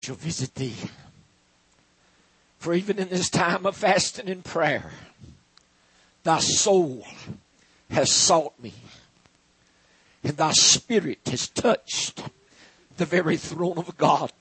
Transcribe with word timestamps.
shall 0.00 0.16
visit 0.16 0.54
thee. 0.54 0.76
For 2.58 2.74
even 2.74 2.98
in 2.98 3.08
this 3.08 3.30
time 3.30 3.66
of 3.66 3.76
fasting 3.76 4.28
and 4.28 4.44
prayer, 4.44 4.90
thy 6.24 6.40
soul 6.40 7.06
has 7.90 8.12
sought 8.12 8.58
me, 8.62 8.74
and 10.22 10.36
thy 10.36 10.52
spirit 10.52 11.20
has 11.26 11.48
touched 11.48 12.22
the 12.96 13.06
very 13.06 13.36
throne 13.36 13.78
of 13.78 13.96
God. 13.96 14.32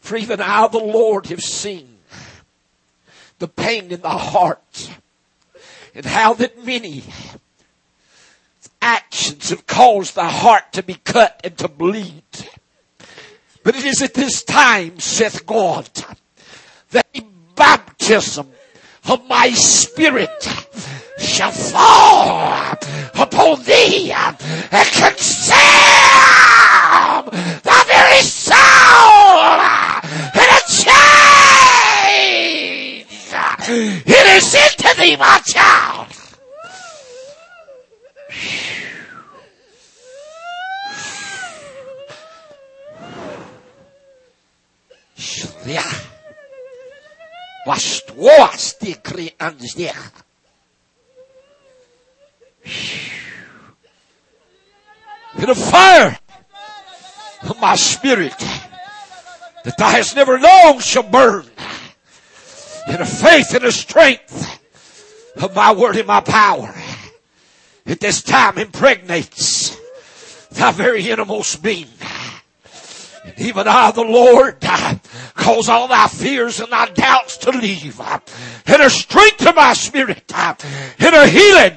For 0.00 0.16
even 0.16 0.40
I, 0.40 0.66
the 0.68 0.78
Lord, 0.78 1.26
have 1.26 1.42
seen 1.42 1.98
the 3.38 3.48
pain 3.48 3.90
in 3.90 4.00
thy 4.00 4.18
heart, 4.18 4.90
and 5.94 6.06
how 6.06 6.34
that 6.34 6.64
many 6.64 7.04
actions 8.80 9.50
have 9.50 9.66
caused 9.66 10.14
thy 10.14 10.30
heart 10.30 10.72
to 10.72 10.82
be 10.82 10.94
cut 10.94 11.40
and 11.44 11.56
to 11.58 11.68
bleed. 11.68 12.22
But 13.62 13.76
it 13.76 13.84
is 13.84 14.02
at 14.02 14.14
this 14.14 14.42
time, 14.42 14.98
saith 14.98 15.44
God, 15.46 15.88
that 16.90 17.12
the 17.12 17.24
baptism 17.54 18.50
of 19.08 19.26
my 19.28 19.50
spirit 19.50 20.48
shall 21.18 21.52
fall 21.52 22.72
upon 23.14 23.62
thee 23.64 24.12
and 24.12 24.36
consume 24.38 25.60
the 27.62 27.84
very 27.86 28.22
soul 28.22 28.56
and 30.34 30.50
a 30.50 30.60
change. 30.68 31.20
It 34.06 34.26
is 34.36 34.54
into 34.54 34.94
thee, 35.00 35.16
my 35.16 35.40
child. 35.44 36.09
Kri 49.02 49.32
an 49.38 49.58
zich. 49.58 49.94
In 55.38 55.46
the 55.46 55.54
fire 55.54 56.18
of 57.42 57.60
my 57.60 57.76
spirit 57.76 58.38
that 58.38 59.76
thou 59.78 59.90
hast 59.90 60.16
never 60.16 60.38
known 60.38 60.80
shall 60.80 61.02
burn. 61.02 61.46
In 62.88 62.96
the 62.96 63.06
faith 63.06 63.54
and 63.54 63.64
the 63.64 63.72
strength 63.72 64.60
of 65.36 65.54
my 65.54 65.72
word 65.72 65.96
and 65.96 66.06
my 66.06 66.20
power 66.20 66.74
at 67.86 68.00
this 68.00 68.22
time 68.22 68.58
impregnates 68.58 69.76
thy 70.50 70.72
very 70.72 71.08
innermost 71.08 71.62
being. 71.62 71.88
Even 73.38 73.68
I, 73.68 73.90
the 73.90 74.02
Lord, 74.02 74.56
uh, 74.62 74.94
cause 75.34 75.68
all 75.68 75.88
thy 75.88 76.06
fears 76.08 76.60
and 76.60 76.70
thy 76.70 76.86
doubts 76.86 77.38
to 77.38 77.50
leave. 77.50 78.00
Uh, 78.00 78.18
and 78.66 78.82
a 78.82 78.90
strength 78.90 79.38
to 79.38 79.52
my 79.52 79.72
spirit. 79.74 80.24
Uh, 80.34 80.54
and 80.98 81.14
a 81.14 81.26
healing 81.26 81.76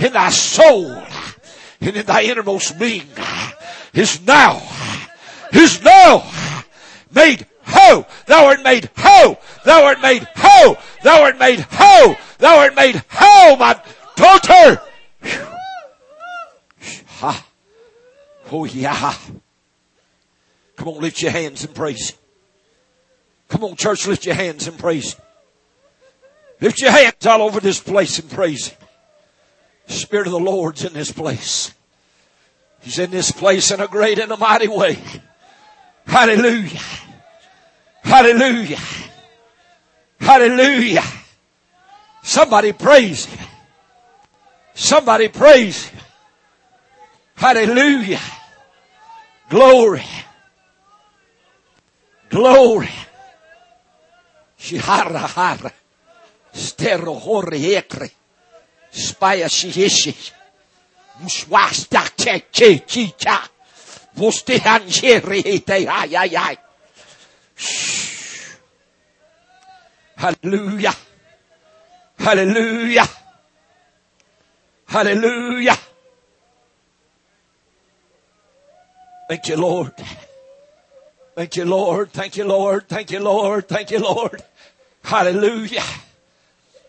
in 0.00 0.12
thy 0.12 0.30
soul. 0.30 1.02
And 1.80 1.96
in 1.96 2.06
thy 2.06 2.24
innermost 2.24 2.78
being. 2.78 3.06
Is 3.94 4.20
now. 4.26 4.62
Is 5.52 5.82
now. 5.82 6.30
Made 7.12 7.46
whole. 7.62 8.06
Thou 8.26 8.46
art 8.46 8.62
made 8.62 8.90
whole. 8.96 9.38
Thou 9.64 9.84
art 9.84 10.00
made 10.00 10.26
whole. 10.36 10.76
Thou 11.02 11.22
art 11.22 11.38
made 11.38 11.60
whole. 11.70 12.16
Thou 12.38 12.58
art 12.58 12.74
made 12.74 13.02
whole, 13.10 13.56
my 13.56 13.80
daughter. 14.16 14.82
Ha. 17.20 17.46
Oh 18.50 18.64
yeah. 18.64 19.14
Come 20.78 20.88
on, 20.88 21.00
lift 21.00 21.20
your 21.20 21.32
hands 21.32 21.64
and 21.64 21.74
praise. 21.74 22.16
Come 23.48 23.64
on, 23.64 23.74
church, 23.74 24.06
lift 24.06 24.24
your 24.24 24.36
hands 24.36 24.68
and 24.68 24.78
praise. 24.78 25.16
Lift 26.60 26.80
your 26.80 26.92
hands 26.92 27.26
all 27.26 27.42
over 27.42 27.58
this 27.58 27.80
place 27.80 28.20
and 28.20 28.30
praise. 28.30 28.72
Spirit 29.88 30.28
of 30.28 30.32
the 30.32 30.38
Lord's 30.38 30.84
in 30.84 30.92
this 30.92 31.10
place. 31.10 31.74
He's 32.80 33.00
in 33.00 33.10
this 33.10 33.32
place 33.32 33.72
in 33.72 33.80
a 33.80 33.88
great 33.88 34.20
and 34.20 34.30
a 34.30 34.36
mighty 34.36 34.68
way. 34.68 34.98
Hallelujah. 36.06 36.80
Hallelujah. 38.04 38.78
Hallelujah. 40.20 41.02
Somebody 42.22 42.72
praise 42.72 43.24
Him. 43.24 43.48
Somebody 44.74 45.26
praise 45.26 45.86
Him. 45.86 46.00
Hallelujah. 47.34 48.20
Glory. 49.48 50.04
Glory. 52.38 52.94
Shihara 54.56 55.26
hara. 55.34 55.70
Stero 56.54 57.14
hori 57.14 57.74
ekre. 57.74 58.10
Spaya 58.90 59.48
shihishi. 59.48 60.14
Muswasta 61.20 62.04
che 62.14 62.46
che 62.50 62.84
chicha. 62.86 63.38
Vostihan 64.14 64.86
shiri 64.88 65.42
hite 65.42 65.78
ay 65.88 66.14
ay 66.14 66.36
ay. 66.36 66.56
Hallelujah. 70.16 70.96
Hallelujah. 72.18 73.08
Hallelujah. 74.86 75.78
Thank 79.28 79.48
you, 79.48 79.56
Lord. 79.56 79.94
Thank 81.38 81.54
you, 81.54 81.66
Lord. 81.66 82.10
Thank 82.10 82.36
you, 82.36 82.44
Lord. 82.44 82.88
Thank 82.88 83.12
you, 83.12 83.20
Lord. 83.20 83.68
Thank 83.68 83.92
you, 83.92 84.00
Lord. 84.00 84.42
Hallelujah. 85.04 85.84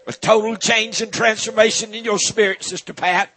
A 0.07 0.11
total 0.11 0.55
change 0.55 1.01
and 1.01 1.13
transformation 1.13 1.93
in 1.93 2.03
your 2.03 2.17
spirit, 2.17 2.63
Sister 2.63 2.91
Pat. 2.91 3.29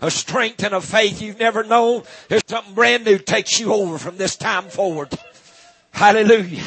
A 0.00 0.10
strength 0.10 0.64
and 0.64 0.74
a 0.74 0.80
faith 0.80 1.22
you've 1.22 1.38
never 1.38 1.62
known. 1.62 2.02
There's 2.26 2.42
something 2.48 2.74
brand 2.74 3.04
new 3.04 3.18
takes 3.18 3.60
you 3.60 3.72
over 3.72 3.98
from 3.98 4.16
this 4.16 4.34
time 4.34 4.64
forward. 4.64 5.16
Hallelujah. 5.92 6.64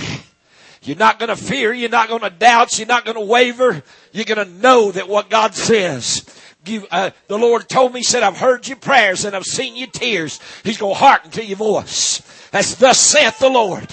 You're 0.83 0.95
not 0.95 1.19
going 1.19 1.27
to 1.27 1.35
fear. 1.35 1.73
You're 1.73 1.89
not 1.89 2.07
going 2.07 2.21
to 2.21 2.29
doubt. 2.29 2.79
You're 2.79 2.87
not 2.87 3.03
going 3.03 3.17
to 3.17 3.25
waver. 3.25 3.83
You're 4.13 4.23
going 4.23 4.47
to 4.47 4.53
know 4.53 4.91
that 4.93 5.09
what 5.09 5.29
God 5.29 5.53
says 5.53 6.21
you, 6.65 6.87
uh, 6.91 7.11
the 7.27 7.37
Lord 7.37 7.67
told 7.67 7.93
me, 7.93 8.03
said, 8.03 8.23
I've 8.23 8.37
heard 8.37 8.67
your 8.67 8.77
prayers 8.77 9.25
and 9.25 9.35
I've 9.35 9.45
seen 9.45 9.75
your 9.75 9.87
tears. 9.87 10.39
He's 10.63 10.77
going 10.77 10.95
to 10.95 10.99
hearken 10.99 11.31
to 11.31 11.45
your 11.45 11.57
voice. 11.57 12.21
That's 12.51 12.75
thus 12.75 12.99
saith 12.99 13.39
the 13.39 13.49
Lord. 13.49 13.87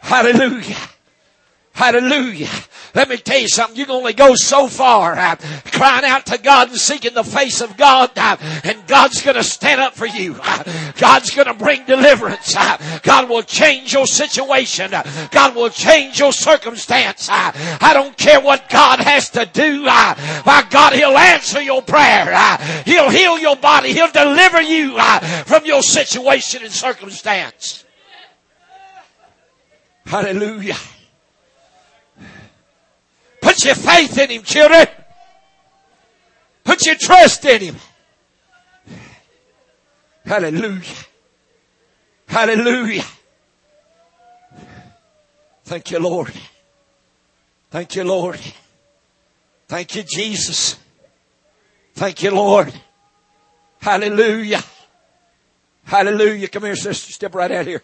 Hallelujah. 0.00 0.76
Hallelujah. 1.72 2.50
Let 2.94 3.08
me 3.08 3.16
tell 3.16 3.38
you 3.38 3.48
something. 3.48 3.76
You 3.76 3.86
can 3.86 3.94
only 3.94 4.12
go 4.12 4.34
so 4.34 4.68
far 4.68 5.16
uh, 5.16 5.36
crying 5.72 6.04
out 6.04 6.26
to 6.26 6.38
God 6.38 6.68
and 6.68 6.78
seeking 6.78 7.14
the 7.14 7.24
face 7.24 7.60
of 7.60 7.76
God 7.76 8.10
uh, 8.16 8.36
and 8.64 8.86
God's 8.86 9.22
going 9.22 9.36
to 9.36 9.44
stand 9.44 9.80
up 9.80 9.94
for 9.94 10.06
you. 10.06 10.36
Uh, 10.42 10.92
God's 10.98 11.34
going 11.34 11.46
to 11.46 11.54
bring 11.54 11.84
deliverance. 11.86 12.54
Uh, 12.56 13.00
God 13.02 13.28
will 13.28 13.42
change 13.42 13.92
your 13.94 14.06
situation. 14.06 14.92
Uh, 14.92 15.28
God 15.30 15.56
will 15.56 15.70
change 15.70 16.18
your 16.18 16.32
circumstance. 16.32 17.28
Uh, 17.30 17.52
I 17.80 17.92
don't 17.94 18.16
care 18.16 18.40
what 18.40 18.68
God 18.68 18.98
has 19.00 19.30
to 19.30 19.46
do. 19.46 19.82
My 19.84 20.66
God, 20.70 20.92
He'll 20.92 21.16
answer 21.16 21.62
your 21.62 21.82
prayer. 21.82 22.34
He'll 22.84 23.10
heal 23.10 23.38
your 23.38 23.56
body. 23.56 23.92
He'll 23.92 24.10
deliver 24.10 24.60
you 24.60 24.98
from 25.46 25.64
your 25.64 25.82
situation 25.82 26.62
and 26.62 26.72
circumstance. 26.72 27.84
Hallelujah. 30.04 30.76
Put 33.42 33.64
your 33.64 33.74
faith 33.74 34.16
in 34.16 34.30
Him, 34.30 34.42
children. 34.44 34.86
Put 36.64 36.86
your 36.86 36.94
trust 36.94 37.44
in 37.44 37.60
Him. 37.60 37.76
Hallelujah. 40.24 40.94
Hallelujah. 42.26 43.04
Thank 45.64 45.90
you, 45.90 45.98
Lord. 45.98 46.32
Thank 47.70 47.96
you, 47.96 48.04
Lord. 48.04 48.40
Thank 49.66 49.96
you, 49.96 50.04
Jesus. 50.04 50.76
Thank 51.94 52.22
you, 52.22 52.30
Lord. 52.30 52.72
Hallelujah. 53.80 54.62
Hallelujah. 55.84 56.48
Come 56.48 56.64
here, 56.64 56.76
sister. 56.76 57.12
Step 57.12 57.34
right 57.34 57.50
out 57.50 57.66
here. 57.66 57.82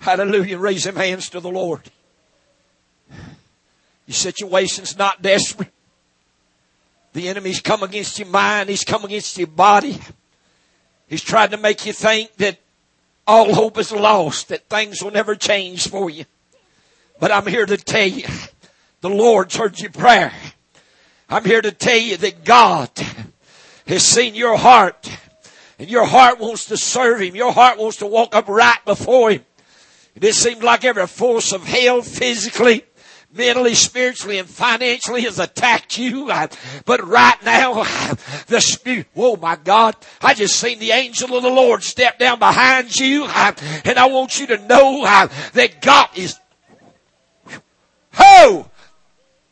Hallelujah. 0.00 0.58
Raise 0.58 0.84
them 0.84 0.96
hands 0.96 1.30
to 1.30 1.40
the 1.40 1.50
Lord. 1.50 1.82
Your 4.08 4.14
situation's 4.14 4.96
not 4.96 5.20
desperate. 5.20 5.68
The 7.12 7.28
enemy's 7.28 7.60
come 7.60 7.82
against 7.82 8.18
your 8.18 8.28
mind. 8.28 8.70
He's 8.70 8.82
come 8.82 9.04
against 9.04 9.36
your 9.36 9.48
body. 9.48 9.98
He's 11.08 11.22
tried 11.22 11.50
to 11.50 11.58
make 11.58 11.84
you 11.84 11.92
think 11.92 12.34
that 12.36 12.58
all 13.26 13.52
hope 13.52 13.76
is 13.76 13.92
lost, 13.92 14.48
that 14.48 14.66
things 14.70 15.02
will 15.02 15.10
never 15.10 15.34
change 15.34 15.88
for 15.88 16.08
you. 16.08 16.24
But 17.20 17.32
I'm 17.32 17.46
here 17.46 17.66
to 17.66 17.76
tell 17.76 18.06
you, 18.06 18.26
the 19.02 19.10
Lord's 19.10 19.56
heard 19.56 19.78
your 19.78 19.90
prayer. 19.90 20.32
I'm 21.28 21.44
here 21.44 21.60
to 21.60 21.70
tell 21.70 21.98
you 21.98 22.16
that 22.16 22.46
God 22.46 22.90
has 23.86 24.02
seen 24.02 24.34
your 24.34 24.56
heart 24.56 25.10
and 25.78 25.90
your 25.90 26.06
heart 26.06 26.38
wants 26.38 26.64
to 26.66 26.78
serve 26.78 27.20
Him. 27.20 27.36
Your 27.36 27.52
heart 27.52 27.76
wants 27.76 27.98
to 27.98 28.06
walk 28.06 28.34
upright 28.34 28.86
before 28.86 29.32
Him. 29.32 29.44
It 30.14 30.32
seems 30.34 30.62
like 30.62 30.86
every 30.86 31.06
force 31.06 31.52
of 31.52 31.64
hell 31.64 32.00
physically, 32.00 32.84
mentally, 33.32 33.74
spiritually, 33.74 34.38
and 34.38 34.48
financially 34.48 35.22
has 35.22 35.38
attacked 35.38 35.98
you. 35.98 36.26
But 36.84 37.06
right 37.06 37.42
now, 37.44 37.84
the 38.46 38.60
Spirit, 38.60 39.06
oh 39.16 39.36
my 39.36 39.56
God, 39.56 39.96
I 40.22 40.34
just 40.34 40.58
seen 40.58 40.78
the 40.78 40.92
angel 40.92 41.36
of 41.36 41.42
the 41.42 41.50
Lord 41.50 41.82
step 41.82 42.18
down 42.18 42.38
behind 42.38 42.98
you. 42.98 43.24
And 43.24 43.98
I 43.98 44.06
want 44.06 44.40
you 44.40 44.46
to 44.48 44.58
know 44.66 45.02
that 45.52 45.82
God 45.82 46.08
is, 46.16 46.38
oh, 48.18 48.68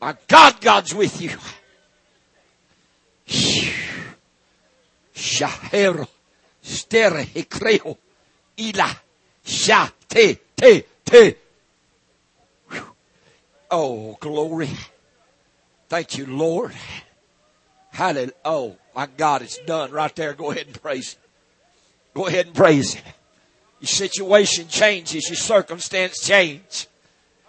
my 0.01 0.17
God, 0.29 0.61
God's 0.61 0.95
with 0.95 1.21
you. 1.21 1.37
Shahero, 5.15 6.07
stere, 6.63 7.27
creo, 7.49 7.97
ila, 8.59 8.97
sha, 9.45 9.89
te, 10.09 10.39
te, 10.57 10.85
te. 11.05 11.37
Oh, 13.71 14.17
glory. 14.21 14.71
Thank 15.89 16.19
you, 16.19 16.27
Lord. 16.27 16.73
Hallelujah. 17.93 18.33
Oh, 18.45 18.77
my 18.95 19.07
God, 19.07 19.43
it's 19.43 19.59
done 19.59 19.91
right 19.91 20.15
there. 20.15 20.35
Go 20.35 20.51
ahead 20.51 20.67
and 20.67 20.83
praise 20.83 21.15
Him. 21.15 21.21
Go 22.15 22.27
ahead 22.27 22.47
and 22.47 22.55
praise 22.55 22.95
Him. 22.95 23.05
Your 23.81 23.89
situation 23.89 24.69
changes, 24.69 25.29
your 25.29 25.37
circumstance 25.37 26.21
change. 26.25 26.87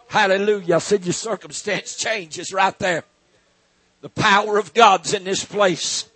Hallelujah. 0.07 0.75
I 0.75 0.79
said 0.79 1.05
your 1.05 1.13
circumstance 1.13 1.95
changes 1.95 2.53
right 2.53 2.77
there. 2.79 3.03
The 4.01 4.09
power 4.09 4.57
of 4.57 4.73
God's 4.73 5.13
in 5.13 5.23
this 5.23 5.43
place. 5.43 6.09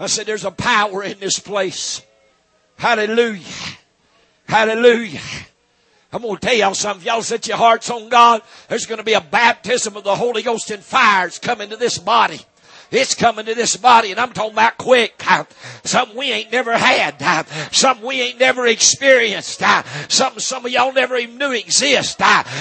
I 0.00 0.06
said 0.06 0.26
there's 0.26 0.44
a 0.44 0.50
power 0.50 1.02
in 1.02 1.18
this 1.18 1.38
place. 1.38 2.02
Hallelujah. 2.76 3.42
Hallelujah. 4.46 5.20
I'm 6.12 6.22
going 6.22 6.36
to 6.36 6.46
tell 6.46 6.56
y'all 6.56 6.74
something. 6.74 7.02
If 7.02 7.06
y'all 7.06 7.22
set 7.22 7.46
your 7.46 7.58
hearts 7.58 7.90
on 7.90 8.08
God, 8.08 8.42
there's 8.68 8.86
going 8.86 8.98
to 8.98 9.04
be 9.04 9.12
a 9.12 9.20
baptism 9.20 9.96
of 9.96 10.04
the 10.04 10.14
Holy 10.14 10.42
Ghost 10.42 10.70
and 10.70 10.82
fires 10.82 11.38
coming 11.38 11.68
to 11.70 11.76
this 11.76 11.98
body. 11.98 12.40
It's 12.90 13.14
coming 13.14 13.44
to 13.44 13.54
this 13.54 13.76
body 13.76 14.12
and 14.12 14.18
I'm 14.18 14.32
talking 14.32 14.52
about 14.52 14.78
quick. 14.78 15.22
Something 15.84 16.16
we 16.16 16.32
ain't 16.32 16.50
never 16.50 16.72
had. 16.72 17.46
Something 17.70 18.06
we 18.06 18.22
ain't 18.22 18.40
never 18.40 18.66
experienced. 18.66 19.62
Something 20.08 20.40
some 20.40 20.64
of 20.64 20.72
y'all 20.72 20.94
never 20.94 21.14
even 21.16 21.36
knew 21.36 21.52
exist. 21.52 22.18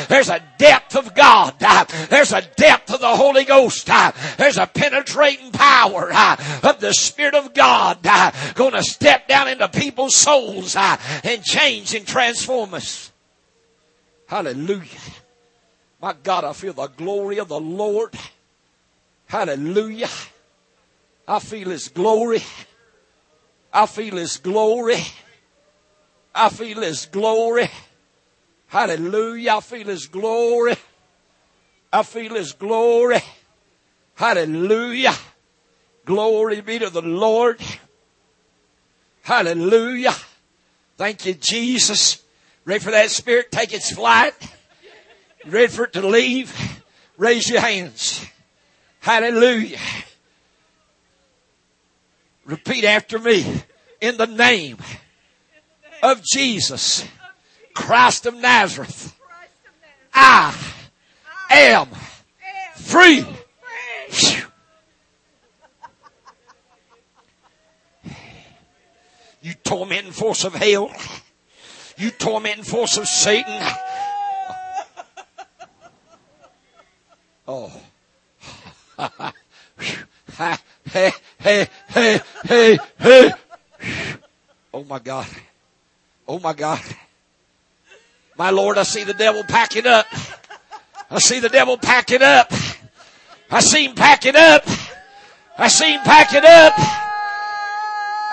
There's 0.09 0.27
a 0.27 0.43
depth 0.57 0.97
of 0.97 1.15
God. 1.15 1.57
There's 2.09 2.33
a 2.33 2.41
depth 2.57 2.93
of 2.93 2.99
the 2.99 3.15
Holy 3.15 3.45
Ghost. 3.45 3.89
There's 4.37 4.57
a 4.57 4.67
penetrating 4.67 5.53
power 5.53 6.11
of 6.11 6.81
the 6.81 6.93
Spirit 6.93 7.35
of 7.35 7.53
God 7.53 7.99
going 8.55 8.73
to 8.73 8.83
step 8.83 9.29
down 9.29 9.47
into 9.47 9.69
people's 9.69 10.17
souls 10.17 10.75
and 10.75 11.41
change 11.41 11.95
and 11.95 12.05
transform 12.05 12.73
us. 12.73 13.13
Hallelujah. 14.27 14.99
My 16.01 16.13
God, 16.13 16.43
I 16.43 16.53
feel 16.53 16.73
the 16.73 16.87
glory 16.87 17.39
of 17.39 17.47
the 17.47 17.59
Lord. 17.59 18.13
Hallelujah. 19.25 20.09
I 21.27 21.39
feel 21.39 21.69
His 21.69 21.87
glory. 21.87 22.43
I 23.73 23.85
feel 23.85 24.17
His 24.17 24.37
glory. 24.37 24.97
I 26.35 26.49
feel 26.49 26.81
His 26.81 27.05
glory. 27.05 27.69
Hallelujah. 28.67 29.55
I 29.55 29.59
feel 29.61 29.87
His 29.87 30.07
glory. 30.07 30.75
I 31.91 32.03
feel 32.03 32.35
His 32.35 32.51
glory. 32.51 33.19
Hallelujah. 34.15 35.13
Glory 36.05 36.61
be 36.61 36.79
to 36.79 36.89
the 36.89 37.01
Lord. 37.01 37.59
Hallelujah. 39.21 40.13
Thank 40.97 41.25
you, 41.25 41.33
Jesus. 41.33 42.23
Ready 42.67 42.83
for 42.83 42.91
that 42.91 43.09
spirit 43.11 43.49
take 43.49 43.71
its 43.71 43.93
flight? 43.93 44.33
Ready 45.45 45.67
for 45.67 45.85
it 45.85 45.93
to 45.93 46.05
leave? 46.05 46.53
Raise 47.17 47.49
your 47.49 47.61
hands. 47.61 48.25
Hallelujah. 48.99 49.79
Repeat 52.43 52.83
after 52.83 53.19
me. 53.19 53.63
In 54.01 54.17
the 54.17 54.27
name 54.27 54.79
of 56.03 56.21
Jesus, 56.25 57.07
Christ 57.73 58.25
of 58.25 58.35
Nazareth, 58.35 59.15
I 60.13 60.53
am 61.49 61.87
free. 62.75 63.25
You 69.41 69.53
tormenting 69.63 70.11
force 70.11 70.43
of 70.43 70.53
hell. 70.53 70.91
You 71.97 72.11
tormenting 72.11 72.63
force 72.63 72.97
of 72.97 73.07
Satan. 73.07 73.61
Oh 77.49 77.71
hey, 80.37 80.53
hey, 81.39 81.67
hey, 81.89 82.21
hey, 82.43 82.79
hey. 82.99 83.33
Oh 84.73 84.83
my 84.83 84.99
God. 84.99 85.27
Oh 86.27 86.39
my 86.39 86.53
God. 86.53 86.81
My 88.37 88.49
Lord, 88.49 88.77
I 88.77 88.83
see 88.83 89.03
the 89.03 89.13
devil 89.13 89.43
packing 89.43 89.87
up. 89.87 90.07
I 91.09 91.19
see 91.19 91.39
the 91.39 91.49
devil 91.49 91.77
packing 91.77 92.21
up. 92.21 92.51
I 93.49 93.61
see 93.61 93.85
him 93.85 93.95
packing 93.95 94.35
up. 94.35 94.63
I 95.57 95.67
see 95.69 95.93
him 95.93 96.01
packing 96.01 96.43
up. 96.43 96.73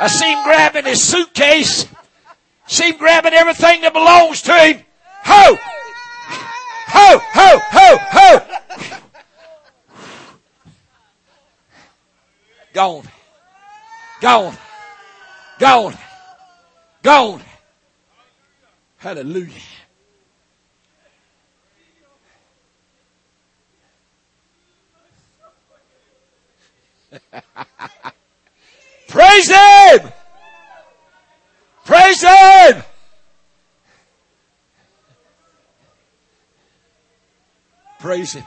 I 0.00 0.08
see 0.08 0.32
him 0.32 0.42
grabbing 0.44 0.86
his 0.86 1.02
suitcase. 1.02 1.86
See 2.66 2.90
him 2.90 2.96
grabbing 2.96 3.34
everything 3.34 3.82
that 3.82 3.92
belongs 3.92 4.42
to 4.42 4.52
him. 4.52 4.82
Ho! 5.24 5.58
Ho! 6.88 7.18
Ho! 7.18 7.58
Ho! 7.72 7.98
Ho! 8.10 8.54
Gone. 12.72 13.08
Gone. 14.20 14.56
Gone. 15.58 15.94
Gone. 17.02 17.42
Hallelujah. 18.96 19.52
Praise 29.08 29.48
Him! 29.48 30.12
Praise 31.84 32.22
Him! 32.22 32.82
Praise 37.98 38.32
Him. 38.34 38.44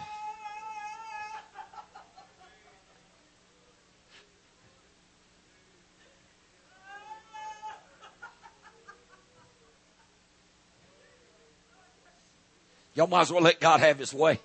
Y'all 12.96 13.06
might 13.06 13.22
as 13.22 13.32
well 13.32 13.44
let 13.44 13.60
God 13.60 13.80
have 13.80 14.00
His 14.00 14.12
way. 14.12 14.40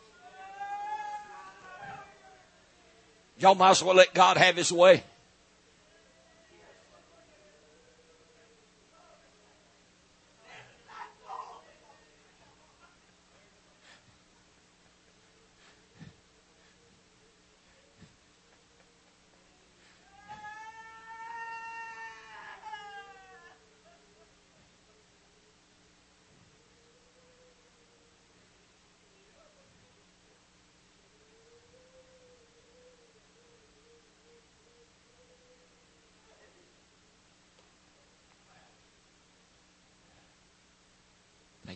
Y'all 3.38 3.54
might 3.54 3.70
as 3.70 3.82
well 3.82 3.94
let 3.94 4.12
God 4.12 4.36
have 4.36 4.56
His 4.56 4.70
way. 4.70 5.02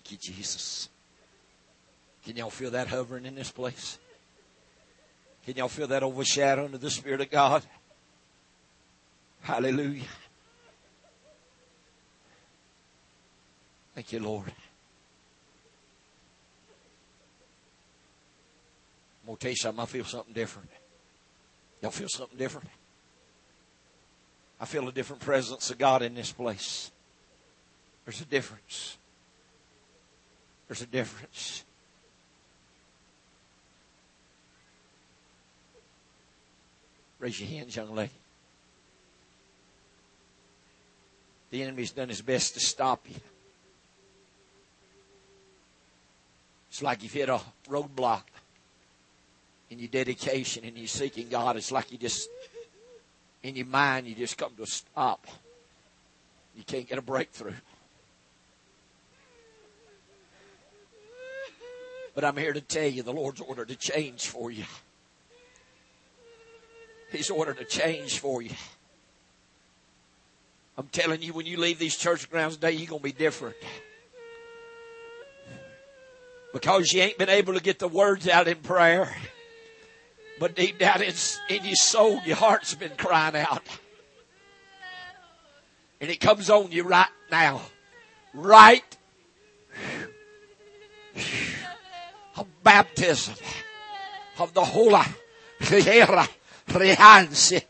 Thank 0.06 0.24
you, 0.24 0.34
Jesus. 0.34 0.88
Can 2.24 2.36
y'all 2.36 2.48
feel 2.48 2.70
that 2.70 2.86
hovering 2.86 3.26
in 3.26 3.34
this 3.34 3.50
place? 3.50 3.98
Can 5.44 5.56
y'all 5.56 5.66
feel 5.66 5.88
that 5.88 6.04
overshadowing 6.04 6.72
of 6.74 6.80
the 6.80 6.90
Spirit 6.90 7.22
of 7.22 7.28
God? 7.28 7.64
Hallelujah. 9.40 10.04
Thank 13.96 14.12
you, 14.12 14.20
Lord. 14.20 14.46
I'm 19.22 19.26
going 19.26 19.36
to 19.38 19.42
tell 19.42 19.50
you 19.50 19.56
something. 19.56 19.82
I 19.82 19.86
feel 19.86 20.04
something 20.04 20.34
different. 20.34 20.70
Y'all 21.82 21.90
feel 21.90 22.08
something 22.08 22.38
different? 22.38 22.68
I 24.60 24.66
feel 24.66 24.86
a 24.86 24.92
different 24.92 25.20
presence 25.20 25.68
of 25.68 25.78
God 25.78 26.02
in 26.02 26.14
this 26.14 26.30
place. 26.30 26.92
There's 28.04 28.20
a 28.20 28.24
difference. 28.24 28.98
There's 30.68 30.82
a 30.82 30.86
difference. 30.86 31.64
Raise 37.18 37.40
your 37.40 37.48
hands, 37.48 37.76
young 37.76 37.94
lady. 37.94 38.12
The 41.50 41.62
enemy's 41.62 41.92
done 41.92 42.08
his 42.08 42.20
best 42.20 42.54
to 42.54 42.60
stop 42.60 43.06
you. 43.08 43.16
It's 46.68 46.82
like 46.82 47.02
you've 47.02 47.12
hit 47.12 47.28
a 47.28 47.40
roadblock 47.68 48.22
in 49.70 49.78
your 49.78 49.88
dedication 49.88 50.64
and 50.64 50.76
you're 50.76 50.86
seeking 50.86 51.28
God. 51.28 51.56
It's 51.56 51.72
like 51.72 51.90
you 51.90 51.98
just, 51.98 52.28
in 53.42 53.56
your 53.56 53.66
mind, 53.66 54.06
you 54.06 54.14
just 54.14 54.36
come 54.36 54.52
to 54.56 54.64
a 54.64 54.66
stop. 54.66 55.26
You 56.54 56.64
can't 56.64 56.88
get 56.88 56.98
a 56.98 57.02
breakthrough. 57.02 57.54
But 62.16 62.24
I'm 62.24 62.38
here 62.38 62.54
to 62.54 62.62
tell 62.62 62.88
you 62.88 63.02
the 63.02 63.12
Lord's 63.12 63.42
ordered 63.42 63.70
a 63.70 63.74
change 63.74 64.26
for 64.26 64.50
you. 64.50 64.64
He's 67.12 67.28
ordered 67.28 67.58
a 67.60 67.64
change 67.64 68.20
for 68.20 68.40
you. 68.40 68.52
I'm 70.78 70.88
telling 70.88 71.20
you, 71.20 71.34
when 71.34 71.44
you 71.44 71.58
leave 71.58 71.78
these 71.78 71.94
church 71.94 72.30
grounds 72.30 72.54
today, 72.54 72.72
you're 72.72 72.88
going 72.88 73.00
to 73.00 73.04
be 73.04 73.12
different. 73.12 73.56
Because 76.54 76.90
you 76.90 77.02
ain't 77.02 77.18
been 77.18 77.28
able 77.28 77.52
to 77.52 77.60
get 77.60 77.78
the 77.78 77.88
words 77.88 78.26
out 78.26 78.48
in 78.48 78.56
prayer. 78.56 79.14
But 80.40 80.56
deep 80.56 80.78
down 80.78 81.02
in, 81.02 81.12
in 81.50 81.64
your 81.66 81.76
soul, 81.76 82.22
your 82.24 82.36
heart's 82.36 82.74
been 82.74 82.96
crying 82.96 83.36
out. 83.36 83.62
And 86.00 86.10
it 86.10 86.18
comes 86.18 86.48
on 86.48 86.72
you 86.72 86.84
right 86.84 87.08
now. 87.30 87.60
Right 88.32 88.96
of 92.36 92.46
baptism 92.62 93.34
of 94.38 94.54
the 94.54 94.64
Holy 94.64 95.02
Rehansi. 96.68 97.62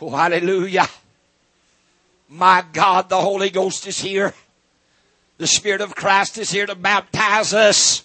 Oh, 0.00 0.10
hallelujah. 0.10 0.88
My 2.28 2.64
God, 2.72 3.08
the 3.08 3.20
Holy 3.20 3.50
Ghost 3.50 3.86
is 3.86 4.00
here. 4.00 4.34
The 5.38 5.46
Spirit 5.46 5.80
of 5.80 5.94
Christ 5.94 6.38
is 6.38 6.50
here 6.50 6.66
to 6.66 6.74
baptize 6.74 7.52
us, 7.54 8.04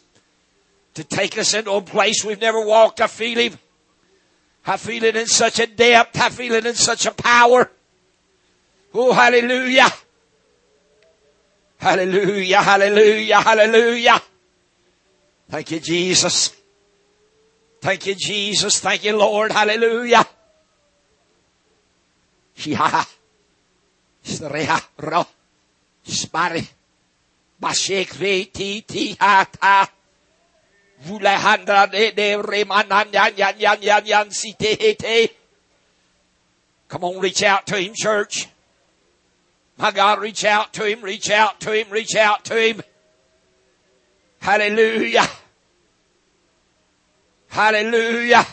to 0.93 1.03
take 1.03 1.37
us 1.37 1.53
into 1.53 1.71
a 1.71 1.81
place 1.81 2.23
we've 2.23 2.41
never 2.41 2.65
walked. 2.65 3.01
I 3.01 3.07
feel 3.07 3.37
Him. 3.37 3.57
I 4.65 4.77
feel 4.77 5.03
it 5.03 5.15
in 5.15 5.27
such 5.27 5.59
a 5.59 5.67
depth. 5.67 6.19
I 6.19 6.29
feel 6.29 6.53
it 6.53 6.65
in 6.65 6.75
such 6.75 7.05
a 7.05 7.11
power. 7.11 7.69
Oh, 8.93 9.13
hallelujah. 9.13 9.91
Hallelujah, 11.77 12.61
hallelujah, 12.61 13.41
hallelujah. 13.41 14.21
Thank 15.49 15.71
you, 15.71 15.79
Jesus. 15.79 16.53
Thank 17.81 18.05
you, 18.07 18.15
Jesus. 18.15 18.79
Thank 18.79 19.03
you, 19.05 19.17
Lord. 19.17 19.51
Hallelujah. 19.51 20.25
Shiha. 22.57 23.07
Sreha. 24.23 24.83
Ro. 24.99 25.25
Spari. 26.05 26.67
Bashek 27.61 28.51
ti 28.53 28.81
ti 28.81 29.15
ha 29.19 29.45
ta. 29.45 29.89
Vulehandra 31.05 31.89
de 31.89 32.11
de 32.11 32.35
remanan 32.35 33.11
yan 33.11 33.33
yan 33.35 33.55
yan 33.59 33.81
yan 33.81 34.05
yan 34.05 34.31
si 34.31 34.53
te. 34.53 35.29
Come 36.89 37.03
on, 37.03 37.19
reach 37.19 37.43
out 37.43 37.65
to 37.67 37.77
him, 37.77 37.93
church. 37.95 38.47
My 39.79 39.91
God, 39.91 40.19
reach 40.19 40.43
out 40.43 40.73
to 40.73 40.83
him, 40.83 41.01
reach 41.01 41.29
out 41.29 41.61
to 41.61 41.71
him, 41.71 41.87
reach 41.89 42.13
out 42.17 42.43
to 42.45 42.61
him. 42.61 42.81
Hallelujah. 44.39 45.25
Hallelujah. 47.47 48.45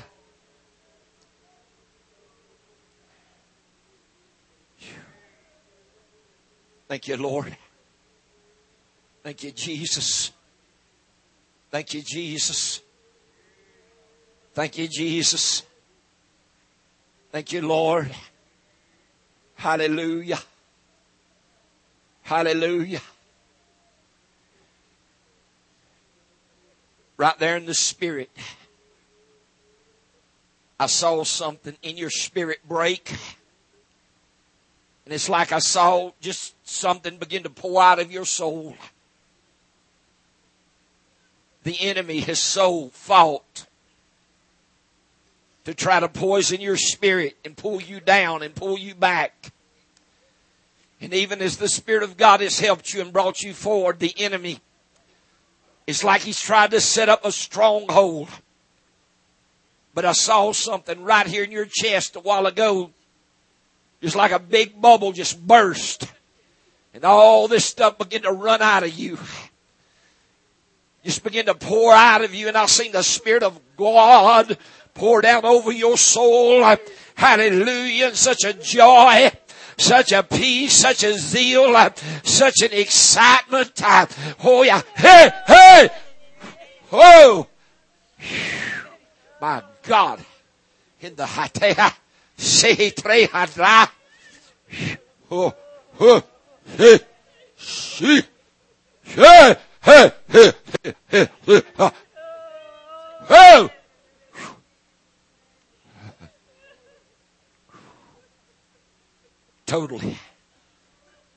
Thank 6.86 7.08
you, 7.08 7.16
Lord. 7.16 7.56
Thank 9.24 9.42
you, 9.42 9.50
Jesus. 9.50 10.30
Thank 11.72 11.92
you, 11.92 12.02
Jesus. 12.02 12.80
Thank 14.54 14.78
you, 14.78 14.86
Jesus. 14.86 15.64
Thank 17.32 17.52
you, 17.52 17.62
Lord. 17.62 18.14
Hallelujah. 19.56 20.38
Hallelujah. 22.26 23.02
Right 27.16 27.38
there 27.38 27.56
in 27.56 27.66
the 27.66 27.74
spirit, 27.74 28.30
I 30.80 30.86
saw 30.86 31.22
something 31.22 31.76
in 31.84 31.96
your 31.96 32.10
spirit 32.10 32.58
break. 32.68 33.14
And 35.04 35.14
it's 35.14 35.28
like 35.28 35.52
I 35.52 35.60
saw 35.60 36.10
just 36.20 36.56
something 36.68 37.16
begin 37.16 37.44
to 37.44 37.50
pour 37.50 37.80
out 37.80 38.00
of 38.00 38.10
your 38.10 38.24
soul. 38.24 38.74
The 41.62 41.80
enemy 41.80 42.18
has 42.22 42.42
so 42.42 42.88
fought 42.88 43.66
to 45.64 45.74
try 45.74 46.00
to 46.00 46.08
poison 46.08 46.60
your 46.60 46.76
spirit 46.76 47.36
and 47.44 47.56
pull 47.56 47.80
you 47.80 48.00
down 48.00 48.42
and 48.42 48.52
pull 48.52 48.76
you 48.76 48.96
back. 48.96 49.52
And 51.00 51.12
even 51.12 51.42
as 51.42 51.58
the 51.58 51.68
Spirit 51.68 52.02
of 52.02 52.16
God 52.16 52.40
has 52.40 52.58
helped 52.58 52.92
you 52.94 53.00
and 53.00 53.12
brought 53.12 53.42
you 53.42 53.52
forward, 53.52 53.98
the 53.98 54.14
enemy, 54.16 54.60
it's 55.86 56.02
like 56.02 56.22
he's 56.22 56.40
tried 56.40 56.70
to 56.72 56.80
set 56.80 57.08
up 57.08 57.24
a 57.24 57.32
stronghold. 57.32 58.28
But 59.94 60.04
I 60.04 60.12
saw 60.12 60.52
something 60.52 61.02
right 61.04 61.26
here 61.26 61.44
in 61.44 61.50
your 61.50 61.66
chest 61.66 62.16
a 62.16 62.20
while 62.20 62.46
ago. 62.46 62.90
Just 64.02 64.16
like 64.16 64.32
a 64.32 64.38
big 64.38 64.80
bubble 64.80 65.12
just 65.12 65.44
burst. 65.46 66.06
And 66.92 67.04
all 67.04 67.48
this 67.48 67.64
stuff 67.64 67.98
began 67.98 68.22
to 68.22 68.32
run 68.32 68.62
out 68.62 68.82
of 68.82 68.94
you. 68.94 69.18
Just 71.04 71.22
begin 71.22 71.46
to 71.46 71.54
pour 71.54 71.92
out 71.92 72.24
of 72.24 72.34
you. 72.34 72.48
And 72.48 72.56
I 72.56 72.66
seen 72.66 72.92
the 72.92 73.02
Spirit 73.02 73.42
of 73.42 73.58
God 73.76 74.58
pour 74.94 75.20
down 75.20 75.44
over 75.44 75.70
your 75.70 75.96
soul. 75.96 76.76
Hallelujah. 77.14 78.08
And 78.08 78.16
such 78.16 78.44
a 78.44 78.52
joy 78.52 79.30
such 79.76 80.12
a 80.12 80.22
peace, 80.22 80.72
such 80.72 81.04
a 81.04 81.14
zeal, 81.14 81.76
uh, 81.76 81.90
such 82.22 82.62
an 82.62 82.72
excitement. 82.72 83.82
Uh, 83.82 84.06
oh 84.44 84.62
yeah. 84.62 84.82
Hey, 84.94 85.30
hey! 85.46 85.88
Oh! 86.92 87.46
My 89.40 89.62
God. 89.82 90.24
In 91.00 91.14
the 91.14 91.24
Hatea. 91.24 91.92
Se 92.36 92.90
tre 92.90 93.26
hadra. 93.26 93.88
Oh, 95.30 95.54
oh, 96.00 96.22
he, 96.76 96.98
she, 97.56 98.22
she, 98.22 98.22
he, 99.02 99.54
he, 99.84 100.10
he, 100.30 100.52
he, 101.10 101.28
he, 101.46 101.62
Totally 109.66 110.16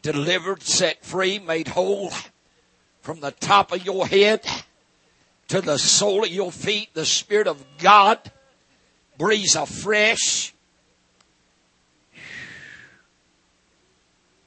delivered, 0.02 0.62
set 0.64 1.04
free, 1.04 1.40
made 1.40 1.68
whole 1.68 2.12
from 3.02 3.20
the 3.20 3.32
top 3.32 3.72
of 3.72 3.84
your 3.84 4.08
head 4.08 4.46
to 5.48 5.62
the 5.62 5.78
sole 5.78 6.24
of 6.24 6.30
your 6.30 6.52
feet. 6.52 6.94
The 6.94 7.06
Spirit 7.06 7.48
of 7.48 7.64
God 7.80 8.20
breathes 9.18 9.56
afresh. 9.56 10.54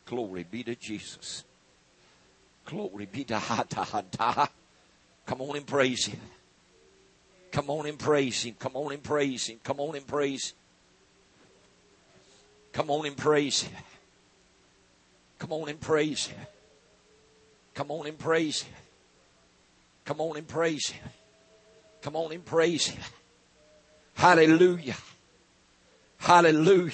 Glory 0.06 0.44
be 0.44 0.62
to 0.62 0.74
Jesus. 0.74 1.44
Glory 2.64 3.06
be 3.06 3.24
to 3.24 3.38
Ha 3.38 4.48
Come 5.26 5.40
on 5.40 5.56
and 5.56 5.66
praise 5.66 6.06
Him. 6.06 6.20
Come 7.50 7.70
on 7.70 7.86
and 7.86 7.98
praise 7.98 8.44
Him. 8.44 8.54
Come 8.58 8.76
on 8.76 8.92
and 8.92 9.02
praise 9.02 9.46
Him. 9.46 9.58
Come 9.62 9.80
on 9.80 9.96
and 9.96 10.06
praise. 10.06 10.54
Come 12.72 12.90
on 12.90 13.06
and 13.06 13.16
praise 13.16 13.62
Him. 13.62 13.82
Come 15.38 15.52
on 15.52 15.68
and 15.68 15.80
praise 15.80 16.26
Him. 16.26 16.40
Come 17.74 17.90
on 17.90 18.06
and 18.06 18.18
praise 18.18 18.62
Him. 18.62 18.74
Come 20.04 20.20
on 20.20 20.36
and 20.36 20.48
praise 20.48 20.88
Him. 20.88 21.10
Come 22.00 22.16
on 22.16 22.32
and 22.32 22.44
praise 22.44 22.86
Him. 22.86 23.02
Hallelujah. 24.14 24.96
Hallelujah. 26.18 26.92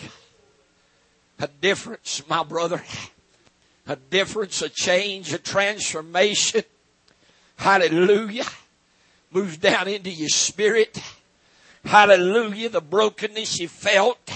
A 1.40 1.48
difference, 1.60 2.22
my 2.28 2.42
brother. 2.42 2.82
A 3.86 3.96
difference, 3.96 4.62
a 4.62 4.68
change, 4.68 5.32
a 5.32 5.38
transformation. 5.38 6.62
Hallelujah. 7.56 8.44
Moves 9.30 9.56
down 9.58 9.88
into 9.88 10.10
your 10.10 10.28
spirit. 10.28 11.02
Hallelujah. 11.84 12.68
The 12.68 12.80
brokenness 12.80 13.58
you 13.60 13.68
felt 13.68 14.30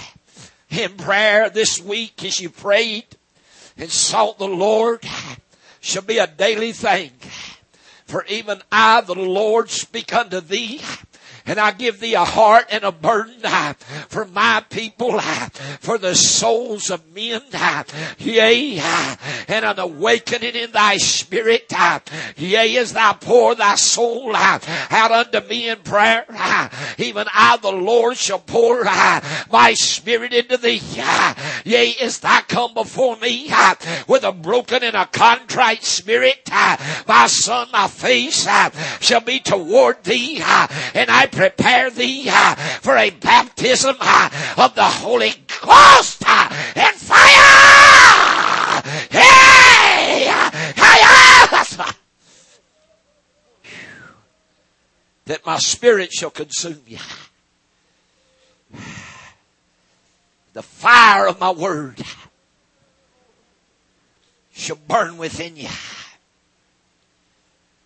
in 0.77 0.93
prayer 0.97 1.49
this 1.49 1.81
week 1.81 2.23
as 2.23 2.39
you 2.39 2.49
prayed 2.49 3.05
and 3.77 3.89
sought 3.89 4.37
the 4.37 4.47
Lord 4.47 5.03
shall 5.79 6.01
be 6.01 6.17
a 6.17 6.27
daily 6.27 6.71
thing. 6.71 7.11
For 8.05 8.25
even 8.25 8.61
I, 8.71 9.01
the 9.01 9.15
Lord, 9.15 9.69
speak 9.69 10.13
unto 10.13 10.39
thee 10.39 10.81
and 11.45 11.59
I 11.59 11.71
give 11.71 11.99
thee 11.99 12.13
a 12.13 12.23
heart 12.23 12.65
and 12.71 12.83
a 12.83 12.91
burden 12.91 13.41
uh, 13.43 13.73
for 14.07 14.25
my 14.25 14.63
people, 14.69 15.11
uh, 15.15 15.49
for 15.79 15.97
the 15.97 16.15
souls 16.15 16.89
of 16.89 17.13
men, 17.13 17.41
uh, 17.53 17.83
yea, 18.17 18.79
and 19.47 19.65
an 19.65 19.79
awakening 19.79 20.55
in 20.55 20.71
thy 20.71 20.97
spirit, 20.97 21.71
yea, 22.37 22.77
as 22.77 22.93
thou 22.93 23.13
pour 23.13 23.55
thy 23.55 23.75
soul 23.75 24.35
out 24.35 25.11
unto 25.11 25.47
me 25.47 25.69
in 25.69 25.77
prayer, 25.79 26.25
even 26.97 27.25
I, 27.33 27.57
the 27.61 27.71
Lord, 27.71 28.17
shall 28.17 28.39
pour 28.39 28.83
my 28.83 29.73
spirit 29.75 30.33
into 30.33 30.57
thee, 30.57 30.81
yea, 31.65 31.95
as 32.01 32.19
thou 32.19 32.41
come 32.41 32.73
before 32.73 33.17
me 33.17 33.51
with 34.07 34.23
a 34.23 34.31
broken 34.31 34.83
and 34.83 34.95
a 34.95 35.05
contrite 35.05 35.83
spirit, 35.83 36.49
my 37.07 37.27
son, 37.27 37.67
my 37.73 37.87
face 37.87 38.47
shall 39.01 39.21
be 39.21 39.39
toward 39.39 40.03
thee, 40.03 40.41
and 40.93 41.09
I 41.09 41.27
prepare 41.35 41.89
thee 41.89 42.27
uh, 42.29 42.55
for 42.55 42.97
a 42.97 43.09
baptism 43.09 43.95
uh, 43.99 44.29
of 44.57 44.75
the 44.75 44.83
Holy 44.83 45.33
Ghost 45.61 46.23
uh, 46.25 46.49
and 46.75 46.95
fire. 46.95 48.81
Hey! 49.09 49.33
That 55.25 55.45
my 55.45 55.57
spirit 55.57 56.11
shall 56.11 56.31
consume 56.31 56.81
you. 56.85 56.97
The 60.51 60.61
fire 60.61 61.27
of 61.27 61.39
my 61.39 61.51
word 61.51 62.03
shall 64.53 64.75
burn 64.75 65.17
within 65.17 65.55
you. 65.55 65.69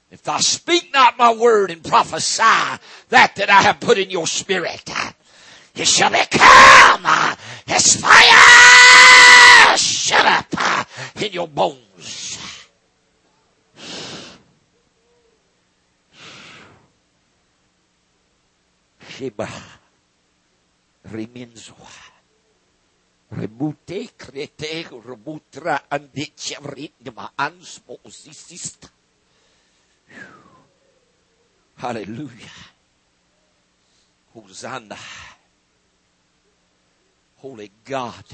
If 0.09 0.23
thou 0.23 0.37
speak 0.37 0.93
not 0.93 1.17
my 1.17 1.33
word 1.33 1.69
and 1.69 1.83
prophesy 1.83 2.79
that 3.09 3.35
that 3.35 3.49
I 3.49 3.61
have 3.63 3.79
put 3.79 3.97
in 3.97 4.09
your 4.09 4.25
spirit, 4.25 4.89
it 5.75 5.87
shall 5.87 6.09
become 6.09 7.05
as 7.67 7.95
fire 8.01 9.77
shut 9.77 10.25
up 10.25 10.87
in 11.21 11.33
your 11.33 11.47
bones. 11.47 12.37
Sheba 19.09 19.49
riminzo. 21.11 21.75
Rebute 23.31 24.11
krete 24.15 24.87
rebutra 25.03 25.81
anditja 25.91 26.61
vritma 26.61 27.31
ansmo 27.35 27.99
sisista. 28.07 28.89
Hallelujah. 31.75 32.31
Hosanna. 34.33 34.97
Holy 37.37 37.71
God. 37.85 38.25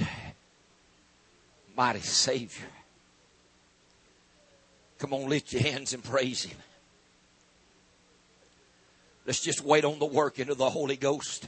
Mighty 1.75 1.99
Savior. 1.99 2.67
Come 4.99 5.13
on, 5.13 5.27
lift 5.27 5.51
your 5.51 5.61
hands 5.61 5.93
and 5.93 6.03
praise 6.03 6.43
Him. 6.43 6.57
Let's 9.25 9.41
just 9.41 9.63
wait 9.63 9.85
on 9.85 9.99
the 9.99 10.05
working 10.05 10.49
of 10.49 10.57
the 10.57 10.69
Holy 10.69 10.95
Ghost. 10.95 11.47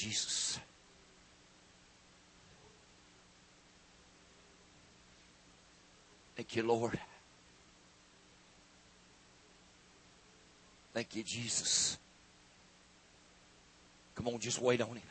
Jesus. 0.00 0.58
Thank 6.34 6.56
you, 6.56 6.62
Lord. 6.62 6.98
Thank 10.94 11.14
you, 11.16 11.22
Jesus. 11.22 11.98
Come 14.14 14.28
on, 14.28 14.38
just 14.38 14.62
wait 14.62 14.80
on 14.80 14.96
him. 14.96 15.02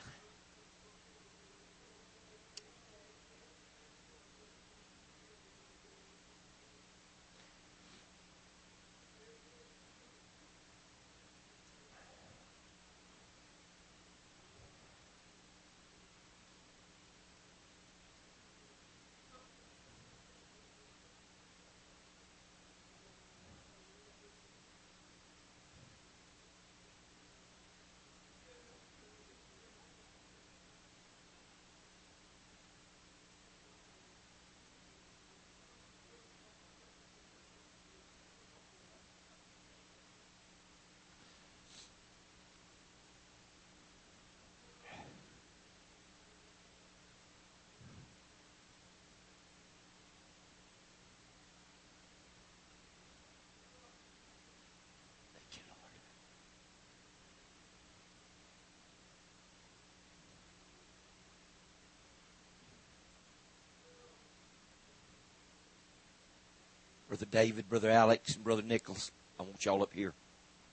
David, 67.32 67.70
Brother 67.70 67.90
Alex, 67.90 68.36
and 68.36 68.44
Brother 68.44 68.62
Nichols. 68.62 69.12
I 69.40 69.44
want 69.44 69.64
y'all 69.64 69.84
up 69.84 69.94
here, 69.94 70.14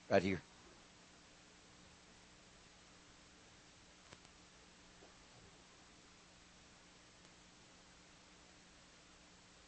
right 0.09 0.23
here. 0.23 0.41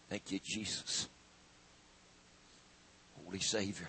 Thank 0.10 0.32
you, 0.32 0.39
Jesus. 0.43 1.08
Holy 3.25 3.39
Savior. 3.39 3.88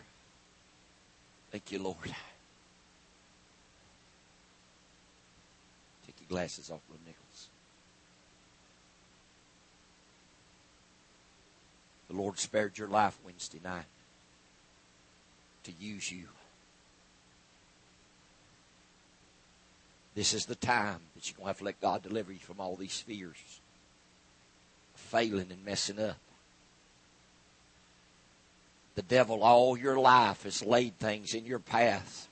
Thank 1.50 1.72
you, 1.72 1.78
Lord. 1.78 1.96
Take 2.04 2.14
your 6.20 6.28
glasses 6.28 6.70
off, 6.70 6.80
Brother 6.88 7.02
Nichols. 7.06 7.29
The 12.10 12.16
Lord 12.16 12.40
spared 12.40 12.76
your 12.76 12.88
life 12.88 13.16
Wednesday 13.24 13.60
night 13.62 13.84
to 15.62 15.70
use 15.78 16.10
you. 16.10 16.24
This 20.16 20.34
is 20.34 20.44
the 20.44 20.56
time 20.56 20.98
that 21.14 21.28
you're 21.28 21.36
going 21.36 21.44
to 21.44 21.50
have 21.50 21.58
to 21.58 21.64
let 21.64 21.80
God 21.80 22.02
deliver 22.02 22.32
you 22.32 22.40
from 22.40 22.60
all 22.60 22.74
these 22.74 22.98
fears 22.98 23.60
failing 24.96 25.52
and 25.52 25.64
messing 25.64 26.00
up. 26.00 26.18
The 28.96 29.02
devil 29.02 29.44
all 29.44 29.78
your 29.78 29.98
life 29.98 30.42
has 30.42 30.64
laid 30.64 30.98
things 30.98 31.32
in 31.32 31.46
your 31.46 31.60
path. 31.60 32.28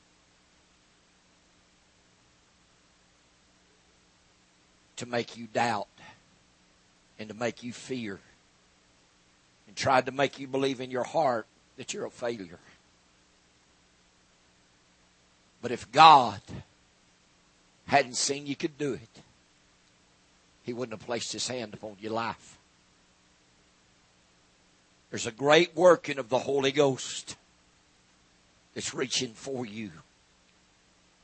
To 4.97 5.07
make 5.07 5.37
you 5.37 5.47
doubt 5.47 5.87
and 7.21 7.29
to 7.29 7.35
make 7.35 7.63
you 7.63 7.73
fear 7.73 8.19
and 9.69 9.77
tried 9.77 10.07
to 10.07 10.13
make 10.13 10.41
you 10.41 10.49
believe 10.49 10.81
in 10.81 10.91
your 10.91 11.05
heart 11.05 11.47
that 11.77 11.95
you're 11.95 12.07
a 12.07 12.11
failure. 12.11 12.59
But 15.61 15.71
if 15.71 15.93
God 15.93 16.41
hadn't 17.87 18.17
seen 18.17 18.47
you 18.47 18.57
could 18.57 18.79
do 18.79 18.95
it, 18.95 19.23
He 20.65 20.73
wouldn't 20.73 20.99
have 20.99 21.07
placed 21.07 21.33
His 21.33 21.47
hand 21.47 21.75
upon 21.75 21.97
your 22.01 22.13
life. 22.13 22.59
There's 25.11 25.27
a 25.27 25.33
great 25.33 25.77
working 25.77 26.19
of 26.19 26.29
the 26.29 26.39
Holy 26.39 26.73
Ghost 26.73 27.37
that's 28.75 28.95
reaching 28.95 29.33
for 29.33 29.67
you 29.67 29.91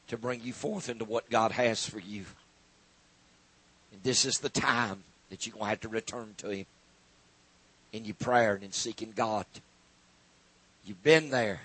to 0.09 0.17
bring 0.17 0.43
you 0.43 0.53
forth 0.53 0.89
into 0.89 1.05
what 1.05 1.31
God 1.31 1.53
has 1.53 1.87
for 1.87 1.99
you. 1.99 2.25
And 3.93 4.03
this 4.03 4.25
is 4.25 4.39
the 4.39 4.49
time 4.49 5.05
that 5.31 5.47
you're 5.47 5.55
going 5.55 5.65
to 5.65 5.71
have 5.71 5.81
to 5.81 5.89
return 5.89 6.35
to 6.39 6.49
Him 6.49 6.67
in 7.95 8.05
your 8.05 8.15
prayer 8.15 8.55
and 8.55 8.65
in 8.65 8.73
seeking 8.73 9.13
God. 9.15 9.47
You've 10.85 11.03
been 11.05 11.31
there. 11.31 11.61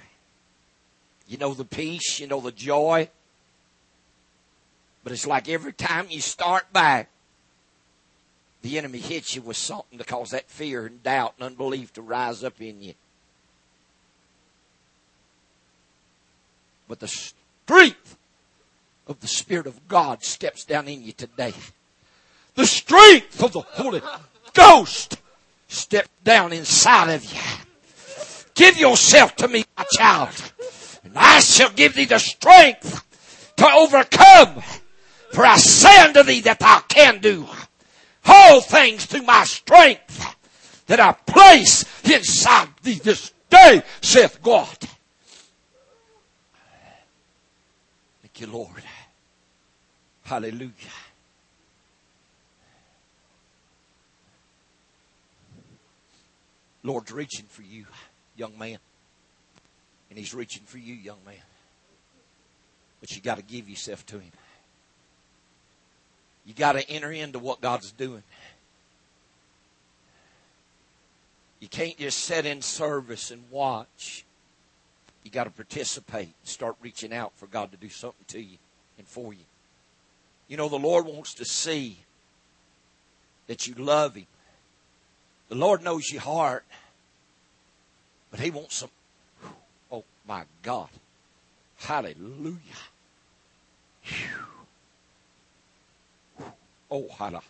You 1.27 1.39
know 1.39 1.55
the 1.55 1.65
peace, 1.65 2.19
you 2.19 2.27
know 2.27 2.39
the 2.39 2.51
joy. 2.51 3.09
But 5.03 5.11
it's 5.11 5.25
like 5.25 5.49
every 5.49 5.73
time 5.73 6.05
you 6.09 6.21
start 6.21 6.71
back, 6.71 7.09
the 8.61 8.77
enemy 8.77 8.99
hits 8.99 9.35
you 9.35 9.41
with 9.41 9.57
something 9.57 9.97
to 9.97 10.03
cause 10.03 10.29
that 10.29 10.49
fear 10.49 10.85
and 10.85 11.01
doubt 11.01 11.33
and 11.39 11.47
unbelief 11.47 11.93
to 11.93 12.01
rise 12.03 12.43
up 12.43 12.61
in 12.61 12.81
you. 12.81 12.93
But 16.87 16.99
the 16.99 17.07
strength 17.07 18.17
of 19.07 19.19
the 19.19 19.27
Spirit 19.27 19.65
of 19.65 19.87
God 19.87 20.23
steps 20.23 20.63
down 20.63 20.87
in 20.87 21.01
you 21.01 21.11
today. 21.11 21.53
The 22.53 22.67
strength 22.67 23.41
of 23.41 23.53
the 23.53 23.61
Holy 23.61 24.01
Ghost 24.53 25.17
steps 25.69 26.10
down 26.23 26.51
inside 26.51 27.13
of 27.13 27.23
you. 27.23 27.39
Give 28.55 28.77
yourself 28.77 29.36
to 29.38 29.47
me, 29.47 29.63
my 29.77 29.86
child, 29.93 30.29
and 31.05 31.13
I 31.15 31.39
shall 31.39 31.69
give 31.69 31.95
thee 31.95 32.05
the 32.05 32.19
strength 32.19 33.05
to 33.55 33.67
overcome. 33.67 34.62
For 35.32 35.45
I 35.45 35.55
say 35.58 36.01
unto 36.01 36.23
thee 36.23 36.41
that 36.41 36.60
thou 36.60 36.79
can 36.79 37.19
do 37.19 37.47
all 38.25 38.62
things 38.62 39.05
through 39.05 39.21
my 39.23 39.45
strength 39.45 40.36
that 40.88 40.99
I 40.99 41.13
place 41.13 41.86
inside 42.03 42.69
thee 42.82 42.99
this 43.01 43.32
day, 43.49 43.84
saith 44.01 44.41
God. 44.41 44.77
Thank 48.21 48.41
you, 48.41 48.47
Lord. 48.47 48.84
Hallelujah. 50.23 50.73
Lord's 56.89 57.12
reaching 57.12 57.45
for 57.45 57.62
you, 57.62 57.86
young 58.36 58.58
man. 58.58 58.80
And 60.10 60.17
He's 60.17 60.34
reaching 60.34 60.63
for 60.63 60.80
you, 60.80 60.95
young 60.95 61.19
man. 61.23 61.36
But 62.99 63.15
you 63.15 63.21
got 63.21 63.38
to 63.38 63.43
give 63.43 63.69
yourself 63.69 64.04
to 64.08 64.17
Him. 64.17 64.32
You 66.47 66.56
got 66.56 66.71
to 66.71 66.89
enter 66.89 67.12
into 67.12 67.38
what 67.38 67.62
God's 67.62 67.91
doing. 67.91 68.23
You 71.60 71.67
can't 71.67 71.95
just 71.95 72.23
sit 72.23 72.47
in 72.47 72.63
service 72.63 73.30
and 73.30 73.43
watch. 73.52 74.25
You 75.23 75.30
got 75.30 75.43
to 75.43 75.52
participate 75.52 76.30
and 76.30 76.34
start 76.43 76.75
reaching 76.82 77.13
out 77.13 77.34
for 77.36 77.45
God 77.45 77.69
to 77.71 77.78
do 77.78 77.89
something 77.89 78.25
to 78.30 78.41
you 78.41 78.58
and 78.97 79.06
for 79.06 79.32
you. 79.32 79.45
You 80.47 80.58
know, 80.58 80.69
the 80.69 80.80
Lord 80.80 81.06
wants 81.06 81.36
to 81.36 81.45
see 81.45 81.99
that 83.45 83.67
you 83.67 83.75
love 83.75 84.15
Him. 84.15 84.25
The 85.49 85.55
Lord 85.55 85.83
knows 85.83 86.09
your 86.12 86.21
heart, 86.21 86.63
but 88.31 88.39
He 88.39 88.51
wants 88.51 88.75
some. 88.75 88.89
Oh 89.91 90.03
my 90.27 90.43
God. 90.62 90.89
Hallelujah. 91.77 92.55
Oh, 96.91 97.07
hala. 97.09 97.41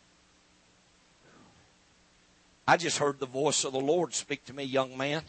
I 2.68 2.78
just 2.78 2.98
heard 2.98 3.20
the 3.20 3.26
voice 3.26 3.64
of 3.64 3.74
the 3.74 3.80
Lord 3.80 4.14
speak 4.14 4.46
to 4.46 4.54
me, 4.54 4.64
young 4.64 4.98
man. 4.98 5.24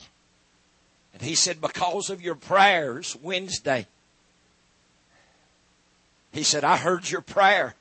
And 1.12 1.22
he 1.22 1.35
said, 1.35 1.61
because 1.61 2.11
of 2.11 2.20
your 2.20 2.35
prayers 2.35 3.16
Wednesday, 3.22 3.87
he 6.33 6.42
said, 6.42 6.64
I 6.64 6.76
heard 6.76 7.11
your 7.11 7.22
prayer. 7.22 7.74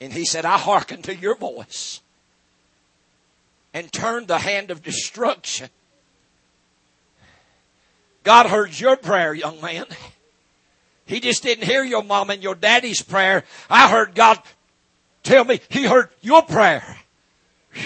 And 0.00 0.12
he 0.12 0.24
said, 0.24 0.44
I 0.44 0.58
hearken 0.58 1.02
to 1.02 1.14
your 1.14 1.36
voice 1.36 2.00
and 3.78 3.92
turned 3.92 4.26
the 4.26 4.38
hand 4.38 4.72
of 4.72 4.82
destruction. 4.82 5.68
God 8.24 8.46
heard 8.46 8.78
your 8.78 8.96
prayer, 8.96 9.32
young 9.32 9.60
man. 9.60 9.86
He 11.04 11.20
just 11.20 11.44
didn't 11.44 11.64
hear 11.64 11.84
your 11.84 12.02
mom 12.02 12.30
and 12.30 12.42
your 12.42 12.56
daddy's 12.56 13.02
prayer. 13.02 13.44
I 13.70 13.88
heard 13.88 14.16
God 14.16 14.42
tell 15.22 15.44
me 15.44 15.60
he 15.68 15.84
heard 15.84 16.08
your 16.22 16.42
prayer. 16.42 16.98
Whew. 17.72 17.84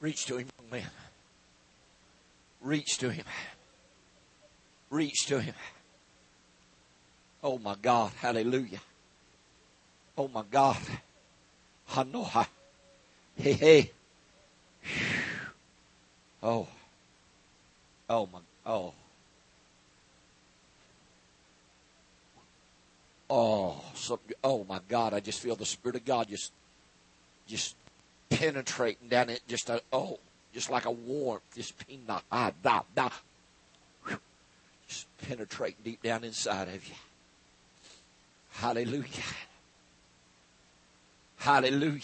Reach 0.00 0.26
to 0.26 0.36
him, 0.36 0.46
young 0.60 0.70
man. 0.70 0.90
Reach 2.60 2.98
to 2.98 3.10
him. 3.10 3.24
Reach 4.90 5.26
to 5.26 5.40
him. 5.40 5.54
Oh 7.42 7.58
my 7.58 7.74
God. 7.82 8.12
Hallelujah. 8.20 8.80
Oh 10.16 10.28
my 10.28 10.44
God. 10.48 10.78
Hanoha. 11.90 12.46
Hey, 13.36 13.52
hey. 13.52 13.90
Oh. 16.42 16.68
Oh 18.08 18.28
my. 18.32 18.38
Oh. 18.64 18.92
Oh, 23.28 23.82
so, 23.94 24.20
oh 24.44 24.64
my 24.68 24.80
God! 24.88 25.12
I 25.12 25.18
just 25.20 25.40
feel 25.40 25.56
the 25.56 25.66
Spirit 25.66 25.96
of 25.96 26.04
God 26.04 26.28
just, 26.28 26.52
just 27.48 27.74
penetrating 28.30 29.08
down 29.08 29.30
it. 29.30 29.40
Just 29.48 29.68
a 29.68 29.82
oh, 29.92 30.20
just 30.54 30.70
like 30.70 30.84
a 30.84 30.92
warmth, 30.92 31.42
just 31.54 31.74
ah, 32.30 32.52
da, 32.62 32.82
da, 32.94 33.10
just 34.86 35.06
penetrating 35.18 35.76
deep 35.82 36.02
down 36.02 36.22
inside 36.22 36.68
of 36.68 36.86
you. 36.86 36.94
Hallelujah. 38.50 39.04
Hallelujah. 41.36 42.00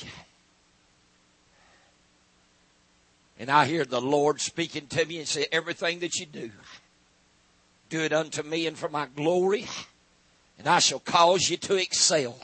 And 3.38 3.50
I 3.50 3.66
hear 3.66 3.84
the 3.84 4.00
Lord 4.00 4.40
speaking 4.40 4.86
to 4.88 5.04
me 5.04 5.18
and 5.18 5.26
say, 5.26 5.46
everything 5.50 6.00
that 6.00 6.14
you 6.16 6.26
do, 6.26 6.50
do 7.88 8.00
it 8.00 8.12
unto 8.12 8.42
me 8.42 8.66
and 8.66 8.78
for 8.78 8.88
my 8.88 9.06
glory 9.06 9.66
and 10.62 10.68
I 10.68 10.78
shall 10.78 11.00
cause 11.00 11.50
you 11.50 11.56
to 11.56 11.74
excel. 11.74 12.38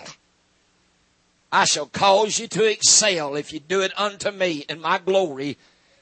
I 1.53 1.66
shall 1.66 1.87
cause 1.87 2.40
you 2.40 2.48
to 2.48 2.64
excel 2.64 3.37
if 3.37 3.53
you 3.53 3.61
do 3.61 3.81
it 3.81 3.92
unto 3.96 4.33
me 4.33 4.64
in 4.68 4.81
my 4.81 4.98
glory 4.98 5.57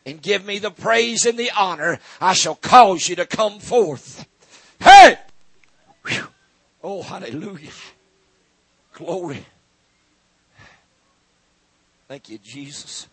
and 0.06 0.22
give 0.22 0.46
me 0.46 0.58
the 0.58 0.70
praise 0.70 1.26
and 1.26 1.38
the 1.38 1.50
honor. 1.50 1.98
I 2.18 2.32
shall 2.32 2.54
cause 2.54 3.06
you 3.08 3.16
to 3.16 3.26
come 3.26 3.58
forth. 3.58 4.26
Hey! 4.80 5.18
Whew. 6.06 6.28
Oh, 6.82 7.02
hallelujah. 7.02 7.70
Glory. 8.94 9.44
Thank 12.08 12.28
you, 12.28 12.38
Jesus. 12.38 13.08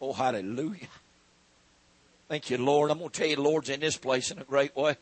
Oh, 0.00 0.12
hallelujah. 0.12 0.88
Thank 2.28 2.50
you, 2.50 2.58
Lord. 2.58 2.90
I'm 2.90 2.98
going 2.98 3.10
to 3.10 3.18
tell 3.18 3.28
you, 3.28 3.36
Lord's 3.36 3.68
in 3.68 3.80
this 3.80 3.96
place 3.96 4.30
in 4.30 4.38
a 4.38 4.44
great 4.44 4.74
way. 4.76 4.96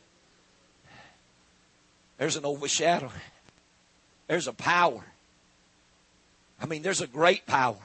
There's 2.18 2.36
an 2.36 2.44
overshadowing. 2.44 3.12
There's 4.26 4.46
a 4.46 4.52
power. 4.52 5.04
I 6.60 6.66
mean, 6.66 6.82
there's 6.82 7.00
a 7.00 7.06
great 7.06 7.46
power. 7.46 7.78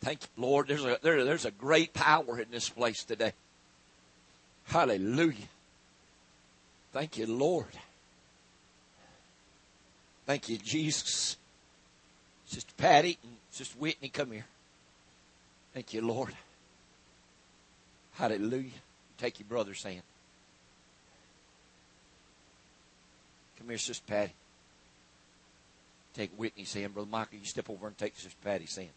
Thank 0.00 0.20
you, 0.22 0.42
Lord. 0.42 0.68
There's 0.68 0.84
a, 0.84 0.98
there, 1.02 1.24
there's 1.24 1.46
a 1.46 1.50
great 1.50 1.94
power 1.94 2.38
in 2.38 2.50
this 2.50 2.68
place 2.68 3.02
today. 3.04 3.32
Hallelujah. 4.66 5.48
Thank 6.92 7.16
you, 7.16 7.26
Lord. 7.26 7.66
Thank 10.26 10.48
you, 10.48 10.58
Jesus. 10.58 11.36
Sister 12.46 12.72
Patty 12.76 13.18
and 13.22 13.32
Sister 13.50 13.76
Whitney, 13.78 14.08
come 14.08 14.32
here. 14.32 14.46
Thank 15.72 15.92
you, 15.92 16.02
Lord. 16.02 16.34
Hallelujah. 18.14 18.70
Take 19.18 19.40
your 19.40 19.48
brother's 19.48 19.82
hand. 19.82 20.02
Come 23.58 23.68
here, 23.68 23.78
Sister 23.78 24.04
Patty. 24.06 24.32
Take 26.14 26.30
Whitney's 26.36 26.72
hand. 26.72 26.94
Brother 26.94 27.10
Michael, 27.10 27.38
you 27.38 27.44
step 27.44 27.68
over 27.68 27.86
and 27.86 27.98
take 27.98 28.16
Sister 28.16 28.36
Patty's 28.42 28.76
hand. 28.76 28.90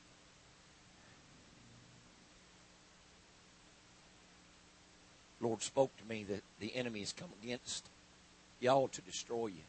Lord 5.40 5.62
spoke 5.62 5.96
to 5.98 6.06
me 6.06 6.24
that 6.30 6.42
the 6.60 6.76
enemy 6.76 7.00
has 7.02 7.14
come 7.14 7.30
against 7.44 7.86
y'all 8.60 8.88
to 8.88 9.02
destroy 9.02 9.48
you, 9.48 9.64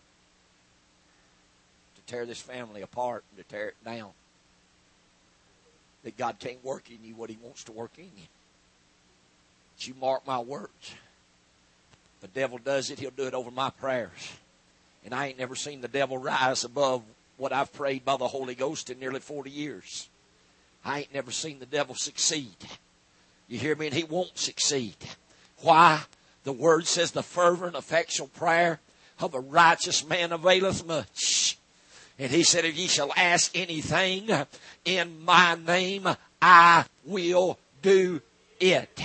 tear 2.08 2.26
this 2.26 2.40
family 2.40 2.82
apart 2.82 3.22
and 3.30 3.38
to 3.38 3.48
tear 3.52 3.68
it 3.68 3.84
down. 3.84 4.10
That 6.04 6.16
God 6.16 6.38
can't 6.38 6.64
work 6.64 6.90
in 6.90 7.04
you 7.04 7.14
what 7.14 7.30
He 7.30 7.38
wants 7.40 7.64
to 7.64 7.72
work 7.72 7.92
in 7.98 8.04
you. 8.04 8.26
But 9.76 9.86
you 9.86 9.94
mark 10.00 10.26
my 10.26 10.38
words. 10.40 10.94
The 12.20 12.28
devil 12.28 12.58
does 12.58 12.90
it, 12.90 12.98
he'll 12.98 13.10
do 13.10 13.26
it 13.26 13.34
over 13.34 13.50
my 13.50 13.70
prayers. 13.70 14.32
And 15.04 15.14
I 15.14 15.28
ain't 15.28 15.38
never 15.38 15.54
seen 15.54 15.80
the 15.80 15.88
devil 15.88 16.18
rise 16.18 16.64
above 16.64 17.02
what 17.36 17.52
I've 17.52 17.72
prayed 17.72 18.04
by 18.04 18.16
the 18.16 18.26
Holy 18.26 18.54
Ghost 18.54 18.90
in 18.90 18.98
nearly 18.98 19.20
40 19.20 19.50
years. 19.50 20.08
I 20.84 21.00
ain't 21.00 21.14
never 21.14 21.30
seen 21.30 21.60
the 21.60 21.66
devil 21.66 21.94
succeed. 21.94 22.56
You 23.46 23.58
hear 23.58 23.76
me? 23.76 23.86
And 23.86 23.94
he 23.94 24.04
won't 24.04 24.36
succeed. 24.36 24.96
Why? 25.60 26.02
The 26.44 26.52
word 26.52 26.86
says 26.86 27.12
the 27.12 27.22
fervent, 27.22 27.76
effectual 27.76 28.28
prayer 28.28 28.80
of 29.20 29.34
a 29.34 29.40
righteous 29.40 30.06
man 30.06 30.32
availeth 30.32 30.86
much. 30.86 31.57
And 32.18 32.30
he 32.32 32.42
said, 32.42 32.64
if 32.64 32.76
ye 32.76 32.88
shall 32.88 33.12
ask 33.16 33.56
anything 33.56 34.28
in 34.84 35.24
my 35.24 35.56
name, 35.66 36.08
I 36.42 36.84
will 37.04 37.58
do 37.80 38.20
it. 38.60 39.00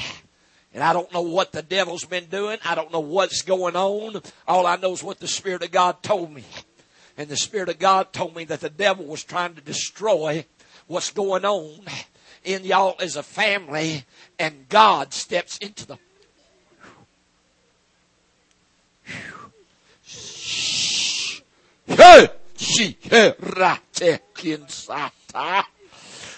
And 0.73 0.83
I 0.83 0.93
don't 0.93 1.13
know 1.13 1.21
what 1.21 1.51
the 1.51 1.61
devil's 1.61 2.05
been 2.05 2.25
doing. 2.25 2.57
I 2.65 2.73
don't 2.73 2.91
know 2.91 2.99
what's 2.99 3.43
going 3.43 3.75
on. 3.75 4.21
All 4.47 4.65
I 4.65 4.77
know 4.77 4.93
is 4.93 5.03
what 5.03 5.19
the 5.19 5.27
Spirit 5.27 5.61
of 5.63 5.69
God 5.69 6.01
told 6.01 6.33
me. 6.33 6.43
And 7.15 7.29
the 7.29 7.37
Spirit 7.37 7.69
of 7.69 7.77
God 7.77 8.11
told 8.11 8.35
me 8.35 8.45
that 8.45 8.61
the 8.61 8.71
devil 8.71 9.05
was 9.05 9.23
trying 9.23 9.53
to 9.53 9.61
destroy 9.61 10.45
what's 10.87 11.11
going 11.11 11.45
on 11.45 11.81
in 12.43 12.65
y'all 12.65 12.95
as 12.99 13.15
a 13.15 13.21
family. 13.23 14.05
And 14.39 14.67
God 14.69 15.13
steps 15.13 15.59
into 15.59 15.85
the 15.85 15.99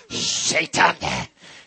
Satan, 0.09 0.95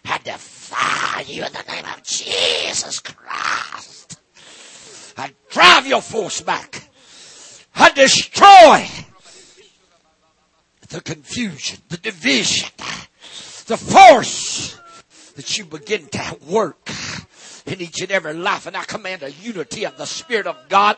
I 0.05 0.19
defy 0.25 1.25
you 1.27 1.45
in 1.45 1.53
the 1.53 1.65
name 1.69 1.85
of 1.85 2.03
Jesus 2.03 3.01
Christ. 3.01 4.21
I 5.17 5.33
drive 5.51 5.87
your 5.87 6.01
force 6.03 6.41
back. 6.41 6.83
I 7.75 7.91
destroy 7.91 8.89
the 10.89 11.01
confusion, 11.01 11.81
the 11.89 11.97
division, 11.97 12.71
the 13.67 13.77
force 13.77 14.79
that 15.37 15.59
you 15.59 15.65
begin 15.65 16.07
to 16.07 16.39
work 16.49 16.91
in 17.67 17.81
each 17.81 18.01
and 18.01 18.11
every 18.11 18.35
life. 18.35 18.67
And 18.67 18.77
I 18.77 18.85
command 18.85 19.23
a 19.23 19.31
unity 19.31 19.85
of 19.85 19.97
the 19.97 20.07
Spirit 20.07 20.47
of 20.47 20.57
God. 20.69 20.97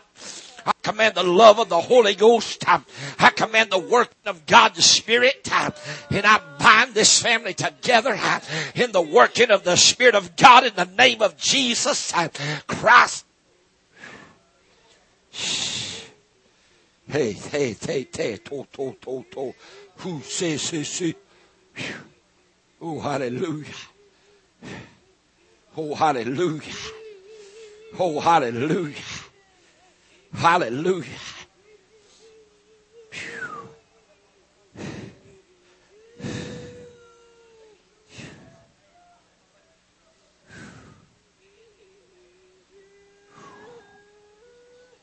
I 0.66 0.72
command 0.82 1.14
the 1.14 1.22
love 1.22 1.58
of 1.58 1.68
the 1.68 1.80
Holy 1.80 2.14
Ghost. 2.14 2.68
Uh, 2.68 2.80
I 3.18 3.30
command 3.30 3.70
the 3.70 3.78
working 3.78 4.26
of 4.26 4.46
God's 4.46 4.84
Spirit. 4.84 5.48
Uh, 5.50 5.70
and 6.10 6.26
I 6.26 6.40
bind 6.58 6.94
this 6.94 7.20
family 7.20 7.54
together 7.54 8.16
uh, 8.16 8.40
in 8.74 8.92
the 8.92 9.00
working 9.02 9.50
of 9.50 9.64
the 9.64 9.76
Spirit 9.76 10.14
of 10.14 10.36
God 10.36 10.64
in 10.64 10.74
the 10.74 10.84
name 10.84 11.22
of 11.22 11.36
Jesus 11.36 12.12
Christ. 12.66 13.24
Hey, 17.06 17.32
hey, 17.32 17.76
hey, 17.80 18.08
hey, 18.14 18.36
to, 18.36 18.66
to, 18.72 18.96
to, 19.00 19.24
to. 19.32 19.54
Who 19.96 20.20
says, 20.22 20.62
say, 20.62 20.82
say. 20.82 21.14
Oh, 22.80 22.98
hallelujah. 23.00 23.66
Oh, 25.76 25.94
hallelujah. 25.94 26.72
Oh, 27.98 28.20
hallelujah. 28.20 28.94
Hallelujah. 30.32 31.06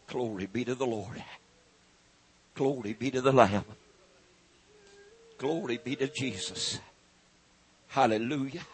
Glory 0.08 0.46
be 0.48 0.66
to 0.66 0.74
the 0.74 0.86
Lord. 0.86 1.24
Glory 2.56 2.94
be 2.94 3.12
to 3.12 3.22
the 3.22 3.32
Lamb. 3.32 3.66
Glory 5.38 5.78
be 5.84 5.96
to 5.98 6.08
Jesus. 6.08 6.80
Hallelujah. 7.90 8.66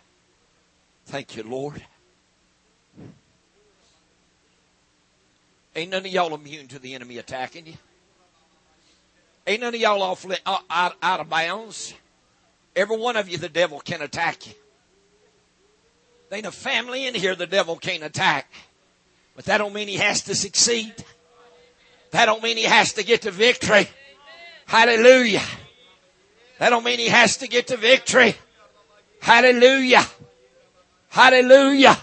Thank 1.05 1.35
you, 1.35 1.43
Lord. 1.43 1.83
Ain't 5.75 5.91
none 5.91 6.05
of 6.05 6.11
y'all 6.11 6.35
immune 6.35 6.67
to 6.67 6.79
the 6.79 6.93
enemy 6.93 7.17
attacking 7.17 7.67
you. 7.67 7.73
Ain't 9.47 9.61
none 9.61 9.73
of 9.73 9.81
y'all 9.81 10.01
off 10.01 10.25
uh, 10.25 10.59
out, 10.69 10.95
out 11.01 11.19
of 11.19 11.29
bounds. 11.29 11.93
Every 12.75 12.97
one 12.97 13.17
of 13.17 13.27
you, 13.27 13.37
the 13.37 13.49
devil 13.49 13.79
can 13.79 14.01
attack 14.01 14.47
you. 14.47 14.53
There 16.29 16.37
ain't 16.37 16.47
a 16.47 16.51
family 16.51 17.05
in 17.05 17.13
here 17.13 17.35
the 17.35 17.45
devil 17.45 17.75
can't 17.75 18.03
attack. 18.03 18.51
But 19.35 19.45
that 19.45 19.57
don't 19.57 19.73
mean 19.73 19.87
he 19.87 19.97
has 19.97 20.21
to 20.23 20.35
succeed. 20.35 20.93
That 22.11 22.25
don't 22.25 22.43
mean 22.43 22.57
he 22.57 22.63
has 22.63 22.93
to 22.93 23.03
get 23.03 23.23
to 23.23 23.31
victory. 23.31 23.87
Hallelujah. 24.65 25.41
That 26.59 26.69
don't 26.69 26.83
mean 26.83 26.99
he 26.99 27.09
has 27.09 27.37
to 27.37 27.47
get 27.47 27.67
to 27.67 27.77
victory. 27.77 28.35
Hallelujah. 29.19 30.05
Hallelujah. 31.09 31.97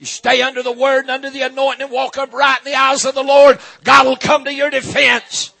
You 0.00 0.06
stay 0.06 0.40
under 0.40 0.62
the 0.62 0.72
word 0.72 1.02
and 1.02 1.10
under 1.10 1.28
the 1.28 1.42
anointing 1.42 1.82
and 1.82 1.92
walk 1.92 2.16
upright 2.16 2.60
in 2.64 2.72
the 2.72 2.78
eyes 2.78 3.04
of 3.04 3.14
the 3.14 3.22
Lord. 3.22 3.60
God 3.84 4.06
will 4.06 4.16
come 4.16 4.46
to 4.46 4.54
your 4.54 4.70
defense. 4.70 5.52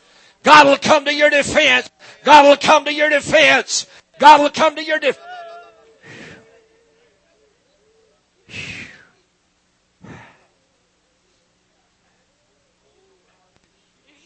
God 0.42 0.66
will 0.66 0.78
come 0.78 1.04
to 1.04 1.14
your 1.14 1.28
defense. 1.28 1.90
God 2.24 2.46
will 2.46 2.56
come 2.56 2.86
to 2.86 2.94
your 2.94 3.10
defense. 3.10 3.86
God 4.18 4.40
will 4.40 4.48
come 4.48 4.76
to 4.76 4.82
your 4.82 4.98
defense. 4.98 5.26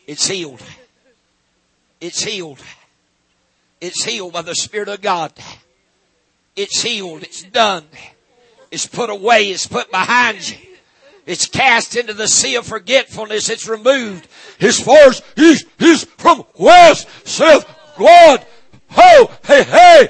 It's 0.07 0.29
healed. 0.29 0.63
It's 2.01 2.23
healed. 2.23 2.61
It's 3.81 4.05
healed 4.05 4.33
by 4.33 4.43
the 4.43 4.55
Spirit 4.55 4.89
of 4.89 5.01
God. 5.01 5.33
It's 6.55 6.83
healed. 6.83 7.25
It's 7.25 7.43
done. 7.43 7.85
It's 8.75 8.87
put 8.87 9.09
away. 9.09 9.51
It's 9.51 9.69
put 9.69 9.89
behind 9.93 10.49
you. 10.49 10.57
It's 11.27 11.47
cast 11.47 11.95
into 11.95 12.13
the 12.13 12.27
sea 12.27 12.57
of 12.57 12.67
forgetfulness. 12.67 13.49
It's 13.49 13.69
removed. 13.69 14.27
As 14.61 14.81
far 14.81 14.99
as 15.07 15.21
from 16.19 16.45
west, 16.59 17.09
saith 17.25 17.65
God. 17.97 18.45
Ho, 18.91 19.31
hey, 19.45 19.63
hey. 19.63 20.09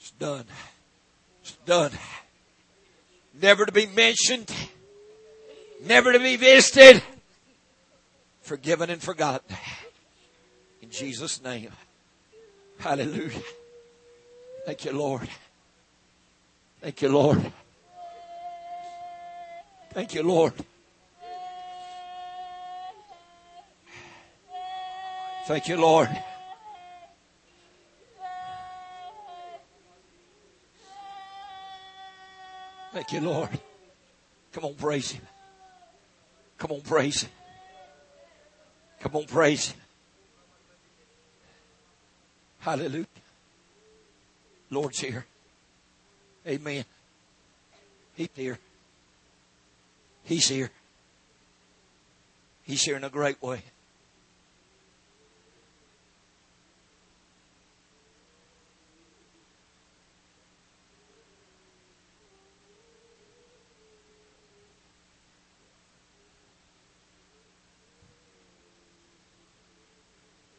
It's 0.00 0.10
done. 0.18 0.44
It's 1.40 1.52
done. 1.66 1.92
Never 3.40 3.64
to 3.64 3.72
be 3.72 3.86
mentioned. 3.86 4.52
Never 5.84 6.12
to 6.12 6.18
be 6.18 6.34
visited. 6.34 7.00
Forgiven 8.42 8.90
and 8.90 9.00
forgotten. 9.00 9.56
In 10.82 10.90
Jesus' 10.90 11.40
name. 11.44 11.70
Hallelujah. 12.80 13.40
Thank 14.66 14.84
you, 14.84 14.92
Lord. 14.92 15.28
Thank 16.84 17.00
you, 17.00 17.08
Lord. 17.08 17.52
Thank 19.94 20.12
you, 20.12 20.22
Lord. 20.22 20.52
Thank 25.46 25.66
you, 25.66 25.78
Lord. 25.78 26.10
Thank 32.92 33.12
you, 33.12 33.20
Lord. 33.22 33.48
Come 34.52 34.66
on, 34.66 34.74
praise 34.74 35.12
Him. 35.12 35.22
Come 36.58 36.72
on, 36.72 36.80
praise 36.82 37.22
Him. 37.22 37.30
Come 39.00 39.16
on, 39.16 39.24
praise 39.24 39.70
Him. 39.70 39.80
Hallelujah. 42.58 43.06
Lord's 44.68 45.00
here. 45.00 45.24
Amen. 46.46 46.84
He's 48.14 48.28
here. 48.34 48.58
He's 50.24 50.48
here. 50.48 50.70
He's 52.62 52.82
here 52.82 52.96
in 52.96 53.04
a 53.04 53.10
great 53.10 53.42
way. 53.42 53.62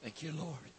Thank 0.02 0.22
you, 0.22 0.32
Lord. 0.32 0.75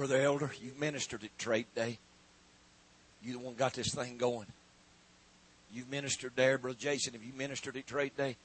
Brother 0.00 0.22
Elder, 0.22 0.50
you 0.62 0.72
ministered 0.80 1.24
at 1.24 1.38
Trade 1.38 1.66
Day. 1.74 1.98
You 3.22 3.34
the 3.34 3.38
one 3.38 3.52
got 3.54 3.74
this 3.74 3.94
thing 3.94 4.16
going. 4.16 4.46
You 5.74 5.84
ministered 5.90 6.32
there, 6.36 6.56
Brother 6.56 6.78
Jason. 6.80 7.12
Have 7.12 7.22
you 7.22 7.34
ministered 7.36 7.76
at 7.76 7.86
Trade 7.86 8.16
Day? 8.16 8.36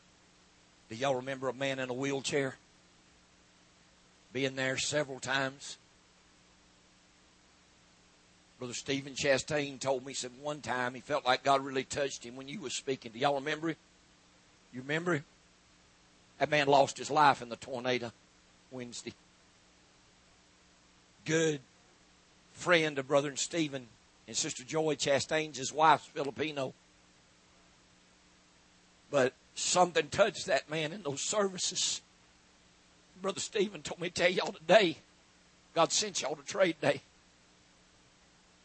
Do 0.89 0.97
y'all 0.97 1.15
remember 1.15 1.47
a 1.47 1.53
man 1.53 1.79
in 1.79 1.89
a 1.89 1.93
wheelchair? 1.93 2.57
Being 4.33 4.57
there 4.57 4.77
several 4.77 5.21
times. 5.21 5.77
Brother 8.59 8.73
Stephen 8.73 9.13
Chastain 9.13 9.79
told 9.79 10.05
me, 10.05 10.13
said 10.13 10.31
one 10.41 10.59
time 10.59 10.93
he 10.93 10.99
felt 10.99 11.25
like 11.25 11.45
God 11.45 11.63
really 11.63 11.85
touched 11.85 12.25
him 12.25 12.35
when 12.35 12.49
you 12.49 12.59
was 12.59 12.75
speaking. 12.75 13.13
Do 13.13 13.19
y'all 13.19 13.35
remember 13.35 13.69
him? 13.69 13.77
You 14.73 14.81
remember 14.81 15.13
him? 15.13 15.23
That 16.37 16.49
man 16.49 16.67
lost 16.67 16.97
his 16.97 17.09
life 17.09 17.41
in 17.41 17.47
the 17.47 17.55
tornado 17.55 18.11
Wednesday 18.71 19.13
good 21.25 21.59
friend 22.53 22.97
of 22.97 23.07
Brother 23.07 23.35
Stephen 23.35 23.87
and 24.27 24.35
Sister 24.35 24.63
Joy 24.63 24.95
Chastain's 24.95 25.57
his 25.57 25.73
wife's 25.73 26.05
Filipino. 26.05 26.73
But 29.11 29.33
something 29.55 30.07
touched 30.09 30.45
that 30.47 30.69
man 30.69 30.93
in 30.93 31.03
those 31.03 31.21
services. 31.21 32.01
Brother 33.21 33.39
Stephen 33.39 33.81
told 33.81 33.99
me 33.99 34.09
to 34.09 34.13
tell 34.13 34.31
y'all 34.31 34.51
today, 34.51 34.97
God 35.73 35.91
sent 35.91 36.21
y'all 36.21 36.35
to 36.35 36.43
trade 36.43 36.75
day. 36.81 37.01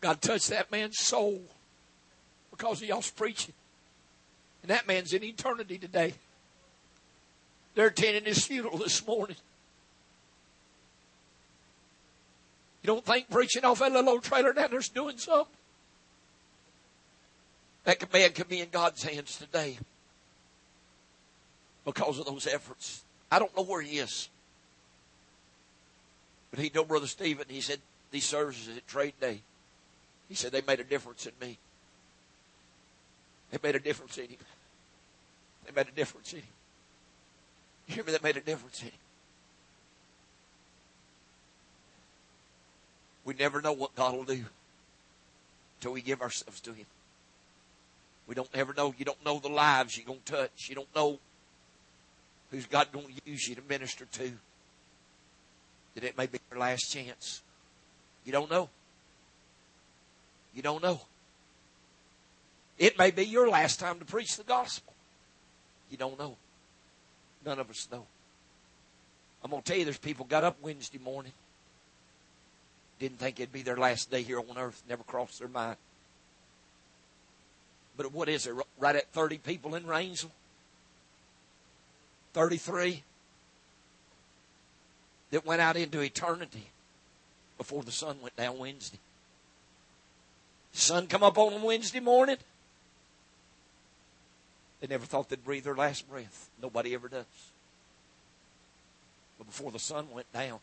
God 0.01 0.21
touched 0.21 0.49
that 0.49 0.71
man's 0.71 0.99
soul 0.99 1.41
because 2.51 2.83
of 2.83 2.89
y'all's 2.89 3.11
preaching. 3.11 3.55
And 4.63 4.71
that 4.71 4.87
man's 4.87 5.13
in 5.13 5.25
eternity 5.25 5.79
today. 5.79 6.15
They're 7.75 7.89
attending 7.89 8.25
his 8.25 8.45
funeral 8.45 8.79
this 8.79 9.07
morning. 9.07 9.37
You 12.83 12.87
don't 12.87 13.05
think 13.05 13.29
preaching 13.31 13.65
off 13.65 13.81
that 13.81 13.93
little 13.93 14.11
old 14.11 14.23
trailer 14.23 14.53
down 14.53 14.71
there's 14.71 14.89
doing 14.89 15.19
something? 15.19 15.53
That 17.85 18.13
man 18.13 18.33
could 18.33 18.49
be 18.49 18.61
in 18.61 18.69
God's 18.71 19.03
hands 19.03 19.37
today 19.37 19.79
because 21.85 22.19
of 22.19 22.27
those 22.27 22.47
efforts. 22.47 23.03
I 23.31 23.39
don't 23.39 23.55
know 23.57 23.65
where 23.65 23.81
he 23.83 23.99
is. 23.99 24.29
But 26.51 26.61
he 26.61 26.71
told 26.71 26.89
Brother 26.89 27.07
Stephen, 27.07 27.47
he 27.49 27.61
said, 27.61 27.79
these 28.11 28.25
services 28.25 28.77
at 28.77 28.87
Trade 28.89 29.15
Day, 29.21 29.41
he 30.29 30.35
said 30.35 30.53
they 30.53 30.63
made 30.63 30.81
a 30.81 30.85
difference 30.85 31.27
in 31.27 31.33
me. 31.41 31.59
They 33.51 33.59
made 33.63 33.77
a 33.77 33.81
difference 33.81 34.17
in 34.19 34.27
him. 34.27 34.39
They 35.67 35.73
made 35.73 35.89
a 35.89 35.93
difference 35.93 36.33
in 36.33 36.41
him. 36.41 36.47
You 37.87 37.95
hear 37.97 38.05
me? 38.05 38.13
They 38.13 38.19
made 38.23 38.37
a 38.37 38.41
difference 38.41 38.81
in 38.83 38.89
him. 38.89 38.99
We 43.25 43.35
never 43.35 43.61
know 43.61 43.73
what 43.73 43.95
God 43.95 44.15
will 44.15 44.25
do 44.25 44.45
until 45.79 45.93
we 45.93 46.01
give 46.01 46.23
ourselves 46.23 46.61
to 46.61 46.73
Him. 46.73 46.87
We 48.27 48.35
don't 48.35 48.49
ever 48.55 48.73
know. 48.73 48.95
You 48.97 49.05
don't 49.05 49.25
know 49.25 49.39
the 49.39 49.49
lives 49.49 49.97
you're 49.97 50.07
going 50.07 50.21
to 50.25 50.33
touch. 50.33 50.69
You 50.69 50.77
don't 50.77 50.95
know 50.95 51.19
who's 52.51 52.67
God 52.67 52.93
going 52.93 53.07
to 53.07 53.31
use 53.31 53.49
you 53.49 53.55
to 53.55 53.63
minister 53.69 54.05
to. 54.05 54.33
That 55.95 56.05
it 56.05 56.17
may 56.17 56.27
be 56.27 56.39
your 56.51 56.61
last 56.61 56.93
chance. 56.93 57.43
You 58.25 58.33
don't 58.33 58.51
know. 58.51 58.69
You 60.55 60.63
don't 60.63 60.83
know. 60.83 61.01
It 62.79 62.99
may 62.99 63.11
be 63.11 63.25
your 63.25 63.49
last 63.49 63.79
time 63.81 63.99
to 63.99 64.05
preach 64.05 64.37
the 64.37 64.45
gospel. 64.45 64.95
You 65.91 65.97
don't 65.97 66.19
know. 66.19 66.37
None 67.45 67.59
of 67.59 67.69
us 67.69 67.89
know. 67.91 68.07
I'm 69.43 69.51
going 69.51 69.63
to 69.63 69.69
tell 69.69 69.79
you, 69.79 69.85
there's 69.85 69.99
people 69.99 70.25
got 70.27 70.45
up 70.45 70.57
Wednesday 70.63 70.99
morning 70.99 71.33
didn't 73.01 73.19
think 73.19 73.41
it'd 73.41 73.53
be 73.53 73.63
their 73.63 73.79
last 73.79 74.11
day 74.11 74.23
here 74.23 74.39
on 74.39 74.57
earth. 74.57 74.83
Never 74.89 75.03
crossed 75.03 75.41
their 75.41 75.49
mind. 75.49 75.77
But 77.97 78.13
what 78.13 78.29
is 78.29 78.47
it? 78.47 78.55
Right 78.79 78.95
at 78.95 79.11
30 79.13 79.39
people 79.39 79.75
in 79.75 79.85
Rainsville? 79.85 80.31
33 82.35 83.03
that 85.31 85.45
went 85.45 85.61
out 85.61 85.77
into 85.77 86.01
eternity 86.01 86.69
before 87.59 87.83
the 87.83 87.91
sun 87.91 88.19
went 88.23 88.37
down 88.37 88.59
Wednesday. 88.59 88.99
Sun 90.73 91.09
come 91.09 91.23
up 91.23 91.37
on 91.39 91.53
them 91.53 91.63
Wednesday 91.63 92.01
morning. 92.01 92.37
They 94.81 94.87
never 94.87 95.05
thought 95.05 95.29
they'd 95.29 95.45
breathe 95.45 95.65
their 95.65 95.75
last 95.75 96.09
breath. 96.09 96.49
Nobody 96.63 96.95
ever 96.95 97.09
does. 97.09 97.25
But 99.37 99.47
before 99.47 99.71
the 99.71 99.79
sun 99.79 100.09
went 100.13 100.33
down, 100.33 100.61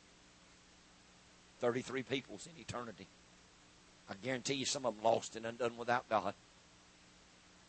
33 1.60 2.04
peoples 2.04 2.48
in 2.48 2.60
eternity. 2.62 3.08
I 4.10 4.13
guarantee 4.24 4.54
you 4.56 4.65
some 4.65 4.86
of 4.86 4.96
them 4.96 5.04
lost 5.04 5.36
and 5.36 5.46
undone 5.46 5.78
without 5.78 6.08
God. 6.10 6.34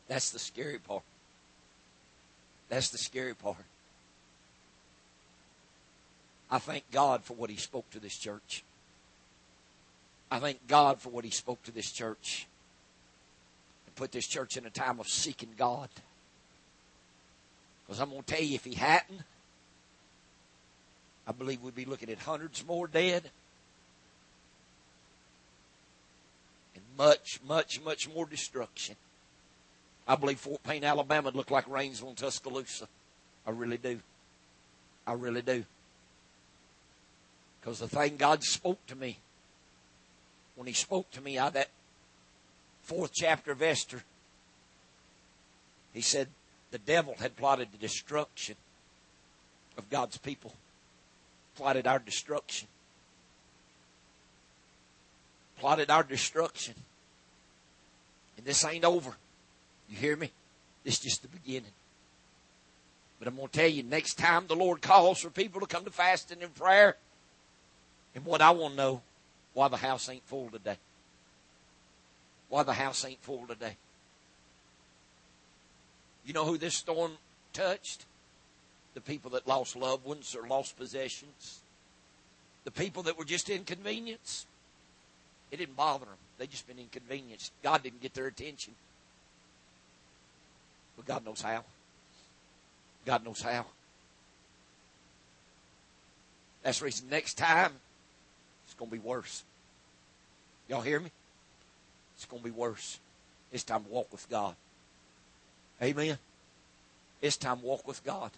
That's 0.08 0.30
the 0.30 0.38
scary 0.38 0.78
part. 0.78 1.02
That's 2.68 2.90
the 2.90 2.98
scary 2.98 3.34
part. 3.34 3.56
I 6.50 6.58
thank 6.58 6.90
God 6.90 7.24
for 7.24 7.34
what 7.34 7.50
He 7.50 7.56
spoke 7.56 7.90
to 7.90 8.00
this 8.00 8.16
church. 8.16 8.62
I 10.30 10.38
thank 10.38 10.66
God 10.66 11.00
for 11.00 11.10
what 11.10 11.24
He 11.24 11.30
spoke 11.30 11.62
to 11.64 11.72
this 11.72 11.90
church. 11.90 12.46
And 13.86 13.94
put 13.96 14.12
this 14.12 14.26
church 14.26 14.56
in 14.56 14.64
a 14.64 14.70
time 14.70 15.00
of 15.00 15.08
seeking 15.08 15.50
God. 15.56 15.88
Because 17.86 18.00
I'm 18.00 18.10
going 18.10 18.22
to 18.22 18.34
tell 18.34 18.42
you, 18.42 18.54
if 18.54 18.64
He 18.64 18.74
hadn't, 18.74 19.22
I 21.26 21.32
believe 21.32 21.62
we'd 21.62 21.74
be 21.74 21.84
looking 21.84 22.10
at 22.10 22.18
hundreds 22.18 22.64
more 22.66 22.86
dead 22.86 23.30
much, 26.98 27.40
much, 27.46 27.80
much 27.82 28.12
more 28.12 28.26
destruction. 28.26 28.96
I 30.06 30.16
believe 30.16 30.38
Fort 30.38 30.62
Payne, 30.64 30.84
Alabama 30.84 31.26
would 31.26 31.36
look 31.36 31.50
like 31.50 31.66
Rainsville 31.66 32.08
and 32.08 32.16
Tuscaloosa. 32.16 32.88
I 33.46 33.50
really 33.50 33.78
do. 33.78 34.00
I 35.06 35.12
really 35.12 35.42
do. 35.42 35.64
Because 37.60 37.78
the 37.78 37.88
thing 37.88 38.16
God 38.16 38.42
spoke 38.42 38.84
to 38.88 38.96
me, 38.96 39.18
when 40.56 40.66
He 40.66 40.72
spoke 40.72 41.10
to 41.12 41.20
me 41.20 41.38
out 41.38 41.54
that 41.54 41.68
fourth 42.82 43.12
chapter 43.14 43.52
of 43.52 43.62
Esther, 43.62 44.02
He 45.94 46.00
said 46.00 46.28
the 46.72 46.78
devil 46.78 47.14
had 47.18 47.36
plotted 47.36 47.68
the 47.70 47.78
destruction 47.78 48.56
of 49.76 49.88
God's 49.88 50.18
people, 50.18 50.52
plotted 51.54 51.86
our 51.86 51.98
destruction 51.98 52.66
plotted 55.58 55.90
our 55.90 56.02
destruction. 56.02 56.74
And 58.38 58.46
this 58.46 58.64
ain't 58.64 58.84
over. 58.84 59.10
You 59.90 59.96
hear 59.96 60.16
me? 60.16 60.30
This 60.84 60.94
is 60.94 61.00
just 61.00 61.22
the 61.22 61.28
beginning. 61.28 61.72
But 63.18 63.28
I'm 63.28 63.36
going 63.36 63.48
to 63.48 63.58
tell 63.58 63.68
you, 63.68 63.82
next 63.82 64.14
time 64.14 64.46
the 64.46 64.56
Lord 64.56 64.80
calls 64.80 65.18
for 65.18 65.28
people 65.28 65.60
to 65.60 65.66
come 65.66 65.84
to 65.84 65.90
fasting 65.90 66.42
and 66.42 66.54
prayer, 66.54 66.96
and 68.14 68.24
what 68.24 68.40
I 68.40 68.52
want 68.52 68.74
to 68.74 68.76
know, 68.76 69.02
why 69.54 69.68
the 69.68 69.76
house 69.76 70.08
ain't 70.08 70.24
full 70.24 70.48
today. 70.50 70.76
Why 72.48 72.62
the 72.62 72.72
house 72.72 73.04
ain't 73.04 73.20
full 73.22 73.44
today. 73.46 73.76
You 76.24 76.32
know 76.32 76.44
who 76.44 76.58
this 76.58 76.74
storm 76.74 77.12
touched? 77.52 78.04
The 78.94 79.00
people 79.00 79.32
that 79.32 79.48
lost 79.48 79.76
loved 79.76 80.04
ones 80.04 80.36
or 80.36 80.46
lost 80.46 80.78
possessions. 80.78 81.60
The 82.64 82.70
people 82.70 83.02
that 83.04 83.18
were 83.18 83.24
just 83.24 83.50
inconvenienced. 83.50 84.46
It 85.50 85.56
didn't 85.56 85.76
bother 85.76 86.04
them. 86.04 86.14
They 86.38 86.46
just 86.46 86.66
been 86.66 86.78
inconvenienced. 86.78 87.52
God 87.62 87.82
didn't 87.82 88.00
get 88.00 88.14
their 88.14 88.26
attention. 88.26 88.74
But 90.96 91.06
God 91.06 91.24
knows 91.24 91.42
how. 91.42 91.64
God 93.04 93.24
knows 93.24 93.42
how. 93.42 93.66
That's 96.62 96.78
the 96.78 96.84
reason 96.84 97.08
next 97.08 97.34
time 97.34 97.72
it's 98.66 98.74
going 98.74 98.90
to 98.90 98.96
be 98.96 99.02
worse. 99.02 99.42
Y'all 100.68 100.82
hear 100.82 101.00
me? 101.00 101.10
It's 102.16 102.26
going 102.26 102.42
to 102.42 102.48
be 102.48 102.54
worse. 102.54 102.98
It's 103.52 103.64
time 103.64 103.84
to 103.84 103.90
walk 103.90 104.12
with 104.12 104.28
God. 104.28 104.54
Amen. 105.82 106.18
It's 107.22 107.36
time 107.36 107.60
to 107.60 107.64
walk 107.64 107.86
with 107.86 108.04
God. 108.04 108.30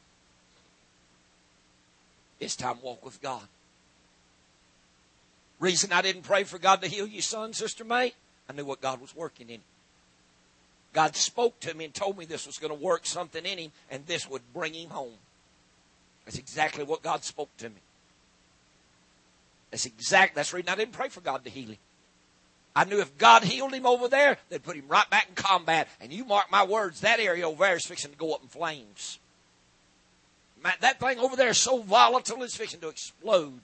It's 2.39 2.57
time 2.57 2.77
to 2.77 2.85
walk 2.85 3.05
with 3.05 3.21
God. 3.21 3.43
Reason 5.61 5.93
I 5.93 6.03
didn't 6.03 6.23
pray 6.23 6.45
for 6.45 6.59
God 6.59 6.81
to 6.83 6.89
heal 6.89 7.07
your 7.07 7.23
son, 7.23 7.53
Sister 7.53 7.85
May, 7.85 8.15
I 8.49 8.53
knew 8.55 8.65
what 8.65 8.81
God 8.81 9.01
was 9.01 9.15
working 9.15 9.51
in. 9.51 9.61
God 10.93 11.15
spoke 11.15 11.61
to 11.61 11.75
me 11.75 11.85
and 11.85 11.95
told 11.95 12.19
me 12.19 12.25
this 12.25 12.47
was 12.47 12.59
going 12.59 12.77
to 12.77 12.85
work 12.85 13.07
something 13.07 13.45
in 13.45 13.59
him 13.59 13.73
and 13.91 14.07
this 14.07 14.29
would 14.29 14.43
bring 14.53 14.75
him 14.75 14.91
home. 14.91 15.13
That's 16.25 16.39
exactly 16.39 16.83
what 16.83 17.03
God 17.03 17.23
spoke 17.23 17.55
to 17.59 17.69
me. 17.69 17.77
That's 19.71 19.87
exact. 19.87 20.35
That's 20.35 20.51
the 20.51 20.57
reason 20.57 20.71
I 20.71 20.77
didn't 20.77 20.93
pray 20.93 21.09
for 21.09 21.21
God 21.21 21.45
to 21.45 21.51
heal 21.51 21.71
him. 21.71 21.79
I 22.75 22.85
knew 22.85 23.01
if 23.01 23.19
God 23.19 23.45
healed 23.45 23.75
him 23.75 23.87
over 23.87 24.09
there, 24.09 24.39
they'd 24.49 24.63
put 24.63 24.77
him 24.77 24.89
right 24.89 25.09
back 25.11 25.29
in 25.29 25.35
combat. 25.35 25.89
And 26.01 26.13
you 26.13 26.25
mark 26.25 26.51
my 26.51 26.65
words, 26.65 27.01
that 27.01 27.21
area 27.21 27.49
over 27.49 27.65
there 27.65 27.77
is 27.77 27.87
fixing 27.87 28.13
to 28.13 28.17
go 28.17 28.33
up 28.33 28.43
in 28.43 28.49
flames. 28.49 29.19
that 30.81 31.01
thing 31.01 31.19
over 31.19 31.37
there 31.37 31.51
is 31.51 31.61
so 31.61 31.83
volatile, 31.83 32.43
it's 32.43 32.57
fixing 32.57 32.81
to 32.81 32.89
explode. 32.89 33.61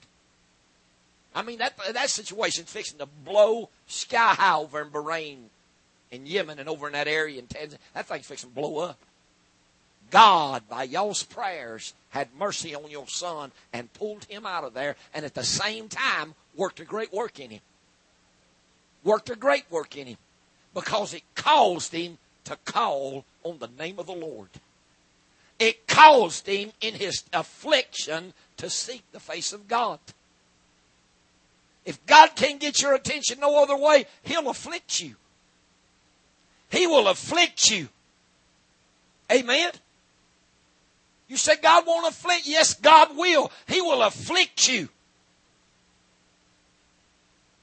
I 1.35 1.43
mean, 1.43 1.59
that, 1.59 1.73
that 1.93 2.09
situation's 2.09 2.71
fixing 2.71 2.99
to 2.99 3.05
blow 3.05 3.69
sky 3.87 4.33
high 4.33 4.57
over 4.57 4.81
in 4.81 4.89
Bahrain, 4.89 5.37
and 6.11 6.27
Yemen, 6.27 6.59
and 6.59 6.69
over 6.69 6.87
in 6.87 6.93
that 6.93 7.07
area 7.07 7.39
in 7.39 7.47
Tanzania. 7.47 7.77
That 7.93 8.07
thing's 8.07 8.25
fixing 8.25 8.49
to 8.49 8.55
blow 8.55 8.79
up. 8.79 8.97
God, 10.09 10.63
by 10.69 10.83
y'all's 10.83 11.23
prayers, 11.23 11.93
had 12.11 12.29
mercy 12.39 12.73
on 12.73 12.89
your 12.89 13.07
son 13.07 13.51
and 13.73 13.91
pulled 13.93 14.23
him 14.25 14.45
out 14.45 14.63
of 14.63 14.73
there, 14.73 14.95
and 15.13 15.25
at 15.25 15.33
the 15.33 15.43
same 15.43 15.89
time 15.89 16.33
worked 16.55 16.79
a 16.79 16.85
great 16.85 17.11
work 17.11 17.39
in 17.39 17.49
him 17.49 17.59
worked 19.07 19.29
a 19.29 19.35
great 19.35 19.63
work 19.71 19.97
in 19.97 20.05
him 20.05 20.17
because 20.73 21.13
it 21.13 21.23
caused 21.33 21.93
him 21.93 22.17
to 22.43 22.57
call 22.65 23.25
on 23.43 23.57
the 23.59 23.69
name 23.79 23.97
of 23.97 24.05
the 24.05 24.13
Lord. 24.13 24.49
It 25.59 25.87
caused 25.87 26.45
him 26.45 26.71
in 26.81 26.93
his 26.93 27.23
affliction 27.33 28.33
to 28.57 28.69
seek 28.69 29.03
the 29.11 29.19
face 29.19 29.53
of 29.53 29.67
God. 29.67 29.99
If 31.87 32.05
God 32.05 32.35
can't 32.35 32.59
get 32.59 32.81
your 32.81 32.93
attention 32.93 33.39
no 33.39 33.63
other 33.63 33.77
way, 33.77 34.07
He'll 34.23 34.49
afflict 34.49 34.99
you. 34.99 35.15
He 36.69 36.85
will 36.85 37.07
afflict 37.07 37.71
you. 37.71 37.87
Amen. 39.31 39.71
You 41.29 41.37
say 41.37 41.55
God 41.55 41.87
won't 41.87 42.09
afflict. 42.09 42.45
Yes, 42.45 42.73
God 42.73 43.15
will. 43.15 43.53
He 43.67 43.79
will 43.79 44.03
afflict 44.03 44.67
you. 44.67 44.89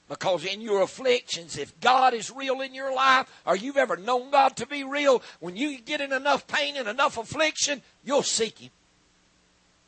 Because 0.08 0.46
in 0.46 0.62
your 0.62 0.80
afflictions, 0.80 1.58
if 1.58 1.78
God 1.82 2.14
is 2.14 2.30
real 2.30 2.62
in 2.62 2.72
your 2.72 2.94
life, 2.94 3.30
or 3.46 3.56
you've 3.56 3.76
ever 3.76 3.98
known 3.98 4.30
God 4.30 4.56
to 4.56 4.66
be 4.66 4.84
real, 4.84 5.22
when 5.40 5.54
you 5.54 5.78
get 5.78 6.00
in 6.00 6.14
enough 6.14 6.46
pain 6.46 6.76
and 6.78 6.88
enough 6.88 7.18
affliction, 7.18 7.82
you'll 8.02 8.22
seek 8.22 8.58
Him. 8.58 8.70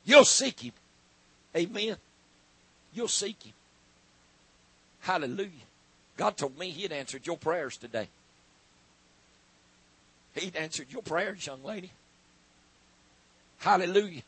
You'll 0.05 0.27
seek 0.27 0.61
Him. 0.61 0.73
Amen. 1.57 1.97
You'll 2.93 3.09
seek 3.09 3.43
Him. 3.43 3.55
Hallelujah. 5.07 5.51
God 6.17 6.37
told 6.37 6.59
me 6.59 6.71
He'd 6.71 6.91
answered 6.91 7.29
your 7.29 7.37
prayers 7.37 7.77
today. 7.77 8.09
He'd 10.35 10.57
answered 10.57 10.89
your 10.91 11.03
prayers, 11.03 11.47
young 11.47 11.63
lady. 11.63 11.93
Hallelujah. 13.59 14.23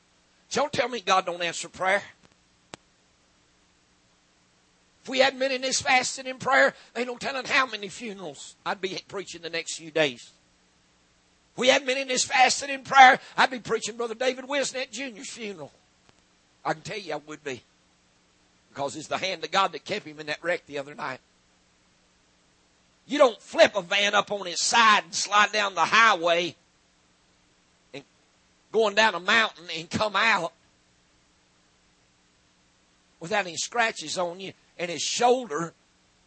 Don't 0.53 0.73
tell 0.73 0.89
me 0.89 1.01
God 1.01 1.27
don't 1.27 1.43
answer 1.43 1.69
prayer. 1.69 2.01
If 5.03 5.09
we 5.09 5.19
hadn't 5.19 5.41
been 5.41 5.51
in 5.51 5.63
this 5.63 5.83
fasting 5.83 6.29
and 6.29 6.39
prayer, 6.39 6.73
ain't 6.95 7.09
no 7.09 7.17
telling 7.17 7.47
how 7.47 7.67
many 7.67 7.89
funerals 7.89 8.55
I'd 8.65 8.81
be 8.81 9.03
preaching 9.09 9.43
the 9.43 9.51
next 9.51 9.79
few 9.79 9.91
days. 9.91 10.31
If 11.55 11.59
we 11.59 11.69
hadn't 11.69 11.89
been 11.89 11.99
in 11.99 12.07
this 12.07 12.25
fasting 12.25 12.71
and 12.71 12.85
prayer, 12.85 13.19
I'd 13.37 13.51
be 13.51 13.59
preaching 13.59 13.97
Brother 13.97 14.15
David 14.15 14.45
Wisnett 14.45 14.93
Jr.'s 14.93 15.29
funeral. 15.29 15.73
I 16.65 16.75
can 16.75 16.83
tell 16.83 16.99
you 16.99 17.15
I 17.15 17.21
would 17.27 17.43
be. 17.43 17.63
Because 18.79 18.95
it's 18.95 19.09
the 19.09 19.19
hand 19.19 19.43
of 19.43 19.51
God 19.51 19.73
that 19.73 19.85
kept 19.85 20.07
him 20.07 20.21
in 20.21 20.27
that 20.27 20.39
wreck 20.41 20.65
the 20.67 20.79
other 20.79 20.95
night. 20.95 21.19
You 23.09 23.19
don't 23.19 23.43
flip 23.43 23.75
a 23.75 23.83
van 23.83 24.15
up 24.15 24.31
on 24.31 24.47
its 24.47 24.65
side 24.65 25.03
and 25.03 25.13
slide 25.13 25.51
down 25.51 25.75
the 25.75 25.81
highway 25.81 26.55
and 27.93 28.05
going 28.71 28.95
down 28.95 29.17
a 29.17 29.21
mountain 29.21 29.65
and 29.77 29.91
come 29.91 30.15
out 30.15 30.53
without 33.19 33.47
any 33.47 33.57
scratches 33.57 34.17
on 34.17 34.39
you 34.39 34.53
and 34.79 34.93
his 34.93 35.03
shoulder 35.03 35.75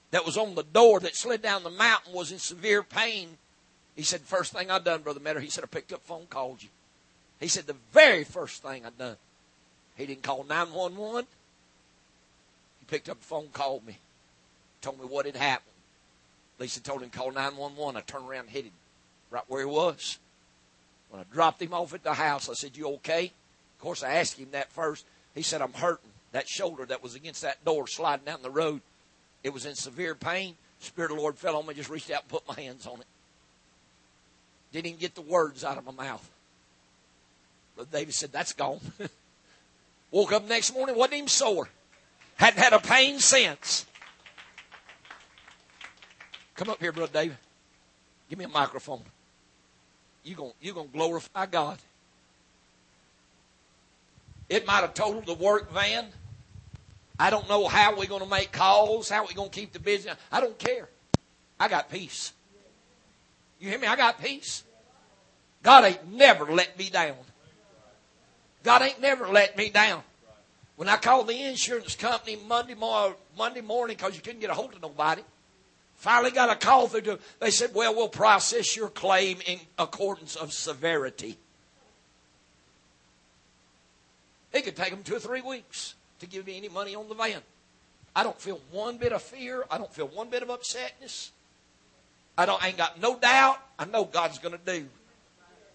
that 0.09 0.25
was 0.25 0.35
on 0.35 0.53
the 0.55 0.63
door 0.63 0.99
that 0.99 1.15
slid 1.15 1.41
down 1.41 1.63
the 1.63 1.69
mountain 1.69 2.11
was 2.11 2.33
in 2.33 2.37
severe 2.37 2.83
pain. 2.83 3.37
He 3.95 4.03
said, 4.03 4.19
First 4.19 4.51
thing 4.51 4.69
I 4.69 4.79
done, 4.79 5.03
Brother 5.03 5.21
Metter, 5.21 5.39
he 5.39 5.49
said, 5.49 5.63
I 5.63 5.67
picked 5.67 5.93
up 5.93 6.01
phone, 6.03 6.25
called 6.29 6.61
you. 6.61 6.69
He 7.39 7.47
said, 7.47 7.65
The 7.65 7.77
very 7.93 8.25
first 8.25 8.61
thing 8.61 8.85
I 8.85 8.89
done. 8.89 9.15
He 9.95 10.05
didn't 10.05 10.23
call 10.23 10.43
911. 10.43 11.27
Picked 12.91 13.07
up 13.07 13.21
the 13.21 13.25
phone, 13.25 13.47
called 13.53 13.87
me, 13.87 13.97
told 14.81 14.99
me 14.99 15.05
what 15.05 15.25
had 15.25 15.37
happened. 15.37 15.71
Lisa 16.59 16.83
told 16.83 17.01
him, 17.01 17.09
Call 17.09 17.31
911. 17.31 17.95
I 17.95 18.01
turned 18.01 18.27
around 18.27 18.41
and 18.41 18.49
hit 18.49 18.65
him 18.65 18.73
right 19.29 19.45
where 19.47 19.61
he 19.61 19.65
was. 19.65 20.19
When 21.09 21.21
I 21.21 21.25
dropped 21.33 21.61
him 21.61 21.73
off 21.73 21.93
at 21.93 22.03
the 22.03 22.13
house, 22.13 22.49
I 22.49 22.53
said, 22.53 22.75
You 22.75 22.89
okay? 22.95 23.31
Of 23.77 23.81
course, 23.81 24.03
I 24.03 24.15
asked 24.15 24.37
him 24.37 24.49
that 24.51 24.73
first. 24.73 25.05
He 25.33 25.41
said, 25.41 25.61
I'm 25.61 25.71
hurting 25.71 26.09
that 26.33 26.49
shoulder 26.49 26.85
that 26.85 27.01
was 27.01 27.15
against 27.15 27.43
that 27.43 27.63
door 27.63 27.87
sliding 27.87 28.25
down 28.25 28.41
the 28.41 28.49
road. 28.49 28.81
It 29.41 29.53
was 29.53 29.65
in 29.65 29.75
severe 29.75 30.13
pain. 30.13 30.55
Spirit 30.79 31.11
of 31.11 31.15
the 31.15 31.21
Lord 31.21 31.37
fell 31.37 31.55
on 31.55 31.65
me, 31.65 31.73
just 31.73 31.89
reached 31.89 32.11
out 32.11 32.23
and 32.23 32.29
put 32.29 32.45
my 32.45 32.59
hands 32.59 32.85
on 32.87 32.99
it. 32.99 33.07
Didn't 34.73 34.87
even 34.87 34.99
get 34.99 35.15
the 35.15 35.21
words 35.21 35.63
out 35.63 35.77
of 35.77 35.85
my 35.85 35.93
mouth. 35.93 36.29
But 37.77 37.89
David 37.89 38.13
said, 38.13 38.33
That's 38.33 38.51
gone. 38.51 38.81
Woke 40.11 40.33
up 40.33 40.49
next 40.49 40.73
morning, 40.73 40.97
wasn't 40.97 41.13
even 41.13 41.29
sore. 41.29 41.69
Hadn't 42.41 42.59
had 42.59 42.73
a 42.73 42.79
pain 42.79 43.19
since. 43.19 43.85
Come 46.55 46.71
up 46.71 46.79
here, 46.79 46.91
Brother 46.91 47.13
David. 47.13 47.37
Give 48.31 48.39
me 48.39 48.45
a 48.45 48.49
microphone. 48.49 49.03
You're 50.23 50.37
going 50.37 50.53
you 50.59 50.73
gonna 50.73 50.87
glorify 50.87 51.45
God. 51.45 51.77
It 54.49 54.65
might 54.65 54.81
have 54.81 54.95
totaled 54.95 55.27
the 55.27 55.35
work 55.35 55.71
van. 55.71 56.07
I 57.19 57.29
don't 57.29 57.47
know 57.47 57.67
how 57.67 57.95
we're 57.95 58.07
going 58.07 58.23
to 58.23 58.29
make 58.29 58.51
calls, 58.51 59.07
how 59.07 59.21
we're 59.21 59.35
going 59.35 59.51
to 59.51 59.59
keep 59.59 59.71
the 59.71 59.79
business. 59.79 60.17
I 60.31 60.39
don't 60.39 60.57
care. 60.57 60.89
I 61.59 61.67
got 61.67 61.91
peace. 61.91 62.33
You 63.59 63.69
hear 63.69 63.77
me? 63.77 63.85
I 63.85 63.95
got 63.95 64.19
peace. 64.19 64.63
God 65.61 65.85
ain't 65.85 66.11
never 66.11 66.45
let 66.45 66.75
me 66.75 66.89
down. 66.89 67.17
God 68.63 68.81
ain't 68.81 68.99
never 68.99 69.27
let 69.27 69.55
me 69.55 69.69
down. 69.69 70.01
When 70.82 70.89
I 70.89 70.97
called 70.97 71.27
the 71.27 71.39
insurance 71.39 71.95
company 71.95 72.39
Monday, 72.47 72.73
morning, 72.73 73.15
Monday 73.38 73.61
morning 73.61 73.95
because 73.95 74.15
you 74.15 74.21
couldn't 74.23 74.39
get 74.39 74.49
a 74.49 74.55
hold 74.55 74.73
of 74.73 74.82
nobody, 74.82 75.21
finally 75.93 76.32
got 76.32 76.49
a 76.49 76.55
call 76.55 76.88
through 76.88 77.01
to, 77.01 77.19
they 77.39 77.51
said, 77.51 77.75
well, 77.75 77.93
we'll 77.93 78.09
process 78.09 78.75
your 78.75 78.89
claim 78.89 79.38
in 79.45 79.59
accordance 79.77 80.36
of 80.36 80.51
severity. 80.51 81.38
It 84.51 84.63
could 84.63 84.75
take 84.75 84.89
them 84.89 85.03
two 85.03 85.17
or 85.17 85.19
three 85.19 85.41
weeks 85.41 85.93
to 86.17 86.25
give 86.25 86.47
me 86.47 86.57
any 86.57 86.67
money 86.67 86.95
on 86.95 87.07
the 87.07 87.13
van. 87.13 87.41
I 88.15 88.23
don't 88.23 88.41
feel 88.41 88.59
one 88.71 88.97
bit 88.97 89.13
of 89.13 89.21
fear. 89.21 89.63
I 89.69 89.77
don't 89.77 89.93
feel 89.93 90.07
one 90.07 90.32
bit 90.32 90.41
of 90.41 90.49
upsetness. 90.49 91.29
I 92.39 92.47
don't 92.47 92.63
I 92.63 92.69
ain't 92.69 92.77
got 92.77 92.99
no 92.99 93.19
doubt. 93.19 93.59
I 93.77 93.86
know 93.86 94.03
God's 94.03 94.39
going 94.39 94.57
to 94.57 94.65
do 94.65 94.88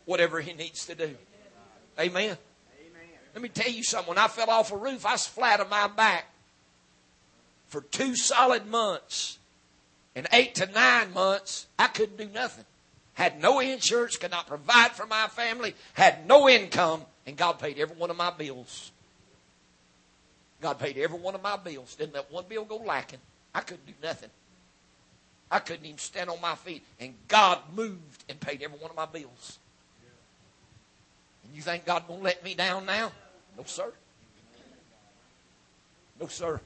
whatever 0.04 0.40
He 0.40 0.52
needs 0.52 0.84
to 0.86 0.96
do. 0.96 1.14
Amen. 1.96 2.36
Let 3.36 3.42
me 3.42 3.50
tell 3.50 3.70
you 3.70 3.82
something. 3.82 4.08
When 4.08 4.16
I 4.16 4.28
fell 4.28 4.48
off 4.48 4.72
a 4.72 4.78
roof, 4.78 5.04
I 5.04 5.12
was 5.12 5.26
flat 5.26 5.60
on 5.60 5.68
my 5.68 5.88
back 5.88 6.24
for 7.66 7.82
two 7.82 8.16
solid 8.16 8.66
months. 8.66 9.36
In 10.14 10.26
eight 10.32 10.54
to 10.54 10.64
nine 10.72 11.12
months, 11.12 11.66
I 11.78 11.88
couldn't 11.88 12.16
do 12.16 12.30
nothing. 12.32 12.64
Had 13.12 13.38
no 13.38 13.60
insurance, 13.60 14.16
could 14.16 14.30
not 14.30 14.46
provide 14.46 14.92
for 14.92 15.04
my 15.04 15.26
family, 15.26 15.74
had 15.92 16.26
no 16.26 16.48
income, 16.48 17.02
and 17.26 17.36
God 17.36 17.58
paid 17.58 17.78
every 17.78 17.94
one 17.94 18.08
of 18.08 18.16
my 18.16 18.30
bills. 18.30 18.90
God 20.62 20.78
paid 20.78 20.96
every 20.96 21.18
one 21.18 21.34
of 21.34 21.42
my 21.42 21.58
bills. 21.58 21.94
Didn't 21.94 22.14
let 22.14 22.32
one 22.32 22.46
bill 22.48 22.64
go 22.64 22.76
lacking. 22.76 23.20
I 23.54 23.60
couldn't 23.60 23.84
do 23.84 23.92
nothing. 24.02 24.30
I 25.50 25.58
couldn't 25.58 25.84
even 25.84 25.98
stand 25.98 26.30
on 26.30 26.40
my 26.40 26.54
feet. 26.54 26.82
And 26.98 27.12
God 27.28 27.58
moved 27.74 28.24
and 28.30 28.40
paid 28.40 28.62
every 28.62 28.78
one 28.78 28.90
of 28.90 28.96
my 28.96 29.04
bills. 29.04 29.58
And 31.44 31.54
you 31.54 31.60
think 31.60 31.84
God 31.84 32.04
won't 32.08 32.22
let 32.22 32.42
me 32.42 32.54
down 32.54 32.86
now? 32.86 33.12
No, 33.56 33.64
sir. 33.64 33.92
No, 36.20 36.26
sir. 36.26 36.60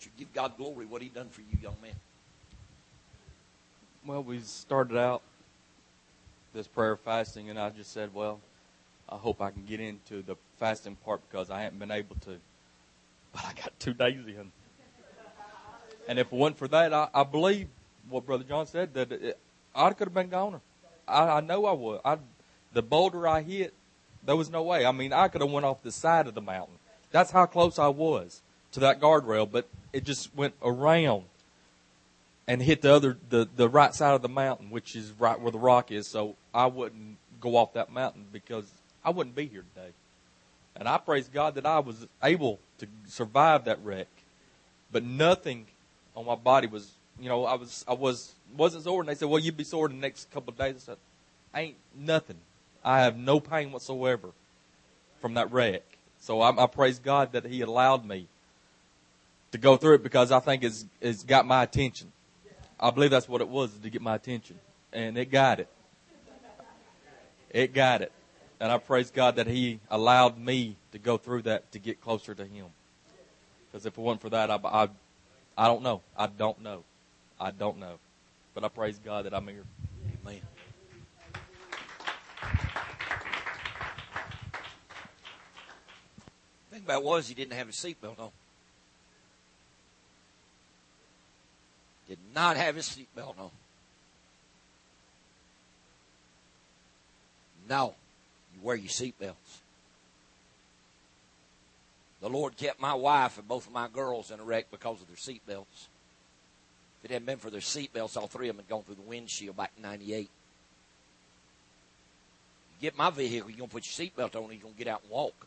You 0.00 0.10
give 0.18 0.32
God 0.32 0.56
glory 0.56 0.86
what 0.86 1.02
He 1.02 1.08
done 1.08 1.28
for 1.28 1.40
you, 1.40 1.58
young 1.62 1.76
man. 1.82 1.94
Well, 4.06 4.22
we 4.22 4.40
started 4.40 4.98
out 4.98 5.22
this 6.52 6.66
prayer 6.66 6.96
fasting, 6.96 7.48
and 7.48 7.58
I 7.58 7.70
just 7.70 7.92
said, 7.92 8.14
well, 8.14 8.40
I 9.08 9.16
hope 9.16 9.40
I 9.40 9.50
can 9.50 9.64
get 9.64 9.80
into 9.80 10.22
the 10.22 10.36
fasting 10.58 10.96
part 10.96 11.20
because 11.28 11.50
I 11.50 11.62
haven't 11.62 11.78
been 11.78 11.90
able 11.90 12.16
to. 12.16 12.36
But 13.32 13.44
I 13.44 13.52
got 13.54 13.72
two 13.78 13.94
days 13.94 14.26
in. 14.26 14.52
And 16.06 16.18
if 16.18 16.26
it 16.26 16.32
wasn't 16.32 16.58
for 16.58 16.68
that, 16.68 16.92
I, 16.92 17.08
I 17.14 17.24
believe 17.24 17.68
what 18.08 18.26
Brother 18.26 18.44
John 18.44 18.66
said 18.66 18.92
that 18.94 19.10
it, 19.10 19.38
I 19.74 19.90
could 19.90 20.08
have 20.08 20.14
been 20.14 20.28
goner. 20.28 20.60
I, 21.08 21.28
I 21.28 21.40
know 21.40 21.64
I 21.64 21.72
would. 21.72 22.00
I, 22.04 22.18
the 22.72 22.82
boulder 22.82 23.26
I 23.26 23.42
hit, 23.42 23.72
there 24.26 24.36
was 24.36 24.50
no 24.50 24.62
way. 24.62 24.86
I 24.86 24.92
mean, 24.92 25.12
I 25.12 25.28
could 25.28 25.40
have 25.40 25.50
went 25.50 25.66
off 25.66 25.82
the 25.82 25.92
side 25.92 26.26
of 26.26 26.34
the 26.34 26.40
mountain. 26.40 26.76
That's 27.10 27.30
how 27.30 27.46
close 27.46 27.78
I 27.78 27.88
was 27.88 28.42
to 28.72 28.80
that 28.80 29.00
guardrail, 29.00 29.50
but 29.50 29.68
it 29.92 30.04
just 30.04 30.34
went 30.34 30.54
around 30.62 31.24
and 32.46 32.60
hit 32.60 32.82
the 32.82 32.92
other 32.92 33.16
the 33.30 33.48
the 33.56 33.68
right 33.68 33.94
side 33.94 34.14
of 34.14 34.22
the 34.22 34.28
mountain, 34.28 34.70
which 34.70 34.96
is 34.96 35.12
right 35.18 35.40
where 35.40 35.52
the 35.52 35.58
rock 35.58 35.90
is. 35.90 36.08
So 36.08 36.36
I 36.52 36.66
wouldn't 36.66 37.16
go 37.40 37.56
off 37.56 37.74
that 37.74 37.92
mountain 37.92 38.26
because 38.32 38.70
I 39.04 39.10
wouldn't 39.10 39.36
be 39.36 39.46
here 39.46 39.64
today. 39.74 39.90
And 40.76 40.88
I 40.88 40.98
praise 40.98 41.28
God 41.28 41.54
that 41.54 41.66
I 41.66 41.78
was 41.78 42.06
able 42.22 42.58
to 42.78 42.88
survive 43.06 43.66
that 43.66 43.78
wreck. 43.84 44.08
But 44.90 45.04
nothing 45.04 45.66
on 46.16 46.26
my 46.26 46.34
body 46.34 46.66
was, 46.66 46.90
you 47.20 47.28
know, 47.28 47.44
I 47.44 47.54
was, 47.54 47.84
I 47.86 47.94
was, 47.94 48.32
wasn't 48.56 48.84
sore. 48.84 49.00
And 49.00 49.08
they 49.08 49.14
said, 49.14 49.28
well, 49.28 49.38
you'd 49.38 49.56
be 49.56 49.64
sore 49.64 49.86
in 49.86 49.96
the 49.96 50.00
next 50.00 50.30
couple 50.32 50.52
of 50.52 50.58
days. 50.58 50.76
I 50.76 50.78
said, 50.78 50.96
ain't 51.54 51.76
nothing. 51.96 52.38
I 52.84 53.00
have 53.00 53.16
no 53.16 53.40
pain 53.40 53.72
whatsoever 53.72 54.30
from 55.20 55.34
that 55.34 55.50
wreck. 55.52 55.82
So 56.20 56.40
I, 56.40 56.64
I 56.64 56.66
praise 56.66 56.98
God 56.98 57.32
that 57.32 57.46
He 57.46 57.62
allowed 57.62 58.04
me 58.04 58.28
to 59.52 59.58
go 59.58 59.76
through 59.76 59.94
it 59.94 60.02
because 60.02 60.32
I 60.32 60.40
think 60.40 60.64
it's, 60.64 60.84
it's 61.00 61.22
got 61.22 61.46
my 61.46 61.62
attention. 61.62 62.12
I 62.78 62.90
believe 62.90 63.10
that's 63.10 63.28
what 63.28 63.40
it 63.40 63.48
was 63.48 63.72
to 63.78 63.90
get 63.90 64.02
my 64.02 64.16
attention. 64.16 64.58
And 64.92 65.16
it 65.16 65.30
got 65.30 65.60
it. 65.60 65.68
It 67.50 67.72
got 67.72 68.02
it. 68.02 68.12
And 68.60 68.70
I 68.70 68.78
praise 68.78 69.10
God 69.10 69.36
that 69.36 69.46
He 69.46 69.80
allowed 69.90 70.38
me 70.38 70.76
to 70.92 70.98
go 70.98 71.16
through 71.16 71.42
that 71.42 71.70
to 71.72 71.78
get 71.78 72.00
closer 72.00 72.34
to 72.34 72.44
Him. 72.44 72.66
Because 73.70 73.86
if 73.86 73.96
it 73.96 74.00
wasn't 74.00 74.22
for 74.22 74.30
that, 74.30 74.50
I, 74.50 74.58
I, 74.64 74.88
I 75.56 75.66
don't 75.66 75.82
know. 75.82 76.02
I 76.16 76.26
don't 76.26 76.60
know. 76.60 76.84
I 77.40 77.50
don't 77.50 77.78
know. 77.78 77.98
But 78.54 78.64
I 78.64 78.68
praise 78.68 78.98
God 78.98 79.24
that 79.24 79.34
I'm 79.34 79.46
here. 79.48 79.64
Amen. 80.26 80.40
About 86.84 87.02
was 87.02 87.28
he 87.28 87.34
didn't 87.34 87.54
have 87.54 87.66
his 87.66 87.76
seatbelt 87.76 88.18
on. 88.18 88.30
Did 92.08 92.18
not 92.34 92.56
have 92.56 92.76
his 92.76 92.86
seatbelt 92.86 93.38
on. 93.38 93.50
No 97.68 97.94
you 98.54 98.62
wear 98.62 98.76
your 98.76 98.88
seatbelts. 98.88 99.60
The 102.20 102.28
Lord 102.28 102.56
kept 102.56 102.80
my 102.80 102.94
wife 102.94 103.38
and 103.38 103.46
both 103.46 103.66
of 103.66 103.72
my 103.72 103.88
girls 103.88 104.30
in 104.30 104.40
a 104.40 104.44
wreck 104.44 104.70
because 104.70 105.00
of 105.00 105.08
their 105.08 105.16
seatbelts. 105.16 105.88
If 107.02 107.10
it 107.10 107.10
hadn't 107.10 107.26
been 107.26 107.38
for 107.38 107.50
their 107.50 107.60
seatbelts, 107.60 108.16
all 108.16 108.28
three 108.28 108.48
of 108.48 108.56
them 108.56 108.64
had 108.64 108.70
gone 108.70 108.82
through 108.82 108.94
the 108.94 109.02
windshield 109.02 109.56
back 109.56 109.72
in 109.76 109.82
98. 109.82 110.16
You 110.16 110.28
get 112.80 112.96
my 112.96 113.10
vehicle, 113.10 113.50
you're 113.50 113.58
going 113.58 113.68
to 113.68 113.74
put 113.74 113.84
your 113.86 114.08
seatbelt 114.08 114.36
on 114.36 114.44
and 114.44 114.52
you're 114.52 114.62
going 114.62 114.74
to 114.74 114.78
get 114.78 114.88
out 114.88 115.02
and 115.02 115.10
walk. 115.10 115.46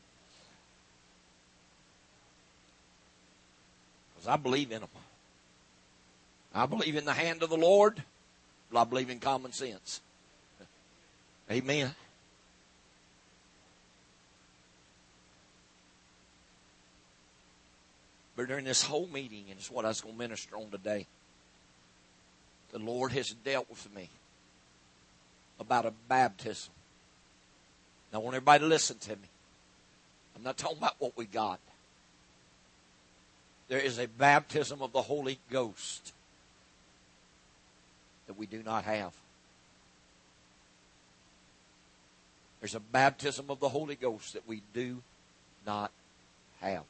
Because 4.18 4.28
I 4.28 4.38
believe 4.38 4.72
in 4.72 4.82
them. 4.82 4.89
I 6.53 6.65
believe 6.65 6.95
in 6.95 7.05
the 7.05 7.13
hand 7.13 7.43
of 7.43 7.51
the 7.51 7.57
Lord, 7.57 8.01
but 8.72 8.80
I 8.80 8.84
believe 8.84 9.11
in 9.11 9.20
common 9.20 9.51
sense. 9.51 10.01
Amen. 11.51 11.93
But 18.36 18.47
during 18.47 18.65
this 18.65 18.84
whole 18.84 19.07
meeting, 19.07 19.45
and 19.49 19.59
it's 19.59 19.70
what 19.70 19.86
I 19.86 19.89
was 19.89 20.01
going 20.01 20.15
to 20.15 20.20
minister 20.20 20.55
on 20.55 20.70
today, 20.72 21.05
the 22.72 22.80
Lord 22.80 23.11
has 23.11 23.30
dealt 23.30 23.70
with 23.70 23.93
me 23.95 24.09
about 25.59 25.86
a 25.86 25.93
baptism. 26.07 26.74
Now, 28.11 28.20
I 28.20 28.22
want 28.24 28.36
everybody 28.36 28.63
to 28.63 28.68
listen 28.68 28.97
to 28.99 29.11
me. 29.11 29.28
I'm 30.36 30.43
not 30.43 30.57
talking 30.57 30.78
about 30.78 30.95
what 30.99 31.18
we 31.18 31.26
got. 31.26 31.59
There 33.68 33.80
is 33.80 33.99
a 33.99 34.07
baptism 34.07 34.82
of 34.82 34.91
the 34.91 35.01
Holy 35.01 35.39
Ghost 35.49 36.13
that 38.28 38.38
we 38.38 38.45
do 38.45 38.63
not 38.63 38.86
have. 38.86 39.13
There's 42.59 42.76
a 42.76 42.80
baptism 42.80 43.45
of 43.49 43.59
the 43.59 43.70
Holy 43.70 43.95
Ghost 43.95 44.34
that 44.34 44.47
we 44.47 44.61
do 44.74 45.01
not 45.65 45.91
have. 46.61 46.84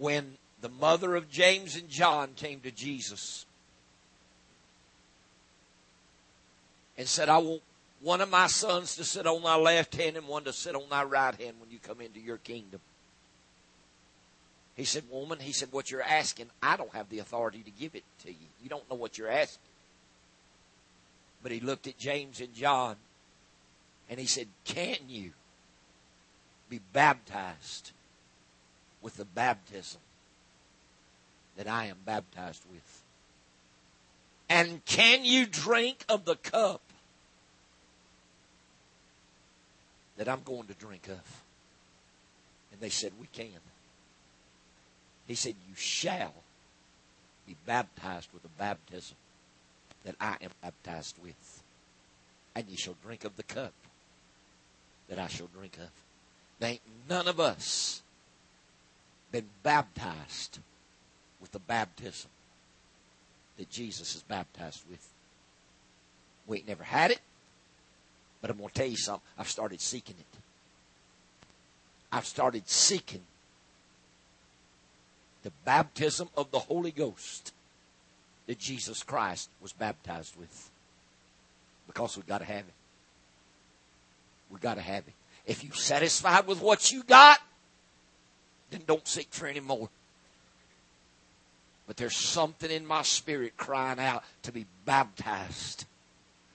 when 0.00 0.38
the 0.62 0.68
mother 0.70 1.14
of 1.14 1.30
James 1.30 1.76
and 1.76 1.88
John 1.88 2.30
came 2.34 2.60
to 2.60 2.70
Jesus 2.70 3.44
and 6.96 7.06
said, 7.06 7.28
I 7.28 7.36
want 7.36 7.60
one 8.02 8.20
of 8.20 8.30
my 8.30 8.46
sons 8.46 8.96
to 8.96 9.04
sit 9.04 9.26
on 9.26 9.42
thy 9.42 9.56
left 9.56 9.94
hand 9.94 10.16
and 10.16 10.26
one 10.26 10.44
to 10.44 10.52
sit 10.52 10.74
on 10.74 10.84
thy 10.88 11.04
right 11.04 11.34
hand 11.34 11.56
when 11.60 11.70
you 11.70 11.78
come 11.78 12.00
into 12.00 12.20
your 12.20 12.38
kingdom. 12.38 12.80
He 14.74 14.84
said, 14.84 15.04
Woman, 15.10 15.38
he 15.40 15.52
said, 15.52 15.68
What 15.72 15.90
you're 15.90 16.02
asking, 16.02 16.46
I 16.62 16.76
don't 16.76 16.94
have 16.94 17.10
the 17.10 17.18
authority 17.18 17.62
to 17.62 17.70
give 17.70 17.94
it 17.94 18.04
to 18.24 18.30
you. 18.30 18.46
You 18.62 18.70
don't 18.70 18.88
know 18.88 18.96
what 18.96 19.18
you're 19.18 19.30
asking. 19.30 19.60
But 21.42 21.52
he 21.52 21.60
looked 21.60 21.86
at 21.86 21.98
James 21.98 22.40
and 22.40 22.54
John 22.54 22.96
and 24.08 24.18
he 24.18 24.26
said, 24.26 24.48
Can 24.64 24.96
you 25.08 25.32
be 26.70 26.80
baptized 26.92 27.92
with 29.02 29.16
the 29.16 29.24
baptism 29.24 30.00
that 31.56 31.68
I 31.68 31.86
am 31.86 31.98
baptized 32.06 32.62
with? 32.72 33.02
And 34.48 34.84
can 34.84 35.24
you 35.24 35.46
drink 35.46 36.04
of 36.08 36.24
the 36.24 36.36
cup 36.36 36.80
that 40.20 40.28
I'm 40.28 40.42
going 40.44 40.66
to 40.66 40.74
drink 40.74 41.08
of? 41.08 41.42
And 42.72 42.78
they 42.78 42.90
said, 42.90 43.12
We 43.18 43.26
can. 43.32 43.58
He 45.26 45.34
said, 45.34 45.54
You 45.66 45.74
shall 45.74 46.34
be 47.46 47.56
baptized 47.64 48.28
with 48.34 48.42
the 48.42 48.50
baptism 48.58 49.16
that 50.04 50.16
I 50.20 50.36
am 50.42 50.50
baptized 50.62 51.16
with. 51.22 51.62
And 52.54 52.68
you 52.68 52.76
shall 52.76 52.96
drink 53.02 53.24
of 53.24 53.34
the 53.38 53.44
cup 53.44 53.72
that 55.08 55.18
I 55.18 55.26
shall 55.26 55.46
drink 55.46 55.78
of. 55.78 55.88
There 56.58 56.72
ain't 56.72 56.82
none 57.08 57.26
of 57.26 57.40
us 57.40 58.02
been 59.32 59.48
baptized 59.62 60.58
with 61.40 61.52
the 61.52 61.60
baptism 61.60 62.28
that 63.56 63.70
Jesus 63.70 64.14
is 64.16 64.22
baptized 64.24 64.82
with. 64.90 65.08
We 66.46 66.58
ain't 66.58 66.68
never 66.68 66.84
had 66.84 67.10
it, 67.10 67.20
but 68.40 68.50
I'm 68.50 68.56
going 68.56 68.68
to 68.68 68.74
tell 68.74 68.86
you 68.86 68.96
something. 68.96 69.26
I've 69.38 69.48
started 69.48 69.80
seeking 69.80 70.16
it. 70.18 70.38
I've 72.12 72.26
started 72.26 72.68
seeking 72.68 73.22
the 75.42 75.52
baptism 75.64 76.28
of 76.36 76.50
the 76.50 76.58
Holy 76.58 76.90
Ghost 76.90 77.52
that 78.46 78.58
Jesus 78.58 79.02
Christ 79.02 79.48
was 79.60 79.72
baptized 79.72 80.36
with. 80.36 80.70
Because 81.86 82.16
we've 82.16 82.26
got 82.26 82.38
to 82.38 82.44
have 82.44 82.60
it. 82.60 82.74
We've 84.50 84.60
got 84.60 84.74
to 84.74 84.80
have 84.80 85.04
it. 85.06 85.14
If 85.46 85.64
you're 85.64 85.74
satisfied 85.74 86.46
with 86.46 86.60
what 86.60 86.92
you 86.92 87.02
got, 87.02 87.38
then 88.70 88.82
don't 88.86 89.06
seek 89.06 89.28
for 89.30 89.46
any 89.46 89.60
more. 89.60 89.88
But 91.86 91.96
there's 91.96 92.16
something 92.16 92.70
in 92.70 92.86
my 92.86 93.02
spirit 93.02 93.56
crying 93.56 93.98
out 93.98 94.24
to 94.42 94.52
be 94.52 94.66
baptized 94.84 95.86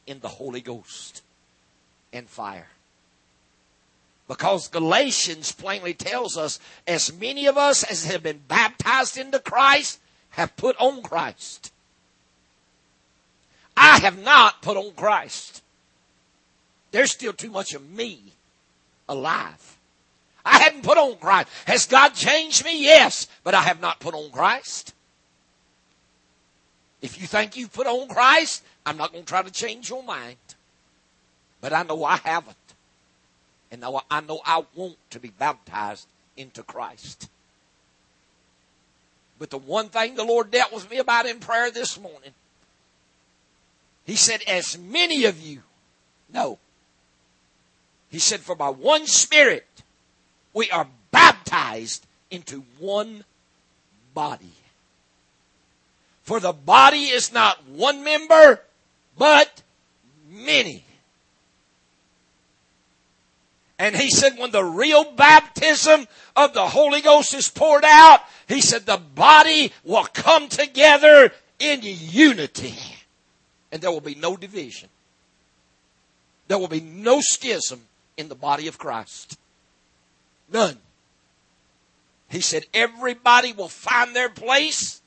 in 0.08 0.20
the 0.20 0.28
Holy 0.28 0.62
Ghost 0.62 1.24
and 2.16 2.30
fire. 2.30 2.68
Because 4.28 4.68
Galatians 4.68 5.52
plainly 5.52 5.94
tells 5.94 6.38
us, 6.38 6.60
as 6.88 7.14
many 7.14 7.46
of 7.46 7.58
us 7.58 7.84
as 7.84 8.06
have 8.06 8.24
been 8.24 8.42
baptized 8.48 9.18
into 9.18 9.40
Christ 9.40 10.00
have 10.32 10.58
put 10.58 10.76
on 10.78 11.04
Christ. 11.04 11.72
I 13.78 14.00
have 14.00 14.22
not 14.24 14.62
put 14.62 14.78
on 14.78 14.94
Christ. 14.94 15.62
There's 16.92 17.12
still 17.12 17.34
too 17.34 17.52
much 17.52 17.74
of 17.74 17.90
me 17.90 18.20
alive. 19.08 19.78
I 20.46 20.60
hadn't 20.60 20.84
put 20.84 20.98
on 20.98 21.18
Christ. 21.18 21.50
Has 21.66 21.86
God 21.86 22.14
changed 22.14 22.64
me? 22.64 22.84
Yes, 22.84 23.28
but 23.44 23.54
I 23.54 23.62
have 23.62 23.82
not 23.82 24.00
put 24.00 24.14
on 24.14 24.32
Christ. 24.32 24.94
If 27.02 27.20
you 27.20 27.28
think 27.28 27.58
you've 27.58 27.74
put 27.74 27.88
on 27.88 28.08
Christ, 28.08 28.64
I'm 28.86 28.98
not 28.98 29.12
going 29.12 29.24
to 29.24 29.30
try 29.30 29.42
to 29.42 29.52
change 29.52 29.90
your 29.90 30.04
mind. 30.04 30.38
But 31.62 31.74
I 31.74 31.84
know 31.84 32.04
I 32.04 32.18
haven't. 32.18 32.58
And 33.72 33.84
I 33.84 34.22
know 34.22 34.42
I 34.46 34.64
want 34.76 34.98
to 35.10 35.20
be 35.20 35.30
baptized 35.30 36.08
into 36.38 36.64
Christ. 36.64 37.30
But 39.38 39.50
the 39.50 39.58
one 39.58 39.90
thing 39.90 40.16
the 40.16 40.24
Lord 40.24 40.52
dealt 40.52 40.74
with 40.74 40.90
me 40.90 40.98
about 40.98 41.26
in 41.26 41.40
prayer 41.40 41.72
this 41.72 42.00
morning, 42.00 42.32
He 44.06 44.16
said, 44.16 44.42
as 44.48 44.78
many 44.78 45.26
of 45.26 45.42
you 45.42 45.64
know, 46.32 46.58
He 48.10 48.20
said, 48.20 48.40
for 48.40 48.56
by 48.56 48.70
one 48.70 49.08
Spirit 49.08 49.68
we 50.54 50.72
are 50.72 50.88
baptized 51.12 52.06
into 52.32 52.64
one 52.80 53.24
body. 54.14 54.54
For 56.24 56.40
the 56.40 56.54
body 56.54 57.04
is 57.04 57.32
not 57.34 57.68
one 57.68 58.04
member, 58.04 58.62
but 59.18 59.62
many. 60.30 60.84
And 63.78 63.96
he 63.96 64.10
said, 64.10 64.38
when 64.38 64.52
the 64.52 64.64
real 64.64 65.12
baptism 65.14 66.08
of 66.36 66.54
the 66.54 66.68
Holy 66.68 67.02
Ghost 67.02 67.34
is 67.34 67.50
poured 67.50 67.84
out, 67.86 68.22
he 68.48 68.62
said, 68.62 68.86
the 68.86 69.02
body 69.16 69.74
will 69.84 70.06
come 70.06 70.48
together 70.48 71.32
in 71.60 71.80
unity. 71.82 72.76
And 73.72 73.82
there 73.82 73.92
will 73.92 74.02
be 74.02 74.16
no 74.16 74.38
division. 74.38 74.90
There 76.48 76.58
will 76.58 76.70
be 76.70 76.80
no 76.80 77.20
schism 77.22 77.82
in 78.18 78.30
the 78.30 78.36
body 78.36 78.68
of 78.68 78.78
Christ. 78.78 79.38
None. 80.52 80.78
He 82.30 82.40
said, 82.42 82.66
everybody 82.74 83.52
will 83.52 83.68
find 83.68 84.16
their 84.16 84.30
place 84.30 85.02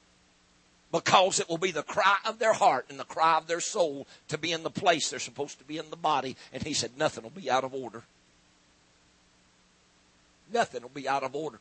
because 0.93 1.41
it 1.41 1.49
will 1.49 1.59
be 1.59 1.71
the 1.71 1.83
cry 1.83 2.17
of 2.27 2.39
their 2.39 2.53
heart 2.53 2.87
and 2.91 2.99
the 2.99 3.05
cry 3.05 3.39
of 3.39 3.47
their 3.47 3.61
soul 3.61 4.07
to 4.29 4.39
be 4.39 4.53
in 4.53 4.63
the 4.63 4.71
place 4.71 5.09
they're 5.09 5.19
supposed 5.19 5.59
to 5.59 5.65
be 5.65 5.79
in 5.79 5.91
the 5.91 5.97
body. 5.97 6.37
And 6.53 6.63
he 6.63 6.75
said, 6.75 6.99
nothing 6.99 7.23
will 7.23 7.31
be 7.31 7.51
out 7.51 7.65
of 7.65 7.75
order. 7.75 8.03
Nothing 10.53 10.83
will 10.83 10.89
be 10.91 11.09
out 11.09 11.23
of 11.23 11.35
order. 11.35 11.59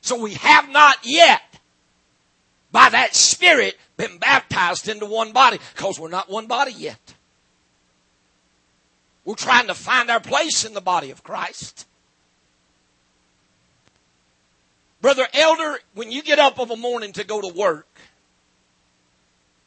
So 0.00 0.20
we 0.20 0.34
have 0.34 0.68
not 0.70 0.98
yet, 1.04 1.42
by 2.70 2.88
that 2.88 3.14
Spirit, 3.14 3.78
been 3.96 4.18
baptized 4.18 4.88
into 4.88 5.06
one 5.06 5.32
body 5.32 5.58
because 5.74 5.98
we're 5.98 6.08
not 6.08 6.30
one 6.30 6.46
body 6.46 6.72
yet. 6.72 7.14
We're 9.24 9.34
trying 9.34 9.68
to 9.68 9.74
find 9.74 10.10
our 10.10 10.20
place 10.20 10.64
in 10.64 10.74
the 10.74 10.80
body 10.80 11.10
of 11.10 11.22
Christ. 11.22 11.86
Brother 15.00 15.26
Elder, 15.32 15.78
when 15.94 16.10
you 16.10 16.22
get 16.22 16.38
up 16.38 16.58
of 16.58 16.70
a 16.70 16.76
morning 16.76 17.12
to 17.14 17.24
go 17.24 17.40
to 17.40 17.48
work, 17.48 17.88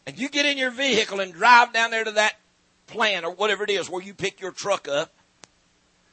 and 0.05 0.19
you 0.19 0.29
get 0.29 0.45
in 0.45 0.57
your 0.57 0.71
vehicle 0.71 1.19
and 1.19 1.33
drive 1.33 1.73
down 1.73 1.91
there 1.91 2.03
to 2.03 2.11
that 2.11 2.35
plant 2.87 3.25
or 3.25 3.31
whatever 3.31 3.63
it 3.63 3.69
is 3.69 3.89
where 3.89 4.03
you 4.03 4.13
pick 4.13 4.39
your 4.39 4.51
truck 4.51 4.87
up, 4.87 5.11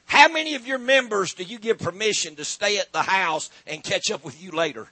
how 0.07 0.29
many 0.29 0.55
of 0.55 0.67
your 0.67 0.79
members 0.79 1.35
do 1.35 1.43
you 1.43 1.59
give 1.59 1.79
permission 1.79 2.37
to 2.37 2.45
stay 2.45 2.79
at 2.79 2.93
the 2.93 3.03
house 3.03 3.51
and 3.67 3.83
catch 3.83 4.11
up 4.11 4.25
with 4.25 4.43
you 4.43 4.51
later? 4.51 4.87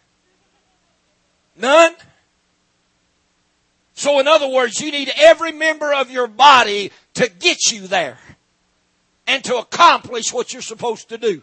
None? 1.56 1.94
So 3.94 4.18
in 4.18 4.26
other 4.26 4.48
words, 4.48 4.80
you 4.80 4.90
need 4.90 5.10
every 5.16 5.52
member 5.52 5.92
of 5.92 6.10
your 6.10 6.26
body 6.26 6.90
to 7.14 7.28
get 7.28 7.70
you 7.70 7.86
there 7.86 8.18
and 9.26 9.44
to 9.44 9.56
accomplish 9.56 10.32
what 10.32 10.52
you're 10.52 10.62
supposed 10.62 11.10
to 11.10 11.18
do. 11.18 11.42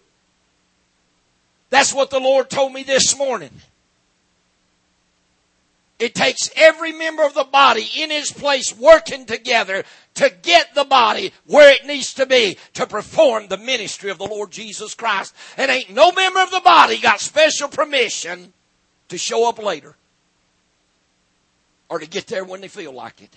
That's 1.70 1.94
what 1.94 2.10
the 2.10 2.20
Lord 2.20 2.50
told 2.50 2.74
me 2.74 2.84
this 2.84 3.18
morning. 3.18 3.52
It 6.00 6.14
takes 6.14 6.52
every 6.56 6.92
member 6.92 7.24
of 7.24 7.34
the 7.34 7.44
body 7.44 7.90
in 7.98 8.12
his 8.12 8.32
place 8.32 8.78
working 8.78 9.26
together 9.26 9.84
to 10.16 10.32
get 10.44 10.76
the 10.76 10.84
body 10.84 11.34
where 11.46 11.74
it 11.74 11.88
needs 11.88 12.14
to 12.16 12.28
be 12.28 12.58
to 12.76 12.86
perform 12.86 13.48
the 13.48 13.58
ministry 13.58 14.12
of 14.12 14.20
the 14.20 14.28
Lord 14.28 14.52
Jesus 14.52 14.94
Christ. 14.94 15.34
And 15.58 15.72
ain't 15.72 15.90
no 15.90 16.12
member 16.12 16.40
of 16.42 16.52
the 16.52 16.62
body 16.62 17.00
got 17.00 17.20
special 17.20 17.68
permission 17.68 18.54
to 19.10 19.18
show 19.18 19.50
up 19.50 19.58
later 19.58 19.96
or 21.90 21.98
to 21.98 22.08
get 22.08 22.28
there 22.28 22.44
when 22.44 22.62
they 22.62 22.68
feel 22.68 22.92
like 22.92 23.22
it. 23.22 23.32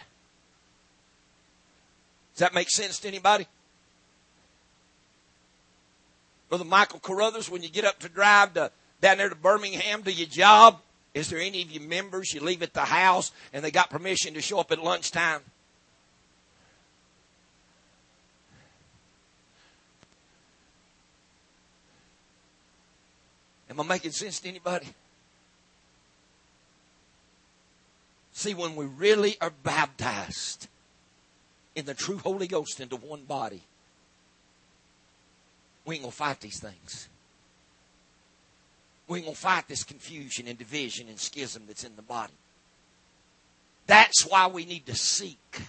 Does 2.35 2.41
that 2.41 2.55
make 2.55 2.69
sense 2.69 2.99
to 3.01 3.09
anybody? 3.09 3.47
Brother 6.51 6.65
Michael 6.65 7.01
Carruthers, 7.01 7.49
when 7.49 7.63
you 7.63 7.71
get 7.71 7.85
up 7.85 8.01
to 8.01 8.09
drive 8.09 8.55
to, 8.55 8.71
down 9.01 9.19
there 9.19 9.29
to 9.29 9.35
Birmingham 9.35 10.03
to 10.03 10.13
your 10.13 10.27
job, 10.27 10.81
is 11.15 11.29
there 11.29 11.41
any 11.41 11.63
of 11.63 11.71
you 11.71 11.81
members 11.81 12.33
you 12.33 12.41
leave 12.41 12.63
at 12.63 12.73
the 12.73 12.81
house 12.81 13.33
and 13.53 13.65
they 13.65 13.71
got 13.71 13.91
permission 13.91 14.35
to 14.35 14.41
show 14.41 14.61
up 14.61 14.71
at 14.71 14.83
lunchtime? 14.83 15.41
Am 23.69 23.81
I 23.81 23.85
making 23.85 24.13
sense 24.13 24.41
to 24.41 24.49
anybody? 24.49 24.89
See, 28.33 28.55
when 28.55 28.75
we 28.75 28.85
really 28.87 29.37
are 29.41 29.51
baptized 29.51 30.69
in 31.75 31.87
the 31.87 31.95
true 31.95 32.19
Holy 32.19 32.47
Ghost 32.47 32.81
into 32.81 32.97
one 32.97 33.25
body, 33.25 33.63
we 35.85 35.97
ain't 35.97 36.05
gonna 36.05 36.13
fight 36.13 36.41
these 36.41 36.61
things. 36.61 37.09
We 39.11 39.17
ain't 39.17 39.27
gonna 39.27 39.35
fight 39.35 39.67
this 39.67 39.83
confusion 39.83 40.47
and 40.47 40.57
division 40.57 41.09
and 41.09 41.19
schism 41.19 41.65
that's 41.67 41.83
in 41.83 41.97
the 41.97 42.03
body. 42.03 42.33
That's 43.89 44.25
why 44.25 44.47
we 44.47 44.65
need 44.65 44.87
to 44.87 44.95
seek 44.95 45.63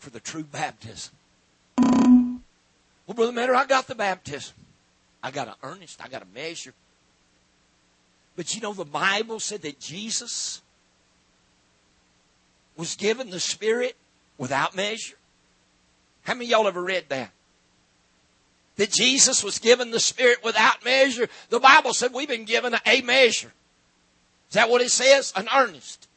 for 0.00 0.10
the 0.10 0.18
true 0.18 0.42
baptism. 0.42 1.14
Well, 1.78 3.14
Brother 3.14 3.30
Matter, 3.30 3.54
I 3.54 3.66
got 3.66 3.86
the 3.86 3.94
baptism. 3.94 4.56
I 5.22 5.30
got 5.30 5.46
an 5.46 5.54
earnest, 5.62 6.02
I 6.04 6.08
got 6.08 6.22
a 6.22 6.34
measure. 6.34 6.74
But 8.34 8.52
you 8.56 8.62
know, 8.62 8.72
the 8.72 8.84
Bible 8.84 9.38
said 9.38 9.62
that 9.62 9.78
Jesus 9.78 10.60
was 12.76 12.96
given 12.96 13.30
the 13.30 13.38
Spirit 13.38 13.94
without 14.38 14.74
measure. 14.74 15.14
How 16.22 16.34
many 16.34 16.46
y'all 16.46 16.66
ever 16.66 16.82
read 16.82 17.04
that? 17.10 17.30
That 18.76 18.90
Jesus 18.90 19.44
was 19.44 19.58
given 19.58 19.90
the 19.90 20.00
Spirit 20.00 20.38
without 20.42 20.84
measure. 20.84 21.28
The 21.50 21.60
Bible 21.60 21.92
said 21.92 22.12
we've 22.12 22.28
been 22.28 22.44
given 22.44 22.74
a 22.86 23.02
measure. 23.02 23.52
Is 24.48 24.54
that 24.54 24.70
what 24.70 24.82
it 24.82 24.90
says? 24.90 25.32
An 25.36 25.48
earnest. 25.54 26.08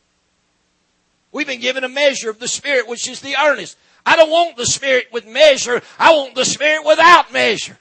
We've 1.32 1.48
been 1.48 1.60
given 1.60 1.84
a 1.84 1.90
measure 1.90 2.30
of 2.30 2.40
the 2.40 2.48
Spirit, 2.48 2.88
which 2.88 3.10
is 3.10 3.20
the 3.20 3.36
earnest. 3.36 3.78
I 4.06 4.16
don't 4.16 4.30
want 4.30 4.56
the 4.56 4.66
Spirit 4.66 5.08
with 5.12 5.28
measure. 5.28 5.82
I 6.00 6.14
want 6.16 6.36
the 6.36 6.46
Spirit 6.46 6.86
without 6.86 7.34
measure. 7.34 7.78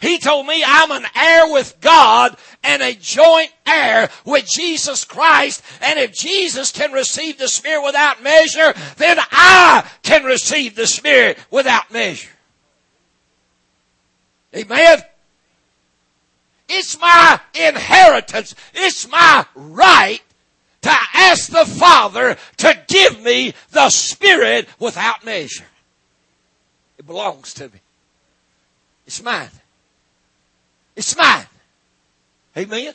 He 0.00 0.18
told 0.18 0.46
me 0.46 0.62
I'm 0.64 0.90
an 0.90 1.06
heir 1.14 1.52
with 1.52 1.80
God 1.80 2.36
and 2.62 2.82
a 2.82 2.94
joint 2.94 3.50
heir 3.66 4.10
with 4.24 4.46
Jesus 4.46 5.04
Christ. 5.04 5.62
And 5.80 5.98
if 5.98 6.12
Jesus 6.12 6.72
can 6.72 6.92
receive 6.92 7.38
the 7.38 7.48
Spirit 7.48 7.84
without 7.84 8.22
measure, 8.22 8.74
then 8.96 9.18
I 9.30 9.88
can 10.02 10.24
receive 10.24 10.74
the 10.74 10.86
Spirit 10.86 11.38
without 11.50 11.90
measure. 11.92 12.30
Amen. 14.54 15.02
It's 16.68 16.98
my 17.00 17.40
inheritance. 17.54 18.54
It's 18.74 19.08
my 19.08 19.46
right 19.54 20.22
to 20.82 20.96
ask 21.14 21.50
the 21.50 21.66
Father 21.66 22.36
to 22.58 22.78
give 22.88 23.22
me 23.22 23.54
the 23.70 23.90
Spirit 23.90 24.68
without 24.78 25.24
measure. 25.24 25.66
It 26.98 27.06
belongs 27.06 27.54
to 27.54 27.64
me. 27.64 27.80
It's 29.06 29.22
mine. 29.22 29.50
It's 30.96 31.16
mine. 31.16 31.46
Amen. 32.56 32.94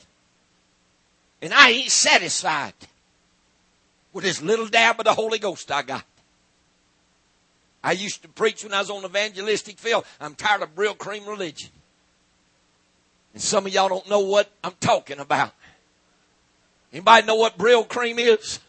And 1.42 1.54
I 1.54 1.70
ain't 1.70 1.92
satisfied 1.92 2.74
with 4.12 4.24
this 4.24 4.42
little 4.42 4.68
dab 4.68 5.00
of 5.00 5.06
the 5.06 5.14
Holy 5.14 5.40
Ghost 5.40 5.72
I 5.72 5.84
got. 5.84 6.04
I 7.84 7.94
used 7.94 8.22
to 8.24 8.28
preach 8.28 8.64
when 8.64 8.74
I 8.74 8.80
was 8.80 8.90
on 8.90 9.06
evangelistic 9.06 9.80
field. 9.80 10.06
I'm 10.20 10.36
tired 10.36 10.62
of 10.62 10.76
Brylcreem 10.76 11.28
religion. 11.28 11.70
And 13.34 13.42
some 13.42 13.66
of 13.66 13.74
y'all 13.74 13.90
don't 13.90 14.10
know 14.10 14.20
what 14.20 14.52
I'm 14.64 14.76
talking 14.80 15.20
about. 15.20 15.54
Anybody 16.94 17.26
know 17.26 17.36
what 17.36 17.58
Brylcreem 17.58 18.20
is? 18.20 18.60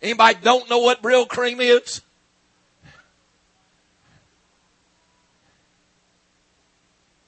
Anybody 0.00 0.38
don't 0.42 0.70
know 0.70 0.78
what 0.78 1.02
Brylcreem 1.02 1.60
is? 1.60 2.00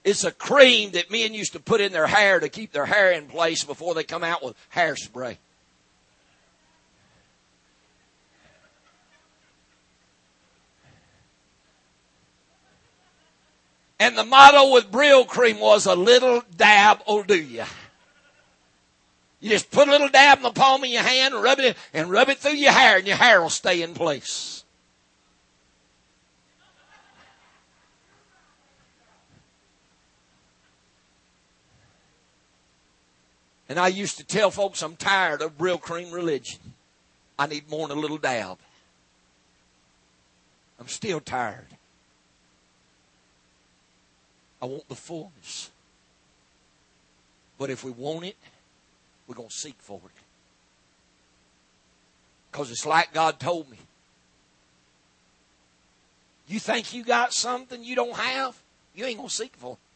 It's 0.02 0.24
a 0.24 0.32
cream 0.32 0.92
that 0.92 1.10
men 1.10 1.34
used 1.34 1.52
to 1.52 1.60
put 1.60 1.80
in 1.80 1.92
their 1.92 2.06
hair 2.06 2.40
to 2.40 2.48
keep 2.48 2.72
their 2.72 2.86
hair 2.86 3.12
in 3.12 3.26
place 3.26 3.64
before 3.64 3.94
they 3.94 4.04
come 4.04 4.24
out 4.24 4.42
with 4.42 4.56
hairspray. 4.74 5.36
And 13.98 14.16
the 14.16 14.24
motto 14.24 14.72
with 14.72 14.90
Brylcreem 14.90 15.60
was 15.60 15.84
a 15.84 15.94
little 15.94 16.42
dab 16.56 17.02
will 17.06 17.22
do 17.22 17.36
you. 17.36 17.64
You 19.40 19.50
just 19.50 19.70
put 19.70 19.88
a 19.88 19.90
little 19.90 20.08
dab 20.08 20.38
in 20.38 20.42
the 20.42 20.50
palm 20.50 20.82
of 20.82 20.88
your 20.88 21.02
hand 21.02 21.34
and 21.34 21.42
rub 21.42 21.58
it 21.58 21.64
in, 21.64 21.74
and 21.92 22.10
rub 22.10 22.30
it 22.30 22.38
through 22.38 22.52
your 22.52 22.72
hair 22.72 22.96
and 22.96 23.06
your 23.06 23.16
hair 23.16 23.42
will 23.42 23.50
stay 23.50 23.82
in 23.82 23.92
place. 23.92 24.59
And 33.70 33.78
I 33.78 33.86
used 33.86 34.18
to 34.18 34.24
tell 34.24 34.50
folks 34.50 34.82
I'm 34.82 34.96
tired 34.96 35.40
of 35.40 35.56
Brylcreem 35.56 36.12
religion. 36.12 36.58
I 37.38 37.46
need 37.46 37.70
more 37.70 37.86
than 37.86 37.98
a 37.98 38.00
little 38.00 38.18
dab. 38.18 38.58
I'm 40.80 40.88
still 40.88 41.20
tired. 41.20 41.68
I 44.60 44.66
want 44.66 44.88
the 44.88 44.96
fullness. 44.96 45.70
But 47.58 47.70
if 47.70 47.84
we 47.84 47.92
want 47.92 48.24
it, 48.24 48.36
we're 49.28 49.36
going 49.36 49.48
to 49.48 49.54
seek 49.54 49.76
for 49.78 50.00
it. 50.04 50.22
Because 52.50 52.72
it's 52.72 52.84
like 52.84 53.14
God 53.14 53.38
told 53.38 53.70
me. 53.70 53.78
You 56.48 56.58
think 56.58 56.92
you 56.92 57.04
got 57.04 57.32
something 57.32 57.84
you 57.84 57.94
don't 57.94 58.16
have? 58.16 58.60
You 58.96 59.04
ain't 59.04 59.18
going 59.18 59.28
to 59.28 59.34
seek 59.34 59.54
for 59.54 59.74
it. 59.74 59.89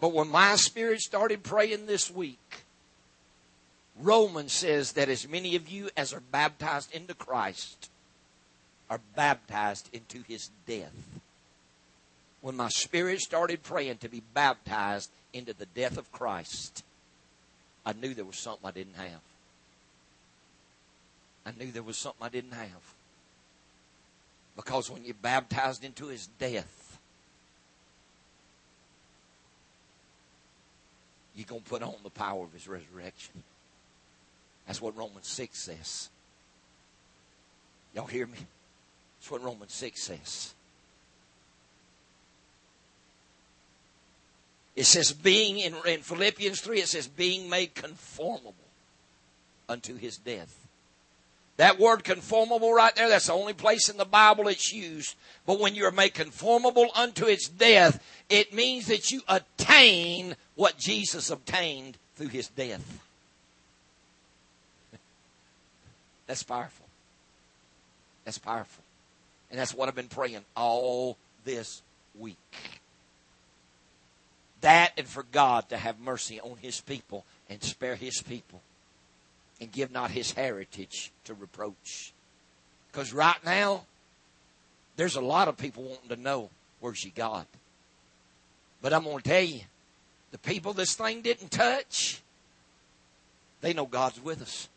But 0.00 0.12
when 0.12 0.28
my 0.28 0.56
spirit 0.56 1.00
started 1.00 1.42
praying 1.42 1.86
this 1.86 2.10
week, 2.10 2.38
Romans 4.00 4.52
says 4.52 4.92
that 4.92 5.08
as 5.08 5.28
many 5.28 5.56
of 5.56 5.68
you 5.68 5.90
as 5.96 6.14
are 6.14 6.22
baptized 6.32 6.94
into 6.94 7.14
Christ 7.14 7.90
are 8.88 9.00
baptized 9.14 9.88
into 9.92 10.22
his 10.26 10.50
death. 10.66 10.94
When 12.40 12.56
my 12.56 12.68
spirit 12.68 13.20
started 13.20 13.62
praying 13.62 13.98
to 13.98 14.08
be 14.08 14.22
baptized 14.34 15.10
into 15.32 15.52
the 15.52 15.66
death 15.66 15.98
of 15.98 16.10
Christ, 16.10 16.82
I 17.84 17.92
knew 17.92 18.14
there 18.14 18.24
was 18.24 18.38
something 18.38 18.66
I 18.66 18.72
didn't 18.72 18.96
have. 18.96 19.20
I 21.46 21.52
knew 21.58 21.70
there 21.70 21.82
was 21.82 21.98
something 21.98 22.22
I 22.24 22.28
didn't 22.28 22.52
have. 22.52 22.94
Because 24.56 24.90
when 24.90 25.04
you're 25.04 25.14
baptized 25.14 25.84
into 25.84 26.06
his 26.06 26.26
death, 26.26 26.98
you're 31.34 31.39
going 31.50 31.62
to 31.62 31.68
put 31.68 31.82
on 31.82 31.96
the 32.02 32.10
power 32.10 32.44
of 32.44 32.52
his 32.52 32.66
resurrection. 32.68 33.42
That's 34.66 34.80
what 34.80 34.96
Romans 34.96 35.26
6 35.26 35.58
says. 35.58 36.08
Y'all 37.94 38.06
hear 38.06 38.26
me? 38.26 38.38
That's 39.18 39.30
what 39.30 39.42
Romans 39.42 39.72
6 39.74 40.00
says. 40.00 40.54
It 44.76 44.84
says 44.84 45.12
being 45.12 45.58
in, 45.58 45.74
in 45.86 46.00
Philippians 46.00 46.60
3, 46.60 46.78
it 46.80 46.88
says 46.88 47.08
being 47.08 47.50
made 47.50 47.74
conformable 47.74 48.54
unto 49.68 49.96
his 49.96 50.16
death. 50.16 50.59
That 51.60 51.78
word 51.78 52.04
conformable 52.04 52.72
right 52.72 52.96
there, 52.96 53.10
that's 53.10 53.26
the 53.26 53.34
only 53.34 53.52
place 53.52 53.90
in 53.90 53.98
the 53.98 54.06
Bible 54.06 54.48
it's 54.48 54.72
used. 54.72 55.14
But 55.44 55.60
when 55.60 55.74
you're 55.74 55.90
made 55.90 56.14
conformable 56.14 56.88
unto 56.94 57.26
its 57.26 57.48
death, 57.50 58.02
it 58.30 58.54
means 58.54 58.86
that 58.86 59.10
you 59.10 59.20
attain 59.28 60.36
what 60.54 60.78
Jesus 60.78 61.28
obtained 61.28 61.98
through 62.16 62.28
his 62.28 62.48
death. 62.48 63.06
That's 66.26 66.42
powerful. 66.42 66.86
That's 68.24 68.38
powerful. 68.38 68.82
And 69.50 69.60
that's 69.60 69.74
what 69.74 69.88
I've 69.88 69.94
been 69.94 70.08
praying 70.08 70.44
all 70.56 71.18
this 71.44 71.82
week. 72.18 72.38
That 74.62 74.92
and 74.96 75.06
for 75.06 75.24
God 75.24 75.68
to 75.68 75.76
have 75.76 76.00
mercy 76.00 76.40
on 76.40 76.56
his 76.56 76.80
people 76.80 77.26
and 77.50 77.62
spare 77.62 77.96
his 77.96 78.22
people 78.22 78.62
and 79.60 79.70
give 79.70 79.90
not 79.90 80.10
his 80.10 80.32
heritage 80.32 81.12
to 81.24 81.34
reproach. 81.34 82.12
Because 82.90 83.12
right 83.12 83.42
now, 83.44 83.82
there's 84.96 85.16
a 85.16 85.20
lot 85.20 85.48
of 85.48 85.56
people 85.56 85.84
wanting 85.84 86.08
to 86.08 86.16
know 86.16 86.50
where's 86.80 87.04
your 87.04 87.12
God. 87.14 87.46
But 88.82 88.92
I'm 88.92 89.04
going 89.04 89.18
to 89.18 89.22
tell 89.22 89.42
you, 89.42 89.60
the 90.30 90.38
people 90.38 90.72
this 90.72 90.94
thing 90.94 91.20
didn't 91.20 91.50
touch, 91.50 92.20
they 93.60 93.72
know 93.72 93.86
God's 93.86 94.22
with 94.22 94.40
us. 94.40 94.68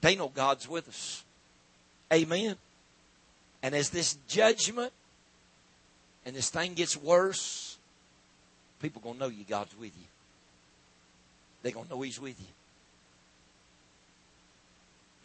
They 0.00 0.14
know 0.14 0.28
God's 0.28 0.68
with 0.68 0.88
us. 0.88 1.24
Amen. 2.12 2.56
And 3.62 3.74
as 3.74 3.90
this 3.90 4.18
judgment 4.28 4.92
and 6.24 6.36
this 6.36 6.50
thing 6.50 6.74
gets 6.74 6.96
worse, 6.96 7.78
people 8.80 9.00
going 9.00 9.14
to 9.14 9.20
know 9.20 9.28
you 9.28 9.44
God's 9.48 9.76
with 9.78 9.92
you. 9.96 10.06
They're 11.62 11.72
going 11.72 11.86
to 11.86 11.94
know 11.94 12.02
He's 12.02 12.20
with 12.20 12.38
you. 12.38 12.46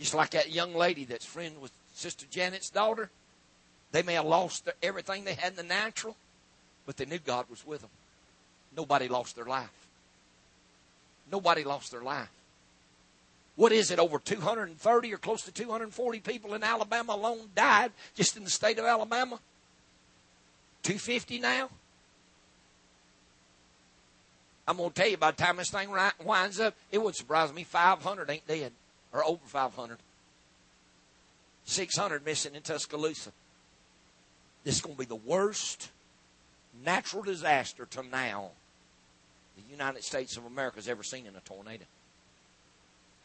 Just 0.02 0.16
like 0.16 0.32
that 0.32 0.50
young 0.50 0.74
lady 0.74 1.06
that's 1.06 1.24
friend 1.24 1.62
with 1.62 1.72
Sister 1.94 2.26
Janet's 2.32 2.72
daughter. 2.72 3.12
They 3.92 4.02
may 4.02 4.16
have 4.16 4.26
lost 4.26 4.68
everything 4.82 5.26
they 5.26 5.36
had 5.36 5.52
in 5.52 5.58
the 5.58 5.64
natural, 5.64 6.16
but 6.88 6.98
they 6.98 7.06
knew 7.06 7.20
God 7.20 7.46
was 7.52 7.64
with 7.68 7.82
them. 7.82 7.92
Nobody 8.76 9.08
lost 9.08 9.36
their 9.36 9.46
life. 9.46 9.70
Nobody 11.32 11.64
lost 11.64 11.92
their 11.92 12.02
life. 12.02 12.32
What 13.56 13.72
is 13.72 13.92
it? 13.92 14.00
Over 14.00 14.18
230 14.18 15.14
or 15.14 15.18
close 15.18 15.44
to 15.44 15.52
240 15.52 16.20
people 16.22 16.56
in 16.56 16.64
Alabama 16.64 17.14
alone 17.14 17.50
died 17.56 17.92
just 18.16 18.36
in 18.36 18.44
the 18.44 18.50
state 18.50 18.80
of 18.80 18.86
Alabama. 18.86 19.40
250 20.82 21.38
now. 21.38 21.70
I'm 24.68 24.78
going 24.78 24.90
to 24.90 24.96
tell 24.96 25.10
you 25.10 25.18
by 25.18 25.30
the 25.30 25.38
time 25.38 25.58
this 25.58 25.70
thing 25.70 25.90
winds 26.24 26.60
up, 26.60 26.74
it 26.92 26.98
wouldn't 26.98 27.18
surprise 27.18 27.54
me 27.54 27.64
500 27.64 28.28
ain't 28.32 28.48
dead 28.48 28.72
or 29.14 29.26
over 29.26 29.46
500. 29.46 29.98
600 31.66 32.26
missing 32.26 32.56
in 32.56 32.62
Tuscaloosa. 32.62 33.32
This 34.64 34.76
is 34.76 34.82
going 34.82 34.96
to 34.96 35.00
be 35.00 35.06
the 35.06 35.16
worst 35.16 35.90
natural 36.86 37.24
disaster 37.24 37.86
to 37.86 38.04
now 38.04 38.50
the 39.56 39.72
United 39.72 40.04
States 40.04 40.38
of 40.38 40.46
America 40.46 40.78
has 40.78 40.88
ever 40.88 41.04
seen 41.04 41.26
in 41.26 41.36
a 41.36 41.40
tornado. 41.42 41.86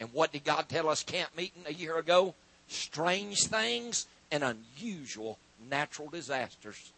And 0.01 0.13
what 0.13 0.33
did 0.33 0.45
God 0.45 0.69
tell 0.69 0.89
us 0.89 1.03
camp 1.03 1.31
meeting 1.37 1.63
a 1.67 1.73
year 1.73 1.99
ago? 1.99 2.35
Strange 2.69 3.47
things 3.47 4.07
and 4.31 4.43
unusual 4.43 5.39
natural 5.71 6.09
disasters. 6.09 6.93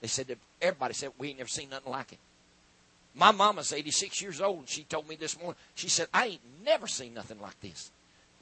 They 0.00 0.08
said 0.08 0.28
that 0.28 0.38
everybody 0.60 0.94
said 0.94 1.10
we 1.18 1.28
ain't 1.28 1.38
never 1.38 1.48
seen 1.48 1.70
nothing 1.70 1.92
like 1.92 2.12
it. 2.12 2.18
My 3.14 3.30
mama's 3.30 3.72
86 3.72 4.22
years 4.22 4.40
old, 4.40 4.60
and 4.60 4.68
she 4.68 4.84
told 4.84 5.08
me 5.08 5.16
this 5.16 5.38
morning, 5.38 5.56
she 5.74 5.88
said, 5.88 6.08
I 6.14 6.26
ain't 6.26 6.40
never 6.64 6.86
seen 6.86 7.12
nothing 7.12 7.40
like 7.40 7.60
this 7.60 7.90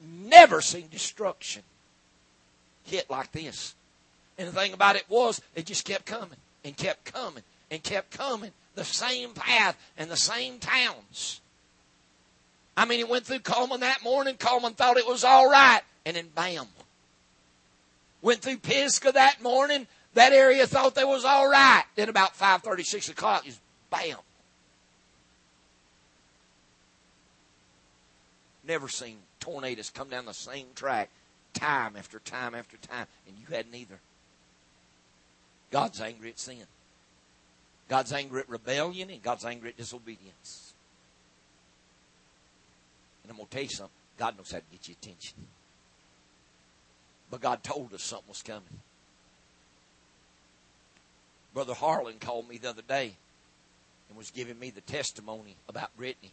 never 0.01 0.61
seen 0.61 0.87
destruction 0.89 1.63
hit 2.83 3.09
like 3.09 3.31
this. 3.31 3.75
And 4.37 4.47
the 4.47 4.51
thing 4.51 4.73
about 4.73 4.95
it 4.95 5.05
was, 5.09 5.41
it 5.55 5.65
just 5.65 5.85
kept 5.85 6.05
coming 6.05 6.37
and 6.63 6.75
kept 6.75 7.05
coming 7.05 7.43
and 7.69 7.81
kept 7.83 8.11
coming. 8.11 8.51
The 8.75 8.83
same 8.85 9.33
path 9.33 9.77
and 9.97 10.09
the 10.09 10.17
same 10.17 10.59
towns. 10.59 11.41
I 12.75 12.85
mean, 12.85 12.99
it 12.99 13.09
went 13.09 13.25
through 13.25 13.39
Cullman 13.39 13.81
that 13.81 14.03
morning. 14.03 14.35
Cullman 14.35 14.73
thought 14.73 14.97
it 14.97 15.07
was 15.07 15.23
all 15.23 15.49
right. 15.49 15.81
And 16.05 16.15
then 16.15 16.29
bam. 16.33 16.67
Went 18.21 18.41
through 18.41 18.57
Pisgah 18.57 19.11
that 19.11 19.41
morning. 19.41 19.87
That 20.13 20.31
area 20.31 20.65
thought 20.67 20.95
they 20.95 21.03
was 21.03 21.25
all 21.25 21.49
right. 21.49 21.83
Then 21.95 22.09
about 22.09 22.37
5.30, 22.37 22.83
6 22.85 23.09
o'clock, 23.09 23.45
just 23.45 23.59
bam. 23.89 24.17
Never 28.65 28.87
seen 28.87 29.17
tornadoes 29.41 29.89
come 29.89 30.07
down 30.07 30.25
the 30.25 30.33
same 30.33 30.67
track 30.75 31.09
time 31.53 31.97
after 31.97 32.19
time 32.19 32.55
after 32.55 32.77
time, 32.77 33.07
and 33.27 33.35
you 33.37 33.53
hadn't 33.53 33.75
either. 33.75 33.99
God's 35.69 35.99
angry 35.99 36.29
at 36.29 36.39
sin. 36.39 36.63
God's 37.89 38.13
angry 38.13 38.41
at 38.41 38.49
rebellion, 38.49 39.09
and 39.09 39.21
God's 39.21 39.43
angry 39.43 39.69
at 39.69 39.77
disobedience. 39.77 40.73
And 43.23 43.31
I'm 43.31 43.37
going 43.37 43.47
to 43.47 43.53
tell 43.53 43.63
you 43.63 43.69
something. 43.69 43.95
God 44.17 44.37
knows 44.37 44.51
how 44.51 44.59
to 44.59 44.63
get 44.71 44.87
your 44.87 44.95
attention. 45.01 45.35
But 47.29 47.41
God 47.41 47.63
told 47.63 47.93
us 47.93 48.03
something 48.03 48.29
was 48.29 48.41
coming. 48.41 48.79
Brother 51.53 51.73
Harlan 51.73 52.19
called 52.19 52.47
me 52.47 52.57
the 52.57 52.69
other 52.69 52.81
day 52.81 53.13
and 54.09 54.17
was 54.17 54.31
giving 54.31 54.59
me 54.59 54.69
the 54.69 54.81
testimony 54.81 55.55
about 55.67 55.95
Brittany. 55.97 56.31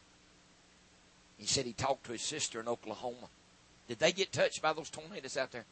He 1.39 1.47
said 1.47 1.65
he 1.65 1.73
talked 1.73 2.05
to 2.07 2.13
his 2.13 2.23
sister 2.23 2.61
in 2.61 2.69
Oklahoma. 2.69 3.29
Did 3.89 4.01
they 4.01 4.13
get 4.13 4.33
touched 4.33 4.61
by 4.61 4.73
those 4.73 4.91
tornadoes 4.91 5.37
out 5.37 5.53
there? 5.53 5.65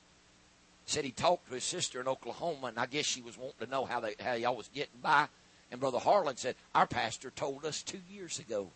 He 0.87 0.93
said 0.93 1.05
he 1.05 1.11
talked 1.11 1.49
to 1.49 1.55
his 1.55 1.65
sister 1.65 2.01
in 2.01 2.09
Oklahoma, 2.09 2.69
and 2.69 2.79
I 2.79 2.87
guess 2.87 3.05
she 3.05 3.21
was 3.21 3.37
wanting 3.37 3.67
to 3.67 3.71
know 3.71 3.85
how 3.85 4.01
they 4.01 4.15
how 4.21 4.35
y'all 4.35 4.57
was 4.57 4.71
getting 4.75 5.01
by. 5.03 5.27
And 5.71 5.81
Brother 5.81 5.99
Harlan 5.99 6.37
said, 6.37 6.55
Our 6.75 6.87
pastor 6.87 7.31
told 7.31 7.65
us 7.65 7.83
two 7.83 8.01
years 8.11 8.39
ago 8.39 8.69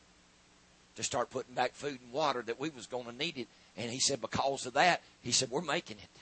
to 0.96 1.02
start 1.02 1.30
putting 1.30 1.54
back 1.54 1.72
food 1.74 1.98
and 2.04 2.12
water 2.12 2.42
that 2.42 2.60
we 2.60 2.68
was 2.70 2.86
going 2.86 3.06
to 3.06 3.16
need 3.16 3.38
it. 3.38 3.48
And 3.76 3.90
he 3.90 4.00
said, 4.00 4.20
because 4.20 4.66
of 4.66 4.74
that, 4.74 5.00
he 5.22 5.32
said, 5.32 5.50
we're 5.50 5.62
making 5.62 5.96
it. 5.96 6.20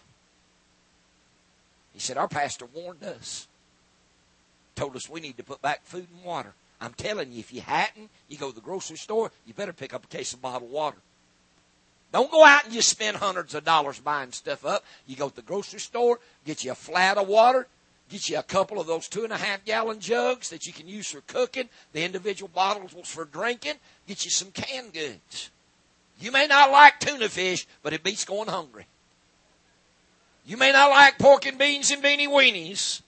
He 1.92 2.00
said, 2.00 2.16
our 2.16 2.28
pastor 2.28 2.66
warned 2.66 3.02
us, 3.02 3.48
told 4.76 4.94
us 4.94 5.08
we 5.08 5.20
need 5.20 5.36
to 5.38 5.42
put 5.42 5.62
back 5.62 5.82
food 5.84 6.06
and 6.14 6.24
water. 6.24 6.52
I'm 6.80 6.94
telling 6.94 7.32
you, 7.32 7.40
if 7.40 7.52
you 7.52 7.60
hadn't, 7.60 8.10
you 8.28 8.38
go 8.38 8.50
to 8.50 8.54
the 8.54 8.60
grocery 8.60 8.96
store, 8.96 9.32
you 9.46 9.54
better 9.54 9.72
pick 9.72 9.92
up 9.92 10.04
a 10.04 10.08
case 10.08 10.32
of 10.32 10.40
bottled 10.40 10.70
water. 10.70 10.98
Don't 12.12 12.30
go 12.30 12.44
out 12.44 12.64
and 12.64 12.72
just 12.72 12.88
spend 12.88 13.16
hundreds 13.16 13.54
of 13.54 13.64
dollars 13.64 13.98
buying 13.98 14.32
stuff 14.32 14.64
up. 14.64 14.84
You 15.06 15.16
go 15.16 15.28
to 15.28 15.36
the 15.36 15.42
grocery 15.42 15.80
store, 15.80 16.20
get 16.44 16.64
you 16.64 16.72
a 16.72 16.74
flat 16.74 17.18
of 17.18 17.28
water, 17.28 17.66
Get 18.08 18.30
you 18.30 18.38
a 18.38 18.42
couple 18.42 18.80
of 18.80 18.86
those 18.86 19.06
two 19.06 19.24
and 19.24 19.32
a 19.32 19.36
half 19.36 19.64
gallon 19.64 20.00
jugs 20.00 20.48
that 20.48 20.66
you 20.66 20.72
can 20.72 20.88
use 20.88 21.10
for 21.10 21.20
cooking. 21.22 21.68
The 21.92 22.04
individual 22.04 22.48
bottles 22.48 22.92
for 23.04 23.26
drinking. 23.26 23.74
Get 24.06 24.24
you 24.24 24.30
some 24.30 24.50
canned 24.50 24.94
goods. 24.94 25.50
You 26.18 26.32
may 26.32 26.46
not 26.46 26.70
like 26.70 27.00
tuna 27.00 27.28
fish, 27.28 27.66
but 27.82 27.92
it 27.92 28.02
beats 28.02 28.24
going 28.24 28.48
hungry. 28.48 28.86
You 30.46 30.56
may 30.56 30.72
not 30.72 30.90
like 30.90 31.18
pork 31.18 31.46
and 31.46 31.58
beans 31.58 31.90
and 31.90 32.02
beanie 32.02 32.28
weenies, 32.28 33.02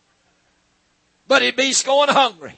but 1.26 1.42
it 1.42 1.56
beats 1.56 1.82
going 1.82 2.10
hungry. 2.10 2.56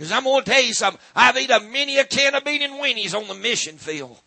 Because 0.00 0.12
I'm 0.12 0.24
going 0.24 0.42
to 0.42 0.50
tell 0.50 0.62
you 0.62 0.72
something. 0.72 0.98
I've 1.14 1.36
eaten 1.36 1.70
many 1.70 1.98
a 1.98 2.06
can 2.06 2.34
of 2.34 2.42
bean 2.42 2.62
and 2.62 2.80
weenies 2.80 3.14
on 3.14 3.28
the 3.28 3.34
mission 3.34 3.76
field 3.76 4.18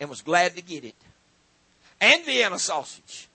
and 0.00 0.08
was 0.08 0.22
glad 0.22 0.56
to 0.56 0.62
get 0.62 0.86
it. 0.86 0.94
And 2.00 2.24
Vienna 2.24 2.58
sausage. 2.58 3.28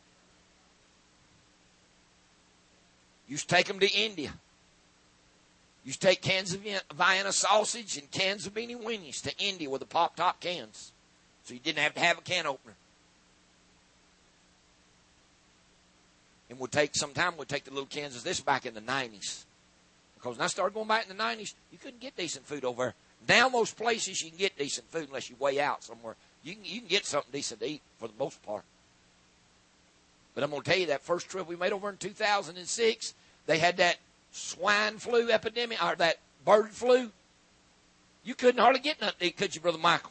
Used 3.27 3.47
to 3.47 3.55
take 3.55 3.67
them 3.67 3.79
to 3.79 3.87
India. 3.87 4.33
Used 5.83 6.01
to 6.01 6.07
take 6.07 6.23
cans 6.23 6.51
of 6.55 6.61
Vienna 6.95 7.31
sausage 7.31 7.95
and 7.99 8.09
cans 8.09 8.47
of 8.47 8.55
beanie 8.55 8.83
weenies 8.83 9.21
to 9.21 9.37
India 9.37 9.69
with 9.69 9.81
the 9.81 9.85
pop 9.85 10.15
top 10.15 10.39
cans. 10.39 10.93
So 11.43 11.53
you 11.53 11.59
didn't 11.59 11.77
have 11.77 11.93
to 11.93 11.99
have 11.99 12.17
a 12.17 12.21
can 12.21 12.47
opener. 12.47 12.73
And 16.49 16.57
we'd 16.57 16.71
take, 16.71 16.95
sometime 16.95 17.37
we'd 17.37 17.47
take 17.47 17.65
the 17.65 17.69
little 17.69 17.85
cans 17.85 18.15
of 18.15 18.23
this 18.23 18.39
back 18.39 18.65
in 18.65 18.73
the 18.73 18.81
90s. 18.81 19.43
Because 20.25 20.39
when 20.39 20.45
I 20.45 20.47
started 20.47 20.73
going 20.73 20.87
back 20.87 21.07
in 21.07 21.15
the 21.15 21.23
90s, 21.23 21.53
you 21.71 21.77
couldn't 21.77 21.99
get 21.99 22.17
decent 22.17 22.47
food 22.47 22.65
over 22.65 22.85
there. 22.85 22.93
Now 23.27 23.47
most 23.47 23.77
places 23.77 24.23
you 24.23 24.31
can 24.31 24.39
get 24.39 24.57
decent 24.57 24.89
food 24.89 25.07
unless 25.07 25.29
you 25.29 25.35
way 25.35 25.59
out 25.59 25.83
somewhere. 25.83 26.15
You 26.43 26.55
can, 26.55 26.65
you 26.65 26.79
can 26.79 26.87
get 26.87 27.05
something 27.05 27.31
decent 27.31 27.59
to 27.59 27.67
eat 27.67 27.81
for 27.99 28.07
the 28.07 28.15
most 28.17 28.41
part. 28.41 28.63
But 30.33 30.43
I'm 30.43 30.49
going 30.49 30.63
to 30.63 30.67
tell 30.67 30.79
you 30.79 30.87
that 30.87 31.03
first 31.03 31.29
trip 31.29 31.47
we 31.47 31.55
made 31.55 31.73
over 31.73 31.91
in 31.91 31.97
2006, 31.97 33.13
they 33.45 33.59
had 33.59 33.77
that 33.77 33.97
swine 34.31 34.97
flu 34.97 35.29
epidemic, 35.29 35.83
or 35.83 35.95
that 35.97 36.15
bird 36.43 36.71
flu. 36.71 37.11
You 38.23 38.33
couldn't 38.33 38.59
hardly 38.59 38.79
get 38.79 38.99
nothing 38.99 39.19
to 39.19 39.25
eat, 39.27 39.37
could 39.37 39.53
you, 39.53 39.61
Brother 39.61 39.77
Michael? 39.77 40.09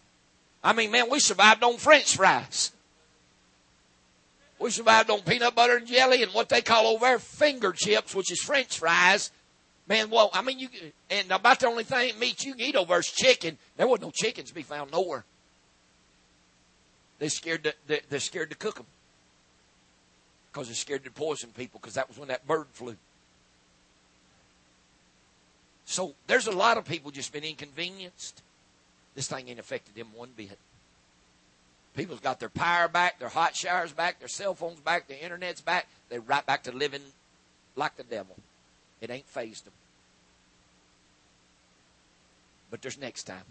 I 0.63 0.75
mean, 0.75 0.93
man, 0.93 1.11
we 1.11 1.19
survived 1.19 1.65
on 1.65 1.77
French 1.77 2.17
fries. 2.17 2.71
We 4.61 4.71
survived 4.71 5.11
on 5.11 5.23
peanut 5.23 5.57
butter 5.57 5.79
and 5.79 5.89
jelly 5.89 6.23
and 6.23 6.33
what 6.33 6.51
they 6.51 6.63
call 6.63 6.87
over 6.87 7.05
there 7.05 7.19
finger 7.19 7.73
chips, 7.73 8.15
which 8.15 8.31
is 8.31 8.41
French 8.41 8.79
fries. 8.79 9.33
Man, 9.87 10.09
well, 10.09 10.31
I 10.33 10.41
mean, 10.43 10.59
you 10.59 10.69
and 11.11 11.31
about 11.31 11.61
the 11.61 11.67
only 11.67 11.85
thing 11.85 12.19
meat 12.19 12.45
you 12.45 12.55
can 12.55 12.63
eat 12.63 12.77
over 12.77 12.99
is 12.99 13.07
chicken. 13.07 13.59
There 13.77 13.87
wasn't 13.87 14.05
no 14.05 14.11
chickens 14.11 14.49
to 14.49 14.55
be 14.55 14.63
found 14.63 14.93
nowhere. 14.93 15.25
They 17.19 17.29
scared 17.29 17.65
to, 17.65 17.75
they, 17.87 18.01
they're 18.09 18.21
scared 18.21 18.51
to 18.51 18.57
cook 18.57 18.77
them 18.77 18.87
because 20.53 20.69
they're 20.69 20.75
scared 20.75 21.05
to 21.05 21.11
poison 21.11 21.51
people 21.57 21.81
because 21.81 21.95
that 21.95 22.09
was 22.09 22.19
when 22.19 22.29
that 22.29 22.47
bird 22.47 22.67
flu. 22.73 22.97
So 25.85 26.15
there's 26.27 26.47
a 26.47 26.53
lot 26.53 26.79
of 26.79 26.87
people 26.87 27.11
just 27.11 27.33
been 27.33 27.45
inconvenienced. 27.45 28.43
This 29.15 29.29
thing 29.29 29.49
ain't 29.49 29.61
affected 29.61 29.95
them 29.95 30.09
one 30.15 30.31
bit. 30.35 30.59
People's 31.95 32.21
got 32.21 32.41
their 32.41 32.49
power 32.49 32.89
back, 32.89 33.19
their 33.21 33.29
hot 33.29 33.55
showers 33.55 33.93
back, 33.93 34.19
their 34.19 34.29
cell 34.29 34.55
phones 34.55 34.81
back, 34.81 35.07
their 35.07 35.19
internet's 35.23 35.61
back. 35.61 35.87
They're 36.09 36.21
right 36.21 36.45
back 36.45 36.65
to 36.65 36.73
living 36.73 37.03
like 37.77 37.97
the 37.97 38.03
devil. 38.03 38.35
It 39.05 39.11
ain't 39.11 39.29
fazed 39.29 39.67
them. 39.67 39.75
But 42.71 42.81
there's 42.81 42.99
next 42.99 43.25
time. 43.25 43.45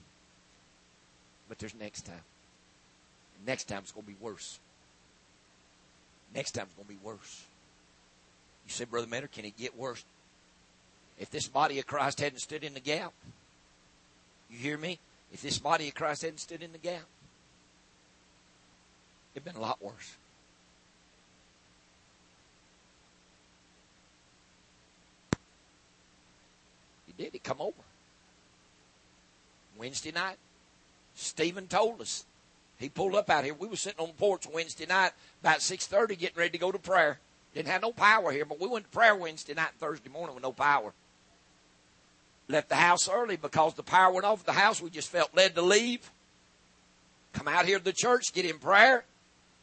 But 1.47 1.59
there's 1.59 1.75
next 1.75 2.07
time. 2.07 2.23
Next 3.45 3.65
time 3.65 3.81
it's 3.83 3.91
going 3.91 4.07
to 4.07 4.11
be 4.11 4.17
worse. 4.19 4.57
Next 6.33 6.53
time 6.53 6.65
it's 6.65 6.73
going 6.73 6.87
to 6.87 6.93
be 6.93 7.07
worse. 7.07 7.43
You 8.65 8.71
say, 8.71 8.85
Brother 8.85 9.05
Matter, 9.05 9.27
can 9.27 9.45
it 9.45 9.55
get 9.55 9.77
worse? 9.77 10.03
If 11.19 11.29
this 11.29 11.47
body 11.47 11.77
of 11.77 11.85
Christ 11.85 12.19
hadn't 12.19 12.39
stood 12.39 12.63
in 12.63 12.73
the 12.73 12.79
gap, 12.79 13.13
you 14.49 14.57
hear 14.57 14.77
me? 14.77 14.97
If 15.31 15.43
this 15.43 15.59
body 15.59 15.87
of 15.87 15.93
Christ 15.93 16.23
hadn't 16.23 16.39
stood 16.39 16.63
in 16.63 16.71
the 16.71 16.79
gap, 16.79 17.03
it'd 19.35 19.45
been 19.45 19.55
a 19.55 19.61
lot 19.61 19.83
worse. 19.83 20.15
Did. 27.17 27.33
He 27.33 27.39
come 27.39 27.61
over. 27.61 27.73
Wednesday 29.77 30.11
night, 30.11 30.37
Stephen 31.15 31.67
told 31.67 32.01
us. 32.01 32.25
He 32.77 32.89
pulled 32.89 33.15
up 33.15 33.29
out 33.29 33.43
here. 33.43 33.53
We 33.53 33.67
were 33.67 33.75
sitting 33.75 33.99
on 33.99 34.07
the 34.07 34.13
porch 34.13 34.45
Wednesday 34.51 34.85
night 34.85 35.11
about 35.41 35.59
6.30 35.59 36.17
getting 36.17 36.37
ready 36.37 36.51
to 36.51 36.57
go 36.57 36.71
to 36.71 36.79
prayer. 36.79 37.19
Didn't 37.53 37.69
have 37.69 37.81
no 37.81 37.91
power 37.91 38.31
here, 38.31 38.45
but 38.45 38.59
we 38.59 38.67
went 38.67 38.85
to 38.85 38.91
prayer 38.91 39.15
Wednesday 39.15 39.53
night 39.53 39.69
and 39.71 39.79
Thursday 39.79 40.09
morning 40.09 40.35
with 40.35 40.43
no 40.43 40.51
power. 40.51 40.91
Left 42.47 42.67
the 42.67 42.75
house 42.75 43.07
early 43.07 43.37
because 43.37 43.75
the 43.75 43.83
power 43.83 44.11
went 44.11 44.25
off 44.25 44.41
at 44.41 44.45
the 44.47 44.53
house. 44.53 44.81
We 44.81 44.89
just 44.89 45.09
felt 45.09 45.35
led 45.35 45.55
to 45.55 45.61
leave. 45.61 46.11
Come 47.31 47.47
out 47.47 47.65
here 47.65 47.77
to 47.77 47.83
the 47.83 47.93
church, 47.93 48.33
get 48.33 48.45
in 48.45 48.59
prayer. 48.59 49.05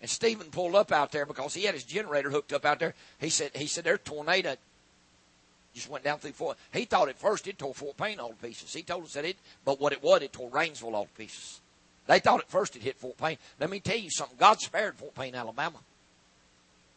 And 0.00 0.08
Stephen 0.08 0.50
pulled 0.50 0.74
up 0.74 0.92
out 0.92 1.12
there 1.12 1.26
because 1.26 1.52
he 1.52 1.64
had 1.64 1.74
his 1.74 1.84
generator 1.84 2.30
hooked 2.30 2.52
up 2.52 2.64
out 2.64 2.78
there. 2.78 2.94
He 3.18 3.28
said, 3.28 3.50
he 3.54 3.66
said, 3.66 3.84
there's 3.84 3.98
tornado 4.02 4.56
just 5.74 5.88
went 5.88 6.04
down 6.04 6.18
through 6.18 6.32
Fort. 6.32 6.58
He 6.72 6.84
thought 6.84 7.08
at 7.08 7.18
first 7.18 7.46
it 7.46 7.58
tore 7.58 7.74
Fort 7.74 7.96
Payne 7.96 8.18
all 8.18 8.30
to 8.30 8.34
pieces. 8.34 8.72
He 8.72 8.82
told 8.82 9.04
us 9.04 9.14
that 9.14 9.24
it, 9.24 9.36
but 9.64 9.80
what 9.80 9.92
it 9.92 10.02
was, 10.02 10.22
it 10.22 10.32
tore 10.32 10.50
Rainsville 10.50 10.94
all 10.94 11.04
to 11.04 11.12
pieces. 11.12 11.60
They 12.06 12.18
thought 12.18 12.40
at 12.40 12.50
first 12.50 12.74
it 12.76 12.82
hit 12.82 12.96
Fort 12.96 13.16
Payne. 13.18 13.38
Let 13.60 13.70
me 13.70 13.80
tell 13.80 13.96
you 13.96 14.10
something. 14.10 14.36
God 14.38 14.60
spared 14.60 14.96
Fort 14.96 15.14
Payne, 15.14 15.34
Alabama. 15.34 15.78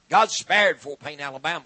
God 0.10 0.32
spared 0.32 0.80
Fort 0.80 1.00
Payne, 1.00 1.20
Alabama. 1.20 1.66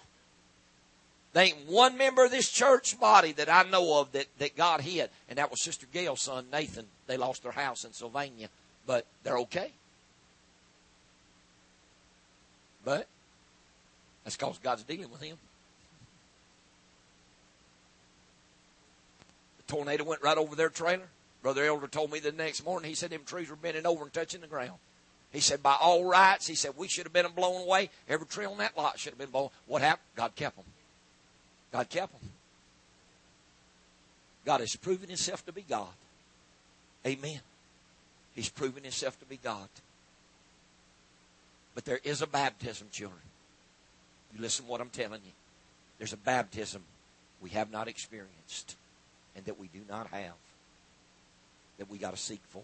There 1.33 1.45
ain't 1.45 1.67
one 1.67 1.97
member 1.97 2.25
of 2.25 2.31
this 2.31 2.49
church 2.49 2.99
body 2.99 3.31
that 3.33 3.49
I 3.49 3.63
know 3.63 3.99
of 3.99 4.11
that, 4.13 4.25
that 4.39 4.55
God 4.55 4.81
hit, 4.81 5.11
and 5.29 5.37
that 5.37 5.51
was 5.51 5.63
Sister 5.63 5.85
Gail's 5.91 6.21
son, 6.21 6.45
Nathan. 6.51 6.87
They 7.05 7.17
lost 7.17 7.43
their 7.43 7.51
house 7.51 7.83
in 7.85 7.93
Sylvania, 7.93 8.49
but 8.85 9.05
they're 9.23 9.37
okay. 9.39 9.71
But 12.83 13.07
that's 14.23 14.35
because 14.35 14.57
God's 14.59 14.83
dealing 14.83 15.11
with 15.11 15.21
him. 15.21 15.37
Tornado 19.67 20.03
went 20.03 20.21
right 20.21 20.37
over 20.37 20.55
their 20.55 20.69
trailer. 20.69 21.07
Brother 21.41 21.65
Elder 21.65 21.87
told 21.87 22.11
me 22.11 22.19
the 22.19 22.31
next 22.31 22.65
morning, 22.65 22.89
he 22.89 22.95
said 22.95 23.11
them 23.11 23.23
trees 23.25 23.49
were 23.49 23.55
bending 23.55 23.85
over 23.85 24.03
and 24.03 24.13
touching 24.13 24.41
the 24.41 24.47
ground. 24.47 24.79
He 25.31 25.39
said, 25.39 25.61
by 25.61 25.75
all 25.79 26.05
rights, 26.05 26.47
he 26.47 26.55
said, 26.55 26.71
we 26.77 26.87
should 26.87 27.05
have 27.05 27.13
been 27.13 27.27
blown 27.35 27.61
away. 27.61 27.89
Every 28.07 28.25
tree 28.25 28.45
on 28.45 28.57
that 28.57 28.77
lot 28.77 28.97
should 28.97 29.11
have 29.11 29.19
been 29.19 29.29
blown. 29.29 29.49
What 29.65 29.81
happened? 29.81 30.07
God 30.15 30.35
kept 30.35 30.55
them. 30.55 30.65
God 31.71 31.89
kept 31.89 32.13
them. 32.13 32.31
God 34.45 34.61
has 34.61 34.75
proven 34.77 35.09
himself 35.09 35.45
to 35.45 35.51
be 35.51 35.61
God. 35.61 35.89
Amen. 37.05 37.41
He's 38.33 38.49
proven 38.49 38.83
himself 38.83 39.19
to 39.19 39.25
be 39.25 39.37
God. 39.37 39.67
But 41.75 41.85
there 41.85 41.99
is 42.03 42.21
a 42.21 42.27
baptism, 42.27 42.87
children. 42.91 43.21
You 44.33 44.41
listen 44.41 44.65
to 44.65 44.71
what 44.71 44.81
I'm 44.81 44.89
telling 44.89 45.21
you. 45.25 45.31
There's 45.97 46.13
a 46.13 46.17
baptism 46.17 46.83
we 47.41 47.49
have 47.51 47.71
not 47.71 47.87
experienced 47.87 48.75
and 49.37 49.45
that 49.45 49.57
we 49.57 49.67
do 49.67 49.79
not 49.87 50.07
have 50.07 50.33
that 51.77 51.89
we 51.89 51.97
got 51.97 52.11
to 52.11 52.21
seek 52.21 52.41
for. 52.49 52.63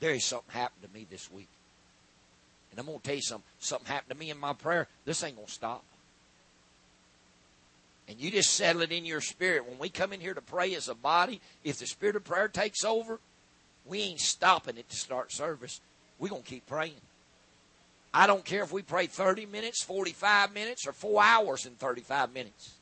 There 0.00 0.12
is 0.12 0.24
something 0.24 0.52
happened 0.52 0.82
to 0.82 0.98
me 0.98 1.06
this 1.10 1.32
week. 1.32 1.48
And 2.70 2.78
I'm 2.78 2.86
going 2.86 2.98
to 2.98 3.04
tell 3.04 3.16
you 3.16 3.22
something. 3.22 3.46
Something 3.58 3.88
happened 3.88 4.10
to 4.10 4.18
me 4.18 4.30
in 4.30 4.38
my 4.38 4.52
prayer. 4.52 4.86
This 5.04 5.24
ain't 5.24 5.36
going 5.36 5.46
to 5.46 5.52
stop. 5.52 5.82
And 8.08 8.20
you 8.20 8.30
just 8.30 8.54
settle 8.54 8.82
it 8.82 8.92
in 8.92 9.04
your 9.04 9.20
spirit. 9.20 9.68
When 9.68 9.78
we 9.78 9.88
come 9.88 10.12
in 10.12 10.20
here 10.20 10.34
to 10.34 10.40
pray 10.40 10.74
as 10.74 10.88
a 10.88 10.94
body, 10.94 11.40
if 11.64 11.78
the 11.78 11.86
spirit 11.86 12.16
of 12.16 12.24
prayer 12.24 12.48
takes 12.48 12.84
over, 12.84 13.18
we 13.86 14.00
ain't 14.02 14.20
stopping 14.20 14.76
it 14.76 14.88
to 14.90 14.96
start 14.96 15.32
service. 15.32 15.80
We're 16.18 16.28
going 16.28 16.42
to 16.42 16.48
keep 16.48 16.66
praying. 16.66 17.00
I 18.12 18.26
don't 18.26 18.44
care 18.44 18.62
if 18.62 18.72
we 18.72 18.82
pray 18.82 19.06
30 19.06 19.46
minutes, 19.46 19.82
45 19.82 20.52
minutes, 20.52 20.86
or 20.86 20.92
four 20.92 21.22
hours 21.22 21.66
and 21.66 21.78
35 21.78 22.34
minutes. 22.34 22.72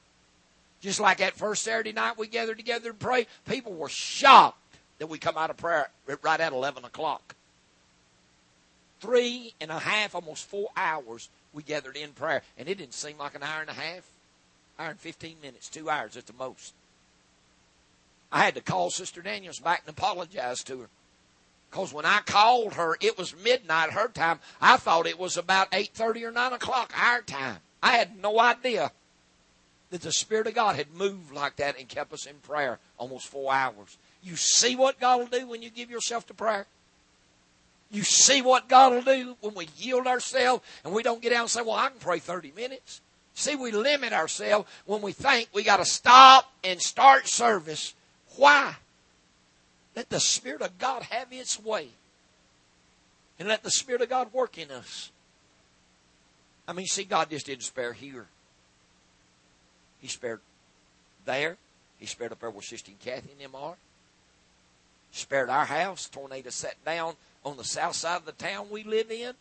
Just 0.80 1.00
like 1.00 1.18
that 1.18 1.36
first 1.36 1.64
Saturday 1.64 1.92
night 1.92 2.18
we 2.18 2.28
gathered 2.28 2.56
together 2.56 2.90
to 2.90 2.94
pray, 2.94 3.26
people 3.48 3.74
were 3.74 3.88
shocked 3.88 4.58
that 4.98 5.08
we 5.08 5.18
come 5.18 5.36
out 5.36 5.50
of 5.50 5.56
prayer 5.56 5.88
right 6.22 6.40
at 6.40 6.52
11 6.52 6.84
o'clock. 6.84 7.34
Three 9.00 9.54
and 9.60 9.70
a 9.70 9.78
half, 9.78 10.14
almost 10.14 10.46
four 10.46 10.68
hours 10.76 11.28
we 11.52 11.62
gathered 11.62 11.96
in 11.96 12.10
prayer. 12.10 12.42
And 12.56 12.68
it 12.68 12.78
didn't 12.78 12.94
seem 12.94 13.18
like 13.18 13.34
an 13.34 13.42
hour 13.42 13.60
and 13.60 13.70
a 13.70 13.74
half. 13.74 14.04
Hour 14.78 14.90
and 14.90 15.00
15 15.00 15.36
minutes, 15.42 15.68
two 15.68 15.90
hours 15.90 16.16
at 16.16 16.26
the 16.26 16.32
most. 16.32 16.74
I 18.30 18.44
had 18.44 18.54
to 18.56 18.60
call 18.60 18.90
Sister 18.90 19.22
Daniels 19.22 19.58
back 19.58 19.82
and 19.86 19.96
apologize 19.96 20.62
to 20.64 20.80
her. 20.80 20.88
Because 21.70 21.92
when 21.92 22.06
I 22.06 22.20
called 22.20 22.74
her, 22.74 22.96
it 23.00 23.18
was 23.18 23.36
midnight 23.36 23.90
her 23.90 24.08
time. 24.08 24.40
I 24.60 24.76
thought 24.76 25.06
it 25.06 25.18
was 25.18 25.36
about 25.36 25.70
8.30 25.70 26.22
or 26.22 26.32
9 26.32 26.52
o'clock 26.54 26.92
our 26.96 27.22
time. 27.22 27.58
I 27.82 27.92
had 27.96 28.20
no 28.20 28.40
idea 28.40 28.90
that 29.90 30.02
the 30.02 30.12
Spirit 30.12 30.46
of 30.46 30.54
God 30.54 30.76
had 30.76 30.94
moved 30.94 31.32
like 31.32 31.56
that 31.56 31.78
and 31.78 31.88
kept 31.88 32.12
us 32.12 32.26
in 32.26 32.36
prayer 32.36 32.78
almost 32.98 33.26
four 33.28 33.52
hours. 33.52 33.96
You 34.22 34.36
see 34.36 34.76
what 34.76 35.00
God 35.00 35.18
will 35.20 35.38
do 35.38 35.46
when 35.46 35.62
you 35.62 35.70
give 35.70 35.90
yourself 35.90 36.26
to 36.26 36.34
prayer? 36.34 36.66
You 37.90 38.02
see 38.02 38.42
what 38.42 38.68
God 38.68 38.92
will 38.92 39.02
do 39.02 39.36
when 39.40 39.54
we 39.54 39.68
yield 39.76 40.06
ourselves 40.06 40.62
and 40.84 40.92
we 40.92 41.02
don't 41.02 41.22
get 41.22 41.32
out 41.32 41.42
and 41.42 41.50
say, 41.50 41.62
well, 41.62 41.72
I 41.72 41.88
can 41.88 41.98
pray 41.98 42.18
30 42.18 42.52
minutes. 42.54 43.00
See, 43.34 43.56
we 43.56 43.70
limit 43.70 44.12
ourselves 44.12 44.68
when 44.84 45.00
we 45.00 45.12
think 45.12 45.48
we 45.52 45.62
got 45.62 45.78
to 45.78 45.84
stop 45.84 46.52
and 46.64 46.82
start 46.82 47.28
service. 47.28 47.94
Why? 48.36 48.74
Let 49.96 50.10
the 50.10 50.20
Spirit 50.20 50.60
of 50.60 50.76
God 50.78 51.04
have 51.04 51.32
its 51.32 51.58
way. 51.58 51.88
And 53.38 53.48
let 53.48 53.62
the 53.62 53.70
Spirit 53.70 54.02
of 54.02 54.08
God 54.08 54.32
work 54.32 54.58
in 54.58 54.70
us. 54.70 55.10
I 56.66 56.72
mean, 56.72 56.86
see, 56.86 57.04
God 57.04 57.30
just 57.30 57.46
didn't 57.46 57.62
spare 57.62 57.92
here. 57.92 58.26
He 60.00 60.08
spared 60.08 60.40
there. 61.24 61.56
He 61.98 62.06
spared 62.06 62.32
up 62.32 62.40
there 62.40 62.50
where 62.50 62.62
Sister 62.62 62.92
Kathy 63.04 63.30
and 63.32 63.40
them 63.40 63.60
are. 63.60 63.76
Spared 65.10 65.50
our 65.50 65.64
house. 65.64 66.08
Tornado 66.08 66.50
set 66.50 66.82
down 66.84 67.14
on 67.44 67.56
the 67.56 67.64
south 67.64 67.96
side 67.96 68.16
of 68.16 68.24
the 68.24 68.32
town 68.32 68.68
we 68.70 68.84
live 68.84 69.10
in. 69.10 69.32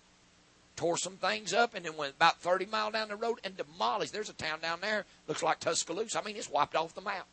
Tore 0.75 0.97
some 0.97 1.17
things 1.17 1.53
up 1.53 1.73
and 1.73 1.85
then 1.85 1.97
went 1.97 2.15
about 2.15 2.39
30 2.39 2.67
mile 2.67 2.91
down 2.91 3.09
the 3.09 3.15
road 3.15 3.39
and 3.43 3.57
demolished. 3.57 4.13
There's 4.13 4.29
a 4.29 4.33
town 4.33 4.59
down 4.61 4.79
there, 4.81 5.05
looks 5.27 5.41
like 5.41 5.59
Tuscaloosa. 5.59 6.19
I 6.19 6.23
mean, 6.23 6.35
it's 6.35 6.49
wiped 6.49 6.75
off 6.75 6.93
the 6.93 7.01
map. 7.01 7.25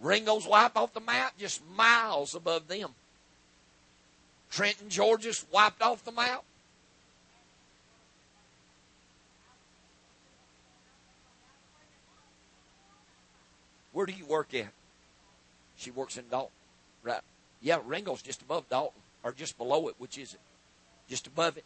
Ringgold's 0.00 0.46
wiped 0.46 0.76
off 0.76 0.92
the 0.92 1.00
map, 1.00 1.38
just 1.38 1.62
miles 1.76 2.34
above 2.34 2.68
them. 2.68 2.90
Trenton, 4.50 4.88
Georgia's 4.88 5.44
wiped 5.50 5.82
off 5.82 6.04
the 6.04 6.12
map. 6.12 6.44
Where 13.98 14.06
do 14.06 14.12
you 14.12 14.26
work 14.26 14.54
at? 14.54 14.68
She 15.76 15.90
works 15.90 16.16
in 16.18 16.28
Dalton. 16.30 16.52
Right. 17.02 17.20
Yeah, 17.60 17.80
Ringgold's 17.84 18.22
just 18.22 18.40
above 18.42 18.68
Dalton, 18.68 19.02
or 19.24 19.32
just 19.32 19.58
below 19.58 19.88
it. 19.88 19.96
Which 19.98 20.18
is 20.18 20.34
it? 20.34 20.40
Just 21.08 21.26
above 21.26 21.56
it. 21.56 21.64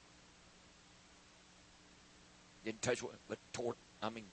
Didn't 2.64 2.80
touch 2.80 3.02
what, 3.02 3.16
but 3.28 3.36
toward. 3.52 3.76
I 4.02 4.08
mean, 4.08 4.24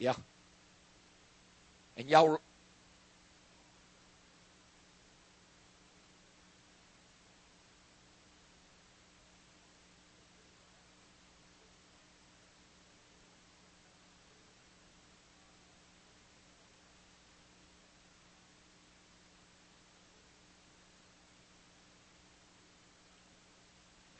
yeah. 0.00 0.14
And 1.96 2.10
y'all 2.10 2.40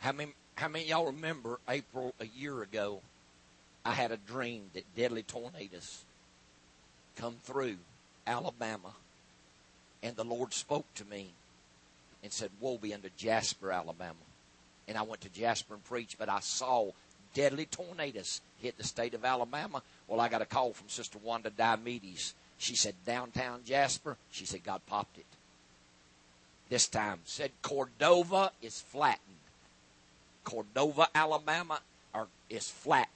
How 0.09 0.15
many, 0.15 0.33
how 0.55 0.69
many 0.69 0.87
y'all 0.87 1.05
remember 1.05 1.61
April 1.69 2.15
a 2.19 2.25
year 2.25 2.63
ago? 2.63 3.03
I 3.85 3.93
had 3.93 4.11
a 4.11 4.17
dream 4.17 4.71
that 4.73 4.97
deadly 4.97 5.23
tornadoes 5.23 6.03
come 7.17 7.37
through 7.45 7.77
Alabama, 8.27 8.95
and 10.03 10.17
the 10.17 10.25
Lord 10.25 10.55
spoke 10.55 10.87
to 10.95 11.05
me 11.05 11.33
and 12.23 12.33
said, 12.33 12.51
"Woe 12.59 12.79
be 12.79 12.95
unto 12.95 13.11
Jasper, 13.19 13.71
Alabama." 13.71 14.25
And 14.89 14.97
I 14.97 15.03
went 15.03 15.21
to 15.21 15.29
Jasper 15.29 15.75
and 15.75 15.85
preached, 15.85 16.19
but 16.19 16.31
I 16.31 16.41
saw 16.41 16.93
deadly 17.35 17.67
tornadoes 17.67 18.41
hit 18.63 18.79
the 18.79 18.85
state 18.85 19.13
of 19.13 19.27
Alabama. 19.27 19.83
Well, 20.07 20.21
I 20.21 20.31
got 20.31 20.41
a 20.41 20.47
call 20.47 20.73
from 20.73 20.89
Sister 20.89 21.19
Wanda 21.19 21.51
Diomedes. 21.51 22.33
She 22.57 22.77
said, 22.77 22.95
"Downtown 23.05 23.63
Jasper." 23.63 24.17
She 24.31 24.47
said, 24.47 24.65
"God 24.65 24.81
popped 24.87 25.19
it." 25.19 25.27
This 26.71 26.89
time 26.89 27.21
said 27.27 27.53
Cordova 27.61 28.53
is 28.63 28.81
flattened. 28.81 29.28
Cordova, 30.49 31.09
Alabama, 31.15 31.81
are, 32.15 32.27
is 32.49 32.71
flattened. 32.71 33.13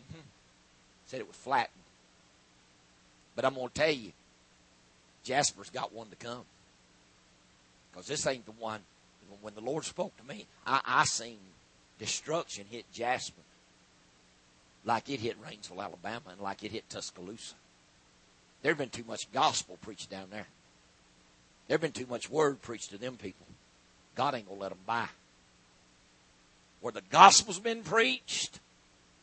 Mm-hmm. 0.00 0.20
Said 1.06 1.20
it 1.20 1.26
was 1.26 1.36
flattened. 1.36 1.70
But 3.34 3.44
I'm 3.44 3.54
going 3.54 3.68
to 3.68 3.74
tell 3.74 3.90
you, 3.90 4.12
Jasper's 5.24 5.70
got 5.70 5.92
one 5.92 6.08
to 6.10 6.16
come. 6.16 6.44
Because 7.90 8.06
this 8.06 8.26
ain't 8.26 8.46
the 8.46 8.52
one. 8.52 8.80
When 9.42 9.54
the 9.54 9.60
Lord 9.60 9.84
spoke 9.84 10.16
to 10.18 10.24
me, 10.24 10.46
I, 10.64 10.80
I 10.86 11.04
seen 11.04 11.38
destruction 11.98 12.66
hit 12.70 12.84
Jasper 12.92 13.42
like 14.84 15.10
it 15.10 15.18
hit 15.18 15.36
Rainsville, 15.42 15.82
Alabama, 15.82 16.30
and 16.30 16.40
like 16.40 16.62
it 16.62 16.70
hit 16.70 16.88
Tuscaloosa. 16.88 17.56
There's 18.62 18.78
been 18.78 18.90
too 18.90 19.04
much 19.06 19.30
gospel 19.32 19.78
preached 19.82 20.08
down 20.08 20.28
there. 20.30 20.46
There's 21.66 21.80
been 21.80 21.90
too 21.90 22.06
much 22.06 22.30
word 22.30 22.62
preached 22.62 22.90
to 22.90 22.98
them 22.98 23.16
people. 23.16 23.46
God 24.16 24.34
ain't 24.34 24.46
going 24.46 24.58
to 24.58 24.62
let 24.62 24.70
them 24.70 24.78
by. 24.86 25.06
Where 26.80 26.92
the 26.92 27.02
gospel's 27.10 27.58
been 27.58 27.82
preached, 27.82 28.58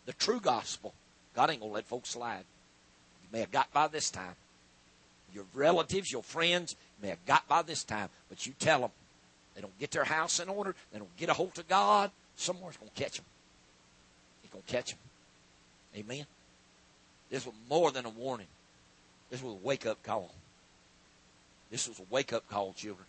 the 0.06 0.14
true 0.14 0.40
gospel, 0.40 0.94
God 1.36 1.50
ain't 1.50 1.60
going 1.60 1.72
to 1.72 1.76
let 1.76 1.86
folks 1.86 2.10
slide. 2.10 2.46
You 3.24 3.30
may 3.32 3.40
have 3.40 3.52
got 3.52 3.72
by 3.74 3.88
this 3.88 4.10
time. 4.10 4.36
Your 5.34 5.46
relatives, 5.54 6.12
your 6.12 6.24
friends 6.24 6.76
may 7.02 7.10
have 7.10 7.26
got 7.26 7.48
by 7.48 7.64
this 7.64 7.84
time, 7.84 8.10
but 8.30 8.46
you 8.46 8.54
tell 8.60 8.82
them 8.82 8.92
they 9.56 9.62
don't 9.62 9.78
get 9.80 9.92
their 9.92 10.04
house 10.04 10.40
in 10.40 10.48
order, 10.48 10.76
they 10.92 11.00
don't 11.00 11.18
get 11.18 11.30
a 11.30 11.34
hold 11.34 11.58
of 11.58 11.68
God, 11.68 12.12
somewhere's 12.36 12.78
going 12.78 12.92
to 12.94 13.02
catch 13.02 13.18
them. 13.18 13.26
He's 14.42 14.52
going 14.52 14.64
to 14.64 14.72
catch 14.72 14.92
them. 14.92 15.00
Amen. 15.98 16.26
This 17.32 17.46
was 17.46 17.56
more 17.70 17.92
than 17.92 18.06
a 18.06 18.10
warning. 18.10 18.48
This 19.32 19.42
was 19.42 19.54
a 19.54 19.66
wake 19.66 19.88
up 19.88 20.04
call. 20.04 20.32
This 21.72 21.88
was 21.88 22.00
a 22.00 22.04
wake 22.12 22.34
up 22.34 22.48
call, 22.48 22.74
children. 22.74 23.08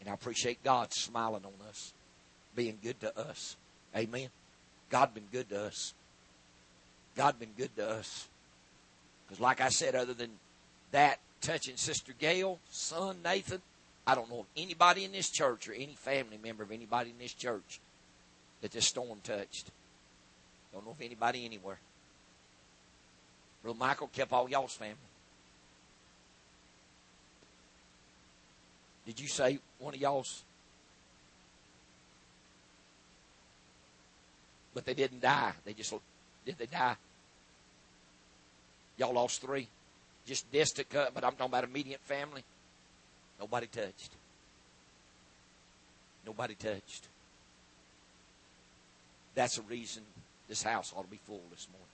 And 0.00 0.08
I 0.08 0.14
appreciate 0.14 0.62
God 0.62 0.92
smiling 0.92 1.44
on 1.44 1.68
us, 1.68 1.92
being 2.54 2.78
good 2.82 3.00
to 3.00 3.18
us. 3.18 3.56
Amen. 3.96 4.28
God 4.90 5.14
been 5.14 5.26
good 5.30 5.48
to 5.50 5.64
us. 5.64 5.94
God 7.16 7.38
been 7.38 7.52
good 7.56 7.74
to 7.76 7.88
us. 7.88 8.28
Because 9.26 9.40
like 9.40 9.60
I 9.60 9.68
said, 9.68 9.94
other 9.94 10.14
than 10.14 10.30
that 10.92 11.18
touching 11.40 11.76
Sister 11.76 12.12
Gail, 12.18 12.58
son 12.70 13.16
Nathan, 13.24 13.60
I 14.06 14.14
don't 14.14 14.30
know 14.30 14.40
of 14.40 14.46
anybody 14.56 15.04
in 15.04 15.12
this 15.12 15.28
church 15.28 15.68
or 15.68 15.72
any 15.72 15.94
family 15.94 16.38
member 16.42 16.62
of 16.62 16.72
anybody 16.72 17.10
in 17.10 17.18
this 17.18 17.34
church 17.34 17.80
that 18.62 18.70
this 18.70 18.86
storm 18.86 19.18
touched. 19.22 19.70
Don't 20.72 20.84
know 20.84 20.92
of 20.92 21.00
anybody 21.02 21.44
anywhere. 21.44 21.78
Brother 23.62 23.78
Michael 23.78 24.08
kept 24.08 24.32
all 24.32 24.48
y'all's 24.48 24.74
family. 24.74 24.96
Did 29.08 29.18
you 29.18 29.26
say 29.26 29.58
one 29.78 29.94
of 29.94 30.00
y'all's? 30.02 30.44
But 34.74 34.84
they 34.84 34.92
didn't 34.92 35.22
die. 35.22 35.52
They 35.64 35.72
just 35.72 35.94
did 36.44 36.58
they 36.58 36.66
die? 36.66 36.94
Y'all 38.98 39.14
lost 39.14 39.40
three. 39.40 39.66
Just 40.26 40.52
distant 40.52 40.90
cut, 40.90 41.14
but 41.14 41.24
I'm 41.24 41.32
talking 41.32 41.46
about 41.46 41.64
immediate 41.64 42.00
family. 42.00 42.44
Nobody 43.40 43.66
touched. 43.66 44.10
Nobody 46.26 46.54
touched. 46.54 47.08
That's 49.34 49.56
the 49.56 49.62
reason 49.62 50.02
this 50.50 50.62
house 50.62 50.92
ought 50.94 51.04
to 51.04 51.10
be 51.10 51.20
full 51.24 51.40
this 51.50 51.66
morning. 51.72 51.88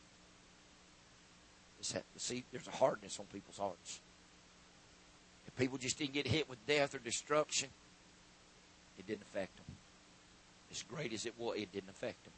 See, 2.17 2.43
there's 2.51 2.67
a 2.67 2.73
hardness 2.73 3.21
on 3.21 3.27
people's 3.27 3.59
hearts. 3.59 4.01
People 5.59 5.79
just 5.79 5.99
didn't 5.99 6.15
get 6.15 6.27
hit 6.27 6.49
with 6.49 6.65
death 6.67 6.95
or 6.95 6.99
destruction, 6.99 7.69
it 8.99 9.07
didn't 9.07 9.23
affect 9.23 9.57
them. 9.57 9.77
As 10.71 10.83
great 10.83 11.13
as 11.13 11.27
it 11.27 11.35
was, 11.39 11.57
it 11.57 11.73
didn't 11.73 11.91
affect 11.91 12.23
them. 12.25 12.33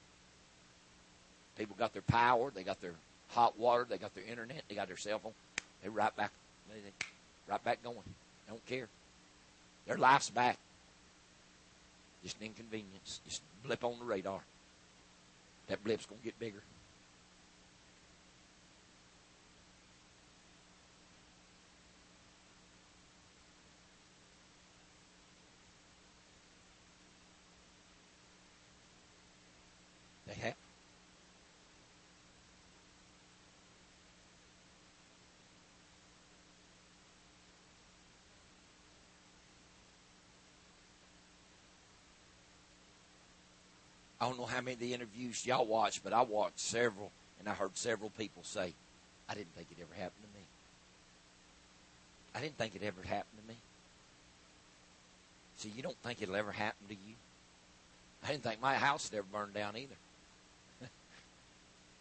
People 1.56 1.76
got 1.78 1.92
their 1.94 2.02
power, 2.02 2.50
they 2.54 2.62
got 2.62 2.80
their 2.82 2.94
hot 3.30 3.58
water, 3.58 3.86
they 3.88 3.96
got 3.96 4.14
their 4.14 4.24
internet, 4.24 4.62
they 4.68 4.74
got 4.74 4.88
their 4.88 4.96
cell 4.96 5.18
phone. 5.18 5.32
They're 5.82 5.90
right 5.90 6.14
back, 6.14 6.30
right 7.48 7.64
back 7.64 7.82
going. 7.82 7.96
They 8.04 8.50
don't 8.50 8.66
care. 8.66 8.88
Their 9.86 9.96
life's 9.96 10.30
back. 10.30 10.58
Just 12.22 12.38
an 12.40 12.46
inconvenience. 12.46 13.20
Just 13.26 13.42
blip 13.64 13.84
on 13.84 13.98
the 13.98 14.04
radar. 14.04 14.40
That 15.68 15.82
blip's 15.82 16.06
going 16.06 16.20
to 16.20 16.24
get 16.24 16.38
bigger. 16.38 16.62
I 44.26 44.28
don't 44.28 44.40
know 44.40 44.46
how 44.46 44.60
many 44.60 44.72
of 44.72 44.80
the 44.80 44.92
interviews 44.92 45.46
y'all 45.46 45.64
watched, 45.64 46.02
but 46.02 46.12
I 46.12 46.22
watched 46.22 46.58
several, 46.58 47.12
and 47.38 47.48
I 47.48 47.52
heard 47.52 47.76
several 47.76 48.10
people 48.10 48.42
say, 48.42 48.74
I 49.28 49.34
didn't 49.34 49.54
think 49.54 49.68
it 49.70 49.80
ever 49.80 49.94
happened 49.94 50.22
to 50.22 50.36
me. 50.36 50.44
I 52.34 52.40
didn't 52.40 52.58
think 52.58 52.74
it 52.74 52.82
ever 52.82 53.02
happened 53.02 53.40
to 53.40 53.48
me. 53.48 53.54
See, 55.58 55.68
you 55.76 55.80
don't 55.80 55.96
think 55.98 56.22
it'll 56.22 56.34
ever 56.34 56.50
happen 56.50 56.88
to 56.88 56.94
you. 56.94 57.14
I 58.24 58.32
didn't 58.32 58.42
think 58.42 58.60
my 58.60 58.74
house 58.74 59.08
would 59.08 59.18
ever 59.18 59.28
burn 59.32 59.52
down 59.54 59.76
either. 59.76 59.94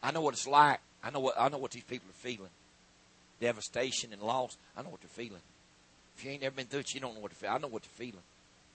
I 0.02 0.10
know 0.10 0.22
what 0.22 0.34
it's 0.34 0.48
like. 0.48 0.80
I 1.04 1.12
know 1.12 1.20
what 1.20 1.36
I 1.40 1.48
know 1.50 1.60
what 1.60 1.72
these 1.72 1.84
people 1.84 2.10
are 2.10 2.28
feeling. 2.28 2.50
Devastation 3.40 4.14
and 4.14 4.22
loss. 4.24 4.58
I 4.76 4.82
know 4.82 4.90
what 4.90 5.02
they're 5.02 5.10
feeling. 5.10 5.44
If 6.18 6.26
you 6.26 6.32
ain't 6.32 6.42
ever 6.42 6.56
been 6.56 6.66
through 6.66 6.80
it, 6.80 6.96
you 6.96 7.02
don't 7.02 7.14
know 7.14 7.22
what 7.22 7.30
to 7.34 7.38
feel. 7.38 7.52
I 7.52 7.60
know 7.60 7.68
what 7.68 7.84
they're 7.84 8.08
feeling. 8.08 8.24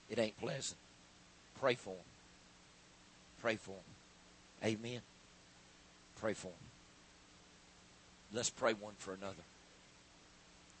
It 0.09 0.19
ain't 0.19 0.39
pleasant. 0.39 0.77
Pray 1.59 1.75
for 1.75 1.89
them. 1.89 2.05
Pray 3.41 3.55
for 3.55 3.71
them. 3.71 4.69
Amen. 4.71 5.01
Pray 6.19 6.33
for 6.33 6.47
them. 6.47 6.55
Let's 8.33 8.49
pray 8.49 8.73
one 8.73 8.93
for 8.97 9.13
another. 9.13 9.43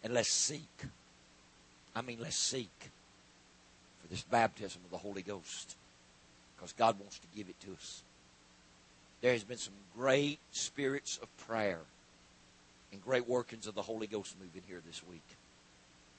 And 0.03 0.13
let's 0.13 0.29
seek. 0.29 0.61
I 1.95 2.01
mean, 2.01 2.19
let's 2.21 2.37
seek 2.37 2.69
for 4.01 4.07
this 4.09 4.21
baptism 4.21 4.81
of 4.85 4.91
the 4.91 4.97
Holy 4.97 5.21
Ghost. 5.21 5.75
Because 6.55 6.73
God 6.73 6.99
wants 6.99 7.19
to 7.19 7.27
give 7.35 7.49
it 7.49 7.59
to 7.61 7.73
us. 7.73 8.03
There 9.21 9.33
has 9.33 9.43
been 9.43 9.57
some 9.57 9.73
great 9.97 10.39
spirits 10.51 11.19
of 11.21 11.47
prayer 11.47 11.79
and 12.91 13.03
great 13.03 13.27
workings 13.27 13.67
of 13.67 13.75
the 13.75 13.81
Holy 13.81 14.07
Ghost 14.07 14.35
moving 14.39 14.63
here 14.67 14.81
this 14.85 15.01
week. 15.09 15.21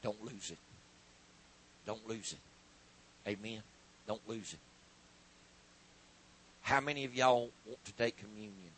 Don't 0.03 0.23
lose 0.25 0.51
it. 0.51 0.59
Don't 1.87 2.09
lose 2.09 2.35
it. 2.35 3.31
Amen. 3.31 3.63
Don't 4.07 4.29
lose 4.29 4.53
it. 4.53 4.59
How 6.63 6.81
many 6.81 7.05
of 7.05 7.15
y'all 7.15 7.51
want 7.67 7.85
to 7.85 7.93
take 7.93 8.17
communion? 8.17 8.71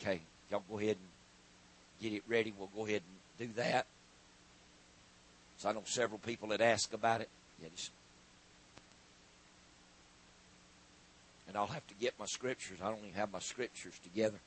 Okay, 0.00 0.20
y'all 0.50 0.62
go 0.68 0.78
ahead 0.78 0.96
and 0.96 1.08
get 2.00 2.12
it 2.12 2.22
ready. 2.28 2.52
We'll 2.58 2.70
go 2.74 2.86
ahead 2.86 3.02
and 3.38 3.48
do 3.48 3.54
that. 3.54 3.86
So 5.58 5.68
I 5.68 5.72
know 5.72 5.82
several 5.84 6.18
people 6.18 6.48
that 6.48 6.60
ask 6.60 6.92
about 6.92 7.20
it. 7.20 7.28
Yeah, 7.62 7.68
just, 7.74 7.92
and 11.46 11.56
I'll 11.56 11.68
have 11.68 11.86
to 11.86 11.94
get 11.94 12.18
my 12.18 12.26
scriptures. 12.26 12.78
I 12.82 12.88
don't 12.88 12.98
even 12.98 13.12
have 13.12 13.32
my 13.32 13.38
scriptures 13.38 13.94
together. 14.02 14.38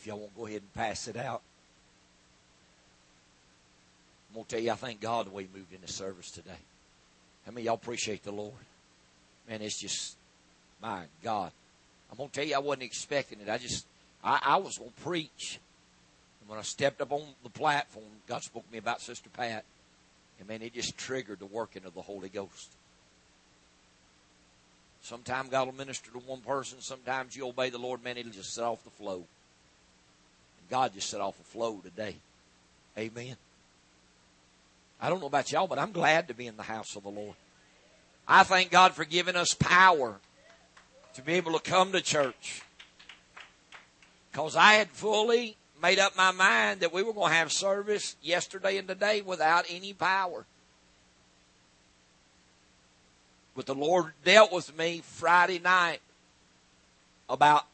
If 0.00 0.06
y'all 0.06 0.18
won't 0.18 0.34
go 0.36 0.46
ahead 0.46 0.62
and 0.62 0.74
pass 0.74 1.08
it 1.08 1.16
out. 1.16 1.42
I'm 4.30 4.34
going 4.34 4.46
to 4.46 4.50
tell 4.56 4.64
you, 4.64 4.70
I 4.70 4.74
thank 4.74 5.00
God 5.00 5.26
the 5.26 5.30
way 5.30 5.42
He 5.42 5.58
moved 5.58 5.74
into 5.74 5.92
service 5.92 6.30
today. 6.30 6.50
How 7.44 7.52
many 7.52 7.66
y'all 7.66 7.74
appreciate 7.74 8.22
the 8.22 8.32
Lord? 8.32 8.54
Man, 9.48 9.60
it's 9.60 9.78
just, 9.78 10.16
my 10.80 11.02
God. 11.22 11.52
I'm 12.10 12.16
going 12.16 12.30
to 12.30 12.34
tell 12.34 12.46
you, 12.46 12.54
I 12.54 12.60
wasn't 12.60 12.84
expecting 12.84 13.40
it. 13.40 13.48
I 13.48 13.58
just, 13.58 13.84
I, 14.24 14.40
I 14.42 14.56
was 14.56 14.78
going 14.78 14.90
to 14.90 15.00
preach. 15.02 15.58
And 16.40 16.48
when 16.48 16.58
I 16.58 16.62
stepped 16.62 17.02
up 17.02 17.12
on 17.12 17.22
the 17.42 17.50
platform, 17.50 18.06
God 18.26 18.42
spoke 18.42 18.66
to 18.66 18.72
me 18.72 18.78
about 18.78 19.02
Sister 19.02 19.28
Pat. 19.30 19.64
And 20.38 20.48
man, 20.48 20.62
it 20.62 20.72
just 20.72 20.96
triggered 20.96 21.40
the 21.40 21.46
working 21.46 21.84
of 21.84 21.94
the 21.94 22.02
Holy 22.02 22.30
Ghost. 22.30 22.70
Sometimes 25.02 25.50
God 25.50 25.66
will 25.66 25.74
minister 25.74 26.10
to 26.12 26.18
one 26.18 26.40
person. 26.40 26.80
Sometimes 26.80 27.36
you 27.36 27.46
obey 27.46 27.68
the 27.68 27.78
Lord, 27.78 28.02
man, 28.02 28.16
it'll 28.16 28.32
just 28.32 28.54
set 28.54 28.64
off 28.64 28.82
the 28.84 28.90
flow. 28.90 29.24
God 30.70 30.94
just 30.94 31.10
set 31.10 31.20
off 31.20 31.38
a 31.40 31.44
flow 31.44 31.80
today. 31.82 32.16
Amen. 32.96 33.36
I 35.00 35.08
don't 35.08 35.20
know 35.20 35.26
about 35.26 35.50
y'all, 35.50 35.66
but 35.66 35.78
I'm 35.78 35.92
glad 35.92 36.28
to 36.28 36.34
be 36.34 36.46
in 36.46 36.56
the 36.56 36.62
house 36.62 36.94
of 36.94 37.02
the 37.02 37.08
Lord. 37.08 37.34
I 38.28 38.44
thank 38.44 38.70
God 38.70 38.92
for 38.92 39.04
giving 39.04 39.34
us 39.34 39.54
power 39.54 40.16
to 41.14 41.22
be 41.22 41.34
able 41.34 41.52
to 41.52 41.58
come 41.58 41.92
to 41.92 42.00
church. 42.00 42.62
Because 44.30 44.54
I 44.54 44.74
had 44.74 44.88
fully 44.90 45.56
made 45.82 45.98
up 45.98 46.16
my 46.16 46.30
mind 46.30 46.80
that 46.80 46.92
we 46.92 47.02
were 47.02 47.12
going 47.12 47.30
to 47.30 47.36
have 47.36 47.50
service 47.50 48.14
yesterday 48.22 48.76
and 48.76 48.86
today 48.86 49.22
without 49.22 49.64
any 49.68 49.92
power. 49.92 50.44
But 53.56 53.66
the 53.66 53.74
Lord 53.74 54.12
dealt 54.24 54.52
with 54.52 54.76
me 54.78 55.02
Friday 55.02 55.58
night 55.58 56.00
about 57.28 57.66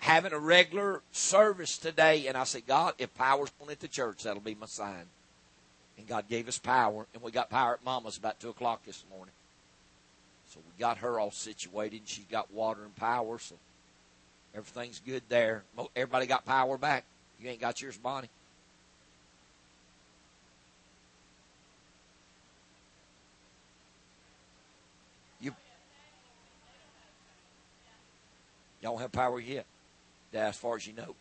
having 0.00 0.32
a 0.32 0.38
regular 0.38 1.02
service 1.12 1.78
today. 1.78 2.26
And 2.26 2.36
I 2.36 2.44
said, 2.44 2.66
God, 2.66 2.94
if 2.98 3.14
power's 3.14 3.50
going 3.58 3.70
at 3.70 3.80
the 3.80 3.88
church, 3.88 4.24
that'll 4.24 4.40
be 4.40 4.54
my 4.54 4.66
sign. 4.66 5.04
And 5.98 6.08
God 6.08 6.28
gave 6.28 6.48
us 6.48 6.58
power, 6.58 7.06
and 7.12 7.22
we 7.22 7.30
got 7.30 7.50
power 7.50 7.74
at 7.74 7.84
Mama's 7.84 8.16
about 8.16 8.40
2 8.40 8.48
o'clock 8.48 8.84
this 8.84 9.04
morning. 9.14 9.34
So 10.48 10.60
we 10.66 10.80
got 10.80 10.98
her 10.98 11.20
all 11.20 11.30
situated, 11.30 11.98
and 11.98 12.08
she's 12.08 12.24
got 12.24 12.50
water 12.52 12.82
and 12.82 12.96
power, 12.96 13.38
so 13.38 13.54
everything's 14.54 15.00
good 15.00 15.22
there. 15.28 15.62
Everybody 15.94 16.26
got 16.26 16.46
power 16.46 16.78
back. 16.78 17.04
You 17.38 17.50
ain't 17.50 17.60
got 17.60 17.80
yours, 17.82 17.98
Bonnie. 17.98 18.30
You, 25.40 25.54
y'all 28.82 28.96
have 28.96 29.12
power 29.12 29.38
yet? 29.38 29.66
As 30.38 30.56
far 30.56 30.76
as 30.76 30.86
you 30.86 30.92
know. 30.92 31.14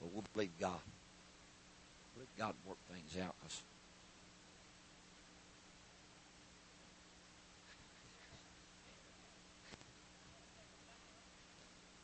But 0.00 0.12
we'll 0.12 0.24
believe 0.32 0.50
God. 0.60 0.72
Let 2.18 2.38
God 2.38 2.54
work 2.66 2.76
things 2.92 3.24
out. 3.24 3.34
because 3.42 3.62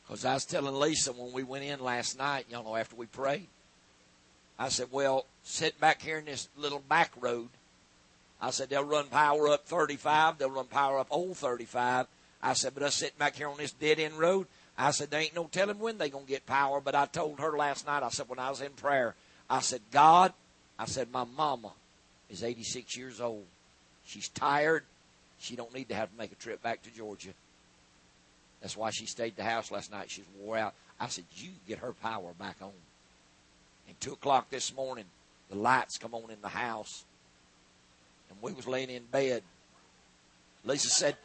Because 0.07 0.25
I 0.25 0.35
was 0.35 0.45
telling 0.45 0.75
Lisa 0.75 1.13
when 1.13 1.33
we 1.33 1.43
went 1.43 1.65
in 1.65 1.81
last 1.81 2.19
night, 2.19 2.47
y'all 2.51 2.65
know, 2.65 2.77
after 2.77 2.97
we 2.97 3.07
prayed, 3.07 3.47
I 4.59 4.69
said, 4.69 4.89
well, 4.91 5.27
sit 5.43 5.81
back 5.81 6.03
here 6.03 6.19
in 6.19 6.25
this 6.25 6.49
little 6.57 6.81
back 6.81 7.13
road 7.21 7.49
I 8.41 8.51
said, 8.51 8.71
they'll 8.71 8.85
run 8.85 9.07
power 9.07 9.49
up 9.49 9.67
35. 9.67 10.39
They'll 10.39 10.51
run 10.51 10.67
power 10.67 10.99
up 10.99 11.09
old 11.11 11.37
35. 11.37 12.07
I 12.43 12.53
said, 12.55 12.75
but 12.75 12.83
us 12.83 12.95
sitting 12.95 13.19
back 13.19 13.37
here 13.37 13.49
on 13.49 13.59
this 13.59 13.73
dead 13.73 13.99
end 13.99 14.19
road, 14.19 14.47
I 14.79 14.93
said, 14.93 15.11
there 15.11 15.21
ain't 15.21 15.35
no 15.35 15.45
telling 15.45 15.79
when 15.79 15.99
they 15.99 16.09
going 16.09 16.25
to 16.25 16.31
get 16.31 16.47
power. 16.47 16.81
But 16.81 16.95
I 16.95 17.05
told 17.05 17.41
her 17.41 17.57
last 17.57 17.87
night, 17.87 18.03
I 18.03 18.09
said, 18.09 18.29
when 18.29 18.39
I 18.39 18.49
was 18.49 18.63
in 18.63 18.71
prayer, 18.73 19.15
I 19.49 19.61
said, 19.61 19.83
God, 19.91 20.33
I 20.79 20.87
said, 20.87 21.13
my 21.13 21.25
mama 21.25 21.73
is 22.31 22.43
86 22.43 22.97
years 22.97 23.21
old. 23.21 23.45
She's 24.07 24.29
tired. 24.29 24.85
She 25.39 25.55
don't 25.55 25.75
need 25.75 25.91
to 25.91 25.95
have 25.95 26.11
to 26.11 26.17
make 26.17 26.33
a 26.33 26.37
trip 26.37 26.63
back 26.63 26.83
to 26.83 26.91
Georgia. 26.91 27.31
That's 28.63 28.77
why 28.77 28.91
she 28.91 29.05
stayed 29.05 29.37
the 29.37 29.45
house 29.45 29.71
last 29.71 29.91
night. 29.91 30.11
She's 30.11 30.25
wore 30.39 30.57
out. 30.57 30.75
I 30.99 31.09
said, 31.09 31.25
you 31.37 31.51
get 31.69 31.79
her 31.79 31.93
power 31.93 32.33
back 32.39 32.57
on. 32.63 32.73
And 33.87 34.01
2 34.01 34.13
o'clock 34.13 34.49
this 34.49 34.75
morning, 34.75 35.07
the 35.51 35.57
lights 35.57 35.99
come 35.99 36.15
on 36.15 36.31
in 36.31 36.41
the 36.41 36.49
house 36.49 37.05
and 38.31 38.39
we 38.41 38.53
was 38.53 38.67
laying 38.67 38.91
in 38.91 39.05
bed. 39.05 39.43
Lisa 40.65 40.89
said, 40.89 41.17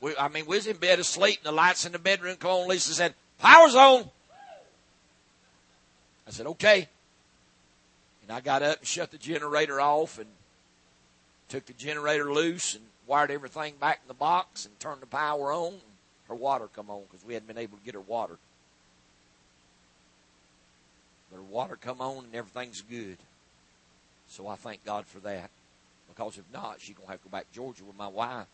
we, 0.00 0.16
I 0.16 0.28
mean, 0.28 0.46
we 0.46 0.56
was 0.56 0.66
in 0.66 0.76
bed 0.76 0.98
asleep 0.98 1.38
and 1.38 1.46
the 1.46 1.56
lights 1.56 1.86
in 1.86 1.92
the 1.92 1.98
bedroom 1.98 2.36
come 2.36 2.50
on. 2.50 2.68
Lisa 2.68 2.92
said, 2.92 3.14
power's 3.38 3.74
on. 3.74 4.10
I 6.26 6.30
said, 6.30 6.46
okay. 6.46 6.88
And 8.22 8.30
I 8.30 8.40
got 8.40 8.62
up 8.62 8.78
and 8.78 8.86
shut 8.86 9.10
the 9.10 9.18
generator 9.18 9.80
off 9.80 10.18
and 10.18 10.28
took 11.48 11.66
the 11.66 11.72
generator 11.72 12.32
loose 12.32 12.74
and 12.74 12.84
wired 13.06 13.30
everything 13.30 13.74
back 13.80 14.00
in 14.02 14.08
the 14.08 14.14
box 14.14 14.64
and 14.66 14.78
turned 14.80 15.00
the 15.00 15.06
power 15.06 15.52
on. 15.52 15.74
Her 16.28 16.34
water 16.34 16.68
come 16.74 16.88
on 16.88 17.02
because 17.10 17.26
we 17.26 17.34
hadn't 17.34 17.48
been 17.48 17.58
able 17.58 17.76
to 17.76 17.84
get 17.84 17.94
her 17.94 18.00
water. 18.00 18.38
But 21.30 21.36
her 21.36 21.42
water 21.42 21.76
come 21.76 22.00
on 22.00 22.24
and 22.24 22.34
everything's 22.34 22.82
good. 22.82 23.18
So 24.28 24.48
I 24.48 24.56
thank 24.56 24.84
God 24.84 25.06
for 25.06 25.18
that. 25.20 25.50
Because 26.14 26.38
if 26.38 26.44
not, 26.52 26.80
she's 26.80 26.94
going 26.94 27.06
to 27.06 27.12
have 27.12 27.22
to 27.22 27.28
go 27.28 27.32
back 27.32 27.48
to 27.48 27.54
Georgia 27.54 27.84
with 27.84 27.96
my 27.96 28.08
wife. 28.08 28.46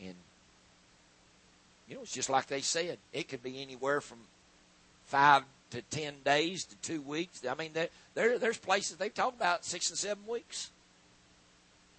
And, 0.00 0.14
you 1.88 1.96
know, 1.96 2.02
it's 2.02 2.12
just 2.12 2.30
like 2.30 2.46
they 2.46 2.60
said. 2.60 2.98
It 3.12 3.28
could 3.28 3.42
be 3.42 3.62
anywhere 3.62 4.00
from 4.00 4.18
five 5.06 5.44
to 5.70 5.82
10 5.82 6.14
days 6.24 6.64
to 6.64 6.76
two 6.76 7.00
weeks. 7.00 7.42
I 7.48 7.54
mean, 7.54 7.70
there, 7.72 7.88
there 8.14 8.38
there's 8.38 8.58
places 8.58 8.96
they've 8.96 9.12
talked 9.12 9.36
about 9.36 9.64
six 9.64 9.90
and 9.90 9.98
seven 9.98 10.26
weeks. 10.26 10.70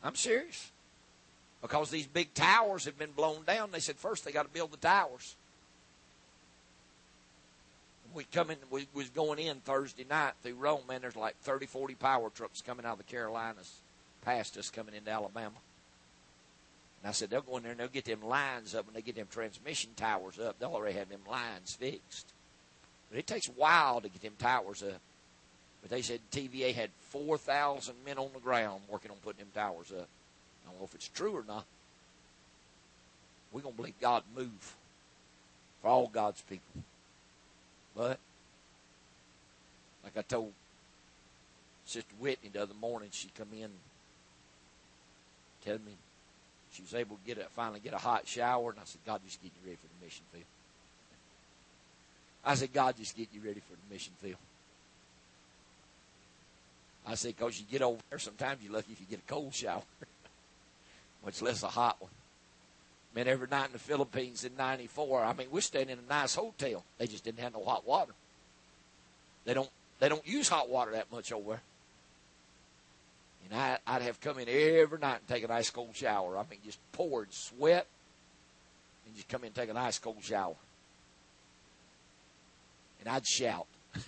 I'm 0.04 0.16
serious. 0.16 0.72
Because 1.62 1.90
these 1.90 2.06
big 2.06 2.34
towers 2.34 2.86
have 2.86 3.00
been 3.00 3.12
blown 3.12 3.44
down. 3.46 3.72
They 3.72 3.80
said 3.80 3.96
first 3.98 4.24
they 4.24 4.32
got 4.32 4.44
to 4.44 4.54
build 4.54 4.72
the 4.72 4.78
towers. 4.78 5.36
We 8.14 8.24
come 8.26 8.52
in, 8.52 8.58
we 8.70 8.88
was 8.94 9.10
going 9.10 9.40
in 9.40 9.58
Thursday 9.58 10.06
night 10.10 10.34
through 10.42 10.56
Rome, 10.56 10.82
man, 10.88 11.02
there's 11.02 11.16
like 11.16 11.36
30, 11.42 11.66
40 11.66 11.96
power 11.96 12.30
trucks 12.30 12.62
coming 12.62 12.86
out 12.86 12.94
of 12.94 12.98
the 13.00 13.04
Carolinas 13.04 13.82
past 14.28 14.58
us 14.58 14.70
coming 14.70 14.94
into 14.94 15.10
Alabama. 15.10 15.56
And 17.02 17.10
I 17.10 17.14
said, 17.14 17.30
they'll 17.30 17.41
go 17.41 17.56
in 17.56 17.64
there 17.64 17.72
and 17.72 17.80
they'll 17.80 17.88
get 17.88 18.04
them 18.04 18.22
lines 18.22 18.76
up 18.76 18.86
when 18.86 18.94
they 18.94 19.02
get 19.02 19.16
them 19.16 19.28
transmission 19.32 19.91
towers 19.95 20.38
up. 20.38 20.60
They'll 20.60 20.74
already 20.74 20.98
have 20.98 21.08
them 21.08 21.22
lines 21.30 21.78
fixed. 21.80 22.34
But 23.10 23.20
it 23.20 23.26
takes 23.26 23.48
a 23.48 23.52
while 23.52 24.02
to 24.02 24.10
get 24.10 24.22
them 24.22 24.34
towers 24.38 24.84
up. 24.84 24.99
But 25.82 25.91
they 25.91 26.02
said 26.02 26.20
TVA 26.34 26.74
had 26.74 26.90
4,000 27.12 27.95
men 28.06 28.18
on 28.18 28.30
the 28.34 28.41
ground 28.41 28.82
working 28.90 29.12
on 29.12 29.18
putting 29.24 29.40
them 29.40 29.52
towers 29.56 29.94
up. 29.98 30.10
I 30.66 30.72
don't 30.72 30.80
know 30.80 30.86
if 30.86 30.94
it's 30.95 31.08
true 31.08 31.32
or 31.32 31.45
not. 31.48 31.64
We're 33.54 33.62
going 33.62 33.76
to 33.76 33.78
believe 33.78 33.99
God 34.02 34.24
move 34.36 34.76
for 35.82 35.88
all 35.88 36.08
God's 36.08 36.41
people. 36.41 36.84
But, 37.95 38.20
like 40.04 40.18
I 40.18 40.22
told 40.24 40.52
Sister 41.86 42.14
Whitney 42.20 42.49
the 42.52 42.64
other 42.64 42.74
morning, 42.74 43.08
she 43.14 43.30
come 43.38 43.48
in 43.54 43.70
telling 45.64 45.86
me 45.86 45.94
she 46.72 46.82
was 46.82 46.94
able 46.94 47.16
to 47.16 47.22
get 47.26 47.38
a, 47.38 47.50
finally 47.50 47.80
get 47.80 47.94
a 47.94 47.98
hot 47.98 48.28
shower, 48.28 48.72
and 48.72 48.80
I 48.80 48.84
said, 48.86 49.02
God, 49.06 49.22
just 49.26 49.42
get 49.42 49.52
you 49.56 49.70
ready 49.70 49.78
for 49.82 49.88
the 49.88 50.06
mission 50.06 50.24
field. 50.32 50.46
I 52.46 52.56
said, 52.56 52.72
God, 52.74 52.96
just 52.98 53.18
get 53.18 53.28
you 53.34 53.42
ready 53.42 53.60
for 53.60 53.74
the 53.74 53.94
mission 53.94 54.14
field. 54.22 54.38
I 57.06 57.16
said, 57.16 57.36
because 57.36 57.60
you 57.60 57.66
get 57.70 57.82
over 57.82 58.00
there, 58.10 58.20
sometimes 58.20 58.62
you're 58.62 58.74
lucky 58.74 58.92
if 58.92 59.00
you 59.00 59.06
get 59.10 59.20
a 59.20 59.32
cold 59.32 59.54
shower, 59.54 59.82
much 61.26 61.42
less 61.42 61.64
a 61.64 61.68
hot 61.68 61.98
one. 62.00 62.12
Man, 63.16 63.28
every 63.28 63.48
night 63.50 63.68
in 63.68 63.72
the 63.72 63.80
Philippines 63.80 64.44
in 64.44 64.56
'94, 64.58 65.24
I 65.24 65.34
mean, 65.34 65.48
we're 65.50 65.62
staying 65.62 65.90
in 65.90 65.98
a 65.98 66.10
nice 66.10 66.36
hotel. 66.36 66.84
They 66.98 67.08
just 67.08 67.24
didn't 67.24 67.40
have 67.40 67.54
no 67.54 67.64
hot 67.64 67.88
water. 67.88 68.12
They 69.46 69.54
don't. 69.54 69.70
They 70.00 70.10
don't 70.10 70.28
use 70.28 70.48
hot 70.48 70.70
water 70.70 70.92
that 70.92 71.12
much 71.12 71.32
over 71.32 71.52
there. 71.52 71.62
And 73.49 73.60
I, 73.60 73.78
I'd 73.88 74.02
have 74.02 74.19
come 74.19 74.40
in 74.40 74.49
every 74.49 74.99
night 74.99 75.19
and 75.19 75.28
take 75.28 75.44
an 75.44 75.52
ice 75.52 75.69
cold 75.69 75.95
shower. 75.95 76.38
I 76.38 76.44
mean, 76.49 76.60
just 76.65 76.80
poured 76.91 77.34
sweat, 77.34 77.88
and 79.06 79.15
just 79.15 79.30
come 79.30 79.44
in 79.44 79.48
and 79.48 79.56
take 79.56 79.69
an 79.69 79.78
ice 79.78 79.99
cold 79.99 80.22
shower. 80.22 80.56
And 82.99 83.07
I'd 83.07 83.26
shout. 83.26 83.68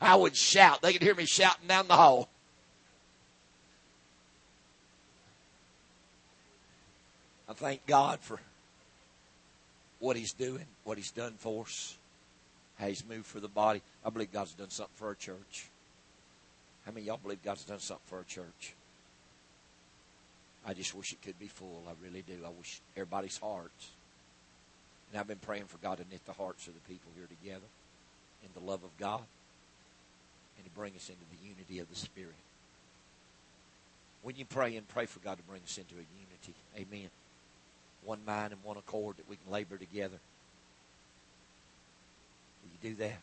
I 0.00 0.14
would 0.14 0.36
shout. 0.36 0.80
They 0.80 0.92
could 0.92 1.02
hear 1.02 1.16
me 1.16 1.26
shouting 1.26 1.66
down 1.66 1.88
the 1.88 1.96
hall. 1.96 2.28
I 7.48 7.54
thank 7.54 7.84
God 7.86 8.20
for 8.20 8.38
what 9.98 10.16
He's 10.16 10.32
doing, 10.34 10.66
what 10.84 10.98
He's 10.98 11.10
done 11.10 11.32
for 11.38 11.64
us, 11.64 11.97
how 12.78 12.86
He's 12.86 13.04
moved 13.06 13.26
for 13.26 13.40
the 13.40 13.48
body. 13.48 13.82
I 14.04 14.10
believe 14.10 14.32
God's 14.32 14.54
done 14.54 14.70
something 14.70 14.94
for 14.96 15.08
our 15.08 15.14
church. 15.14 15.66
How 16.86 16.92
many 16.92 17.06
y'all 17.06 17.18
believe 17.22 17.42
God's 17.42 17.64
done 17.64 17.80
something 17.80 18.04
for 18.06 18.16
our 18.16 18.24
church? 18.24 18.74
I 20.66 20.74
just 20.74 20.94
wish 20.94 21.12
it 21.12 21.22
could 21.22 21.38
be 21.38 21.46
full. 21.46 21.82
I 21.88 21.92
really 22.02 22.22
do. 22.22 22.34
I 22.44 22.50
wish 22.50 22.80
everybody's 22.96 23.38
hearts. 23.38 23.90
And 25.10 25.20
I've 25.20 25.26
been 25.26 25.38
praying 25.38 25.64
for 25.64 25.78
God 25.78 25.98
to 25.98 26.04
knit 26.10 26.24
the 26.26 26.32
hearts 26.32 26.66
of 26.66 26.74
the 26.74 26.80
people 26.80 27.10
here 27.16 27.26
together 27.26 27.66
in 28.42 28.50
the 28.54 28.66
love 28.66 28.84
of 28.84 28.96
God 28.98 29.22
and 30.56 30.64
to 30.64 30.70
bring 30.72 30.94
us 30.94 31.08
into 31.08 31.24
the 31.30 31.48
unity 31.48 31.78
of 31.78 31.88
the 31.88 31.96
Spirit. 31.96 32.34
When 34.22 34.36
you 34.36 34.44
pray 34.44 34.76
and 34.76 34.86
pray 34.88 35.06
for 35.06 35.20
God 35.20 35.38
to 35.38 35.42
bring 35.44 35.62
us 35.62 35.78
into 35.78 35.94
a 35.94 36.04
unity, 36.18 36.54
amen. 36.76 37.08
One 38.04 38.20
mind 38.26 38.52
and 38.52 38.62
one 38.62 38.76
accord 38.76 39.16
that 39.16 39.28
we 39.28 39.36
can 39.36 39.52
labor 39.52 39.76
together. 39.76 40.18
You 42.72 42.90
do 42.90 42.96
that? 42.96 43.20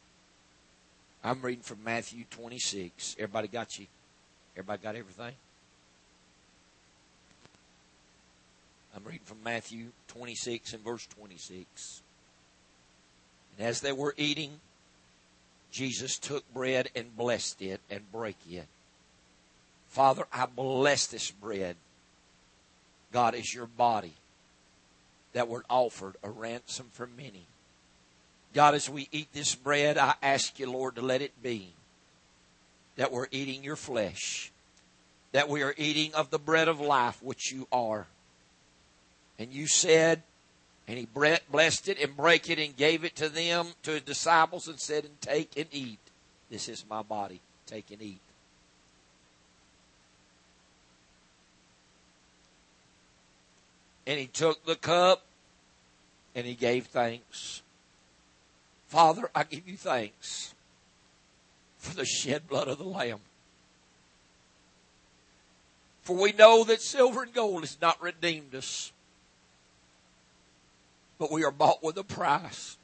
I'm 1.24 1.42
reading 1.42 1.64
from 1.64 1.84
Matthew 1.84 2.26
26. 2.30 3.16
Everybody 3.18 3.48
got 3.48 3.80
you? 3.80 3.88
Everybody 4.56 4.84
got 4.84 4.96
everything? 4.96 5.34
I'm 8.96 9.04
reading 9.04 9.26
from 9.26 9.44
Matthew 9.44 9.88
26 10.08 10.74
and 10.74 10.84
verse 10.84 11.06
26. 11.08 12.02
And 13.58 13.68
as 13.68 13.82
they 13.82 13.92
were 13.92 14.14
eating, 14.18 14.60
Jesus 15.72 16.18
took 16.18 16.52
bread 16.54 16.90
and 16.96 17.18
blessed 17.18 17.62
it 17.62 17.82
and 17.90 18.10
brake 18.12 18.38
it. 18.50 18.68
Father, 19.90 20.26
I 20.32 20.46
bless 20.46 21.08
this 21.08 21.32
bread. 21.32 21.76
God 23.12 23.36
is 23.36 23.54
your 23.54 23.66
body 23.66 24.14
that 25.34 25.48
were 25.48 25.66
offered 25.70 26.16
a 26.24 26.30
ransom 26.30 26.88
for 26.92 27.08
many. 27.08 27.48
God, 28.56 28.73
as 28.73 28.90
we 28.90 29.10
eat 29.11 29.27
this 29.34 29.53
bread, 29.53 29.98
I 29.98 30.14
ask 30.23 30.57
you, 30.60 30.72
Lord, 30.72 30.95
to 30.95 31.02
let 31.02 31.22
it 31.22 31.44
be 31.44 31.73
that 32.95 33.11
we're 33.11 33.27
eating 33.30 33.65
your 33.65 33.76
flesh, 33.76 34.49
that 35.34 35.49
we 35.49 35.61
are 35.61 35.76
eating 35.77 36.14
of 36.14 36.30
the 36.30 36.40
bread 36.40 36.69
of 36.69 36.80
life, 36.80 37.22
which 37.22 37.52
you 37.52 37.68
are. 37.69 38.07
And 39.38 39.52
you 39.52 39.68
said, 39.68 40.23
and 40.88 40.98
he 40.98 41.06
blessed 41.52 41.90
it 41.90 41.99
and 42.02 42.15
break 42.15 42.49
it 42.49 42.57
and 42.57 42.77
gave 42.77 43.03
it 43.03 43.18
to 43.18 43.27
them, 43.27 43.68
to 43.84 43.91
his 43.91 44.03
disciples, 44.03 44.69
and 44.69 44.80
said, 44.80 45.03
and 45.03 45.19
take 45.19 45.57
and 45.57 45.68
eat. 45.73 45.99
This 46.49 46.69
is 46.69 46.86
my 46.90 47.02
body. 47.02 47.41
Take 47.68 47.91
and 47.91 48.02
eat. 48.02 48.22
And 54.07 54.18
he 54.18 54.27
took 54.27 54.65
the 54.65 54.76
cup 54.76 55.26
and 56.34 56.45
he 56.45 56.53
gave 56.53 56.86
thanks. 56.86 57.64
Father, 58.96 59.30
I 59.36 59.44
give 59.44 59.68
you 59.68 59.76
thanks 59.76 60.54
for 61.80 61.94
the 61.94 62.06
shed 62.06 62.48
blood 62.48 62.70
of 62.70 62.78
the 62.78 62.86
Lamb. 62.86 63.20
For 66.04 66.16
we 66.16 66.32
know 66.32 66.64
that 66.64 66.82
silver 66.82 67.24
and 67.24 67.34
gold 67.34 67.64
has 67.64 67.76
not 67.82 68.02
redeemed 68.02 68.56
us 68.56 68.94
but 71.20 71.30
we 71.30 71.44
are 71.44 71.52
bought 71.52 71.84
with 71.84 71.98
a 71.98 72.06
price. 72.06 72.78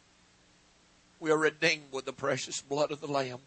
We 1.22 1.32
are 1.32 1.38
redeemed 1.38 1.94
with 1.94 2.04
the 2.04 2.12
precious 2.12 2.62
blood 2.62 2.92
of 2.92 3.00
the 3.00 3.08
Lamb. 3.08 3.40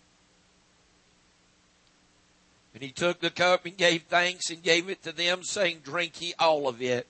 And 2.72 2.82
he 2.82 2.92
took 2.92 3.20
the 3.20 3.28
cup 3.28 3.66
and 3.66 3.76
gave 3.76 4.04
thanks 4.04 4.48
and 4.48 4.62
gave 4.62 4.88
it 4.88 5.02
to 5.02 5.12
them, 5.12 5.42
saying, 5.42 5.80
Drink 5.84 6.22
ye 6.22 6.32
all 6.38 6.66
of 6.66 6.80
it. 6.80 7.06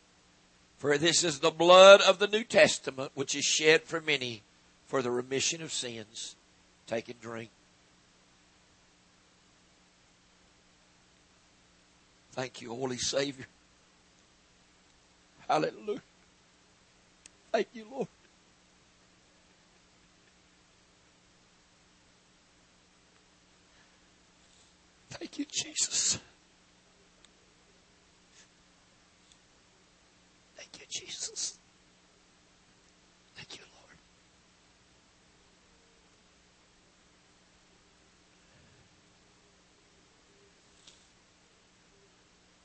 For 0.79 0.99
this 0.99 1.23
is 1.23 1.39
the 1.39 1.53
blood 1.53 2.01
of 2.01 2.19
the 2.19 2.27
New 2.27 2.43
Testament, 2.43 3.13
which 3.15 3.37
is 3.37 3.45
shed 3.45 3.83
for 3.85 4.01
many 4.01 4.43
for 4.87 5.03
the 5.03 5.11
remission 5.11 5.63
of 5.63 5.73
sins. 5.73 6.37
Take 6.87 7.09
and 7.09 7.21
drink. 7.21 7.51
Thank 12.33 12.61
you, 12.61 12.75
Holy 12.75 12.99
Savior. 12.99 13.47
Hallelujah. 15.49 16.03
Thank 17.53 17.69
you, 17.75 17.87
Lord. 17.91 18.09
Thank 25.11 25.39
you, 25.39 25.45
Jesus. 25.49 26.19
Thank 30.57 30.81
you, 30.81 30.87
Jesus. 30.89 31.59
Thank 33.37 33.57
you, 33.59 33.65
Lord. 33.73 33.99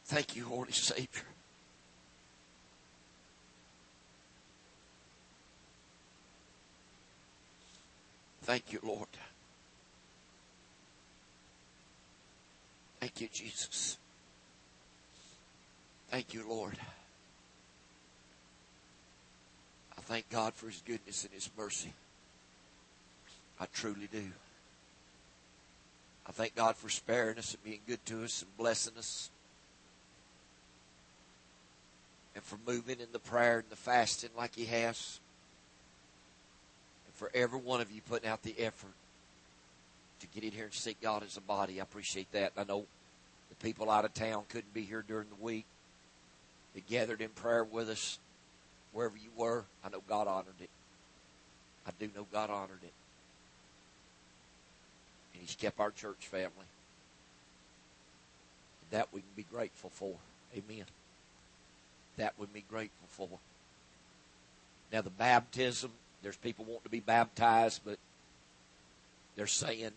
Thank 0.09 0.35
you, 0.35 0.43
Holy 0.43 0.71
Savior. 0.71 1.21
Thank 8.41 8.73
you, 8.73 8.79
Lord. 8.81 9.07
Thank 12.99 13.21
you, 13.21 13.27
Jesus. 13.31 13.99
Thank 16.09 16.33
you, 16.33 16.43
Lord. 16.49 16.75
I 19.95 20.01
thank 20.01 20.27
God 20.31 20.55
for 20.55 20.65
His 20.65 20.81
goodness 20.87 21.23
and 21.23 21.33
His 21.35 21.51
mercy. 21.55 21.93
I 23.59 23.67
truly 23.71 24.09
do. 24.11 24.25
I 26.25 26.31
thank 26.31 26.55
God 26.55 26.75
for 26.75 26.89
sparing 26.89 27.37
us 27.37 27.53
and 27.53 27.63
being 27.63 27.81
good 27.85 28.03
to 28.07 28.23
us 28.23 28.41
and 28.41 28.57
blessing 28.57 28.93
us. 28.97 29.29
And 32.35 32.43
for 32.43 32.57
moving 32.65 32.99
in 32.99 33.07
the 33.11 33.19
prayer 33.19 33.59
and 33.59 33.69
the 33.69 33.75
fasting 33.75 34.29
like 34.37 34.55
He 34.55 34.65
has. 34.65 35.19
And 37.05 37.15
for 37.15 37.31
every 37.33 37.59
one 37.59 37.81
of 37.81 37.91
you 37.91 38.01
putting 38.01 38.29
out 38.29 38.43
the 38.43 38.55
effort 38.59 38.93
to 40.19 40.27
get 40.27 40.43
in 40.43 40.51
here 40.51 40.65
and 40.65 40.73
seek 40.73 41.01
God 41.01 41.23
as 41.23 41.37
a 41.37 41.41
body. 41.41 41.79
I 41.79 41.83
appreciate 41.83 42.31
that. 42.33 42.53
I 42.57 42.63
know 42.63 42.85
the 43.49 43.55
people 43.55 43.89
out 43.89 44.05
of 44.05 44.13
town 44.13 44.43
couldn't 44.49 44.73
be 44.73 44.81
here 44.81 45.03
during 45.07 45.27
the 45.29 45.43
week. 45.43 45.65
They 46.75 46.81
gathered 46.81 47.21
in 47.21 47.29
prayer 47.29 47.63
with 47.63 47.89
us 47.89 48.19
wherever 48.93 49.17
you 49.17 49.29
were. 49.35 49.65
I 49.83 49.89
know 49.89 50.01
God 50.07 50.27
honored 50.27 50.61
it. 50.61 50.69
I 51.87 51.91
do 51.99 52.09
know 52.15 52.27
God 52.31 52.49
honored 52.49 52.83
it. 52.83 52.93
And 55.33 55.41
He's 55.41 55.55
kept 55.55 55.79
our 55.79 55.91
church 55.91 56.27
family. 56.27 56.51
That 58.91 59.07
we 59.11 59.21
can 59.21 59.29
be 59.35 59.43
grateful 59.43 59.89
for. 59.89 60.15
Amen. 60.55 60.85
That 62.19 62.37
would 62.37 62.51
be 62.51 62.65
grateful 62.69 63.07
for. 63.07 63.39
Now, 64.91 65.01
the 65.01 65.09
baptism, 65.09 65.91
there's 66.21 66.35
people 66.35 66.65
wanting 66.65 66.83
to 66.83 66.89
be 66.89 66.99
baptized, 66.99 67.79
but 67.85 67.97
they're 69.37 69.47
saying 69.47 69.91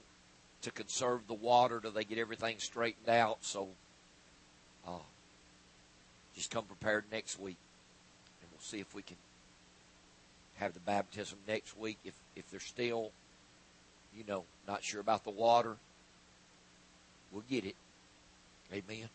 to 0.63 0.71
conserve 0.71 1.27
the 1.27 1.35
water 1.35 1.81
till 1.81 1.91
they 1.91 2.05
get 2.05 2.19
everything 2.19 2.57
straightened 2.59 3.09
out. 3.09 3.39
So, 3.41 3.71
uh, 4.87 5.03
just 6.37 6.53
come 6.53 6.65
prepared 6.65 7.07
next 7.11 7.41
week, 7.41 7.57
and 8.41 8.51
we'll 8.53 8.61
see 8.61 8.79
if 8.79 8.95
we 8.95 9.03
can 9.03 9.17
have 10.59 10.75
the 10.75 10.81
baptism 10.81 11.39
next 11.49 11.77
week. 11.77 11.99
If 12.05 12.15
if 12.37 12.49
they're 12.53 12.61
still, 12.61 13.11
you 14.17 14.23
know, 14.29 14.45
not 14.69 14.85
sure 14.85 15.01
about 15.01 15.25
the 15.25 15.31
water, 15.31 15.77
we'll 17.33 17.43
get 17.51 17.65
it. 17.65 17.75
Amen. 18.73 19.09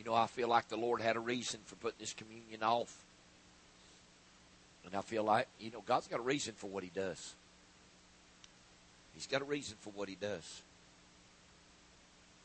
You 0.00 0.06
know, 0.06 0.14
I 0.14 0.28
feel 0.28 0.48
like 0.48 0.66
the 0.70 0.78
Lord 0.78 1.02
had 1.02 1.16
a 1.16 1.20
reason 1.20 1.60
for 1.66 1.74
putting 1.74 1.98
this 2.00 2.14
communion 2.14 2.62
off. 2.62 2.96
And 4.86 4.94
I 4.94 5.02
feel 5.02 5.22
like, 5.22 5.46
you 5.60 5.70
know, 5.70 5.82
God's 5.84 6.08
got 6.08 6.20
a 6.20 6.22
reason 6.22 6.54
for 6.56 6.68
what 6.68 6.82
he 6.82 6.90
does. 6.94 7.34
He's 9.12 9.26
got 9.26 9.42
a 9.42 9.44
reason 9.44 9.76
for 9.82 9.90
what 9.90 10.08
he 10.08 10.14
does. 10.14 10.62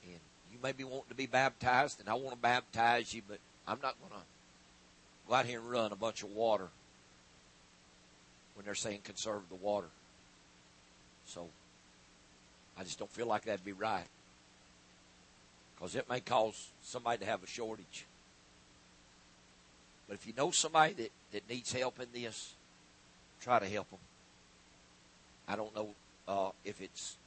And 0.03 0.19
you 0.51 0.57
may 0.61 0.73
be 0.73 0.83
wanting 0.83 1.07
to 1.07 1.15
be 1.15 1.27
baptized, 1.27 2.01
and 2.01 2.09
I 2.09 2.15
want 2.15 2.31
to 2.31 2.41
baptize 2.41 3.13
you, 3.13 3.21
but 3.25 3.37
I'm 3.65 3.79
not 3.81 3.95
going 4.01 4.19
to 4.19 4.27
go 5.29 5.35
out 5.35 5.45
here 5.45 5.61
and 5.61 5.71
run 5.71 5.93
a 5.93 5.95
bunch 5.95 6.23
of 6.23 6.31
water 6.31 6.67
when 8.55 8.65
they're 8.65 8.75
saying 8.75 8.99
conserve 9.05 9.43
the 9.47 9.55
water. 9.55 9.87
So 11.27 11.47
I 12.77 12.83
just 12.83 12.99
don't 12.99 13.11
feel 13.11 13.27
like 13.27 13.45
that'd 13.45 13.63
be 13.63 13.71
right. 13.71 14.03
Because 15.75 15.95
it 15.95 16.09
may 16.09 16.19
cause 16.19 16.69
somebody 16.81 17.19
to 17.19 17.25
have 17.25 17.43
a 17.43 17.47
shortage. 17.47 18.05
But 20.07 20.15
if 20.15 20.27
you 20.27 20.33
know 20.37 20.51
somebody 20.51 20.93
that, 20.93 21.11
that 21.31 21.49
needs 21.49 21.73
help 21.73 21.99
in 21.99 22.07
this, 22.13 22.53
try 23.41 23.59
to 23.59 23.67
help 23.67 23.89
them. 23.89 23.99
I 25.47 25.55
don't 25.55 25.75
know 25.75 25.89
uh, 26.27 26.49
if 26.63 26.81
it's 26.81 27.17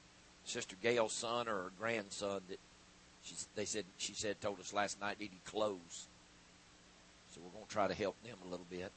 Sister 0.45 0.77
Gail's 0.83 1.13
son 1.13 1.49
or 1.49 1.55
her 1.55 1.73
grandson 1.79 2.41
that 2.49 2.59
she, 3.23 3.35
they 3.55 3.65
said 3.65 3.85
she 3.99 4.15
said 4.15 4.41
told 4.41 4.61
us 4.61 4.73
last 4.73 5.01
night 5.01 5.21
needed 5.21 5.45
clothes. 5.45 6.07
So 7.33 7.41
we're 7.45 7.53
going 7.53 7.67
to 7.67 7.71
try 7.71 7.87
to 7.87 7.95
help 7.95 8.17
them 8.25 8.37
a 8.47 8.51
little 8.51 8.67
bit. 8.71 8.91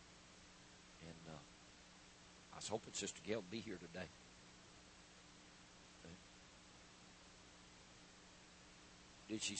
And 1.04 1.22
uh, 1.28 1.38
I 2.54 2.58
was 2.58 2.68
hoping 2.68 2.94
Sister 2.94 3.20
Gail 3.28 3.38
would 3.38 3.52
be 3.52 3.60
here 3.60 3.78
today. 3.78 4.06
Did 9.32 9.42
she? 9.42 9.58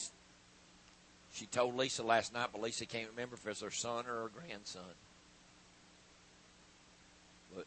She 1.32 1.46
told 1.46 1.78
Lisa 1.78 2.02
last 2.02 2.34
night, 2.34 2.48
but 2.52 2.60
Lisa 2.60 2.84
can't 2.84 3.08
remember 3.08 3.36
if 3.36 3.46
it's 3.46 3.62
her 3.62 3.70
son 3.70 4.04
or 4.04 4.24
her 4.24 4.30
grandson. 4.38 4.82
But 7.56 7.64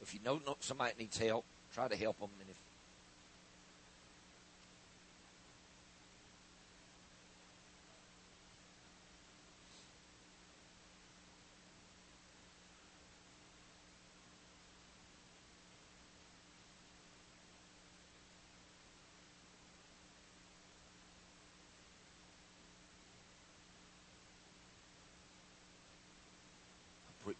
if 0.00 0.14
you 0.14 0.20
know 0.24 0.40
somebody 0.60 0.94
needs 0.98 1.18
help, 1.18 1.44
try 1.74 1.86
to 1.86 1.96
help 1.96 2.18
them. 2.18 2.30
And 2.40 2.48
if 2.48 2.56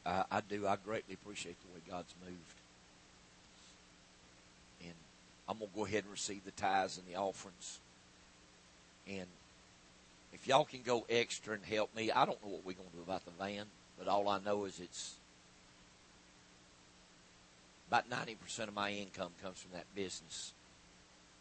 I, 0.06 0.24
I 0.36 0.42
do. 0.42 0.66
I 0.66 0.76
greatly 0.76 1.14
appreciate 1.14 1.56
the 1.62 1.74
way 1.74 1.80
God's 1.88 2.14
moved. 2.22 2.56
And 4.82 4.94
I'm 5.48 5.58
going 5.58 5.70
to 5.70 5.76
go 5.76 5.86
ahead 5.86 6.04
and 6.04 6.12
receive 6.12 6.44
the 6.44 6.50
tithes 6.50 6.98
and 6.98 7.06
the 7.06 7.18
offerings. 7.18 7.78
And 9.08 9.26
if 10.34 10.46
y'all 10.46 10.66
can 10.66 10.82
go 10.82 11.06
extra 11.08 11.54
and 11.54 11.64
help 11.64 11.94
me, 11.96 12.10
I 12.10 12.26
don't 12.26 12.42
know 12.44 12.50
what 12.50 12.66
we're 12.66 12.74
going 12.74 12.90
to 12.90 12.96
do 12.96 13.02
about 13.02 13.24
the 13.24 13.30
van, 13.42 13.64
but 13.98 14.08
all 14.08 14.28
I 14.28 14.38
know 14.40 14.66
is 14.66 14.78
it's 14.78 15.14
about 17.88 18.10
90% 18.10 18.68
of 18.68 18.74
my 18.74 18.90
income 18.90 19.30
comes 19.42 19.58
from 19.58 19.72
that 19.72 19.86
business. 19.94 20.52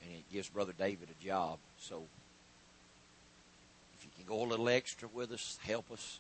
And 0.04 0.14
it 0.14 0.24
gives 0.32 0.48
Brother 0.48 0.74
David 0.78 1.10
a 1.10 1.24
job. 1.24 1.58
So 1.80 2.04
if 3.98 4.06
you 4.06 4.12
can 4.16 4.26
go 4.26 4.46
a 4.46 4.48
little 4.48 4.70
extra 4.70 5.10
with 5.14 5.34
us, 5.34 5.60
help 5.64 5.92
us, 5.92 6.20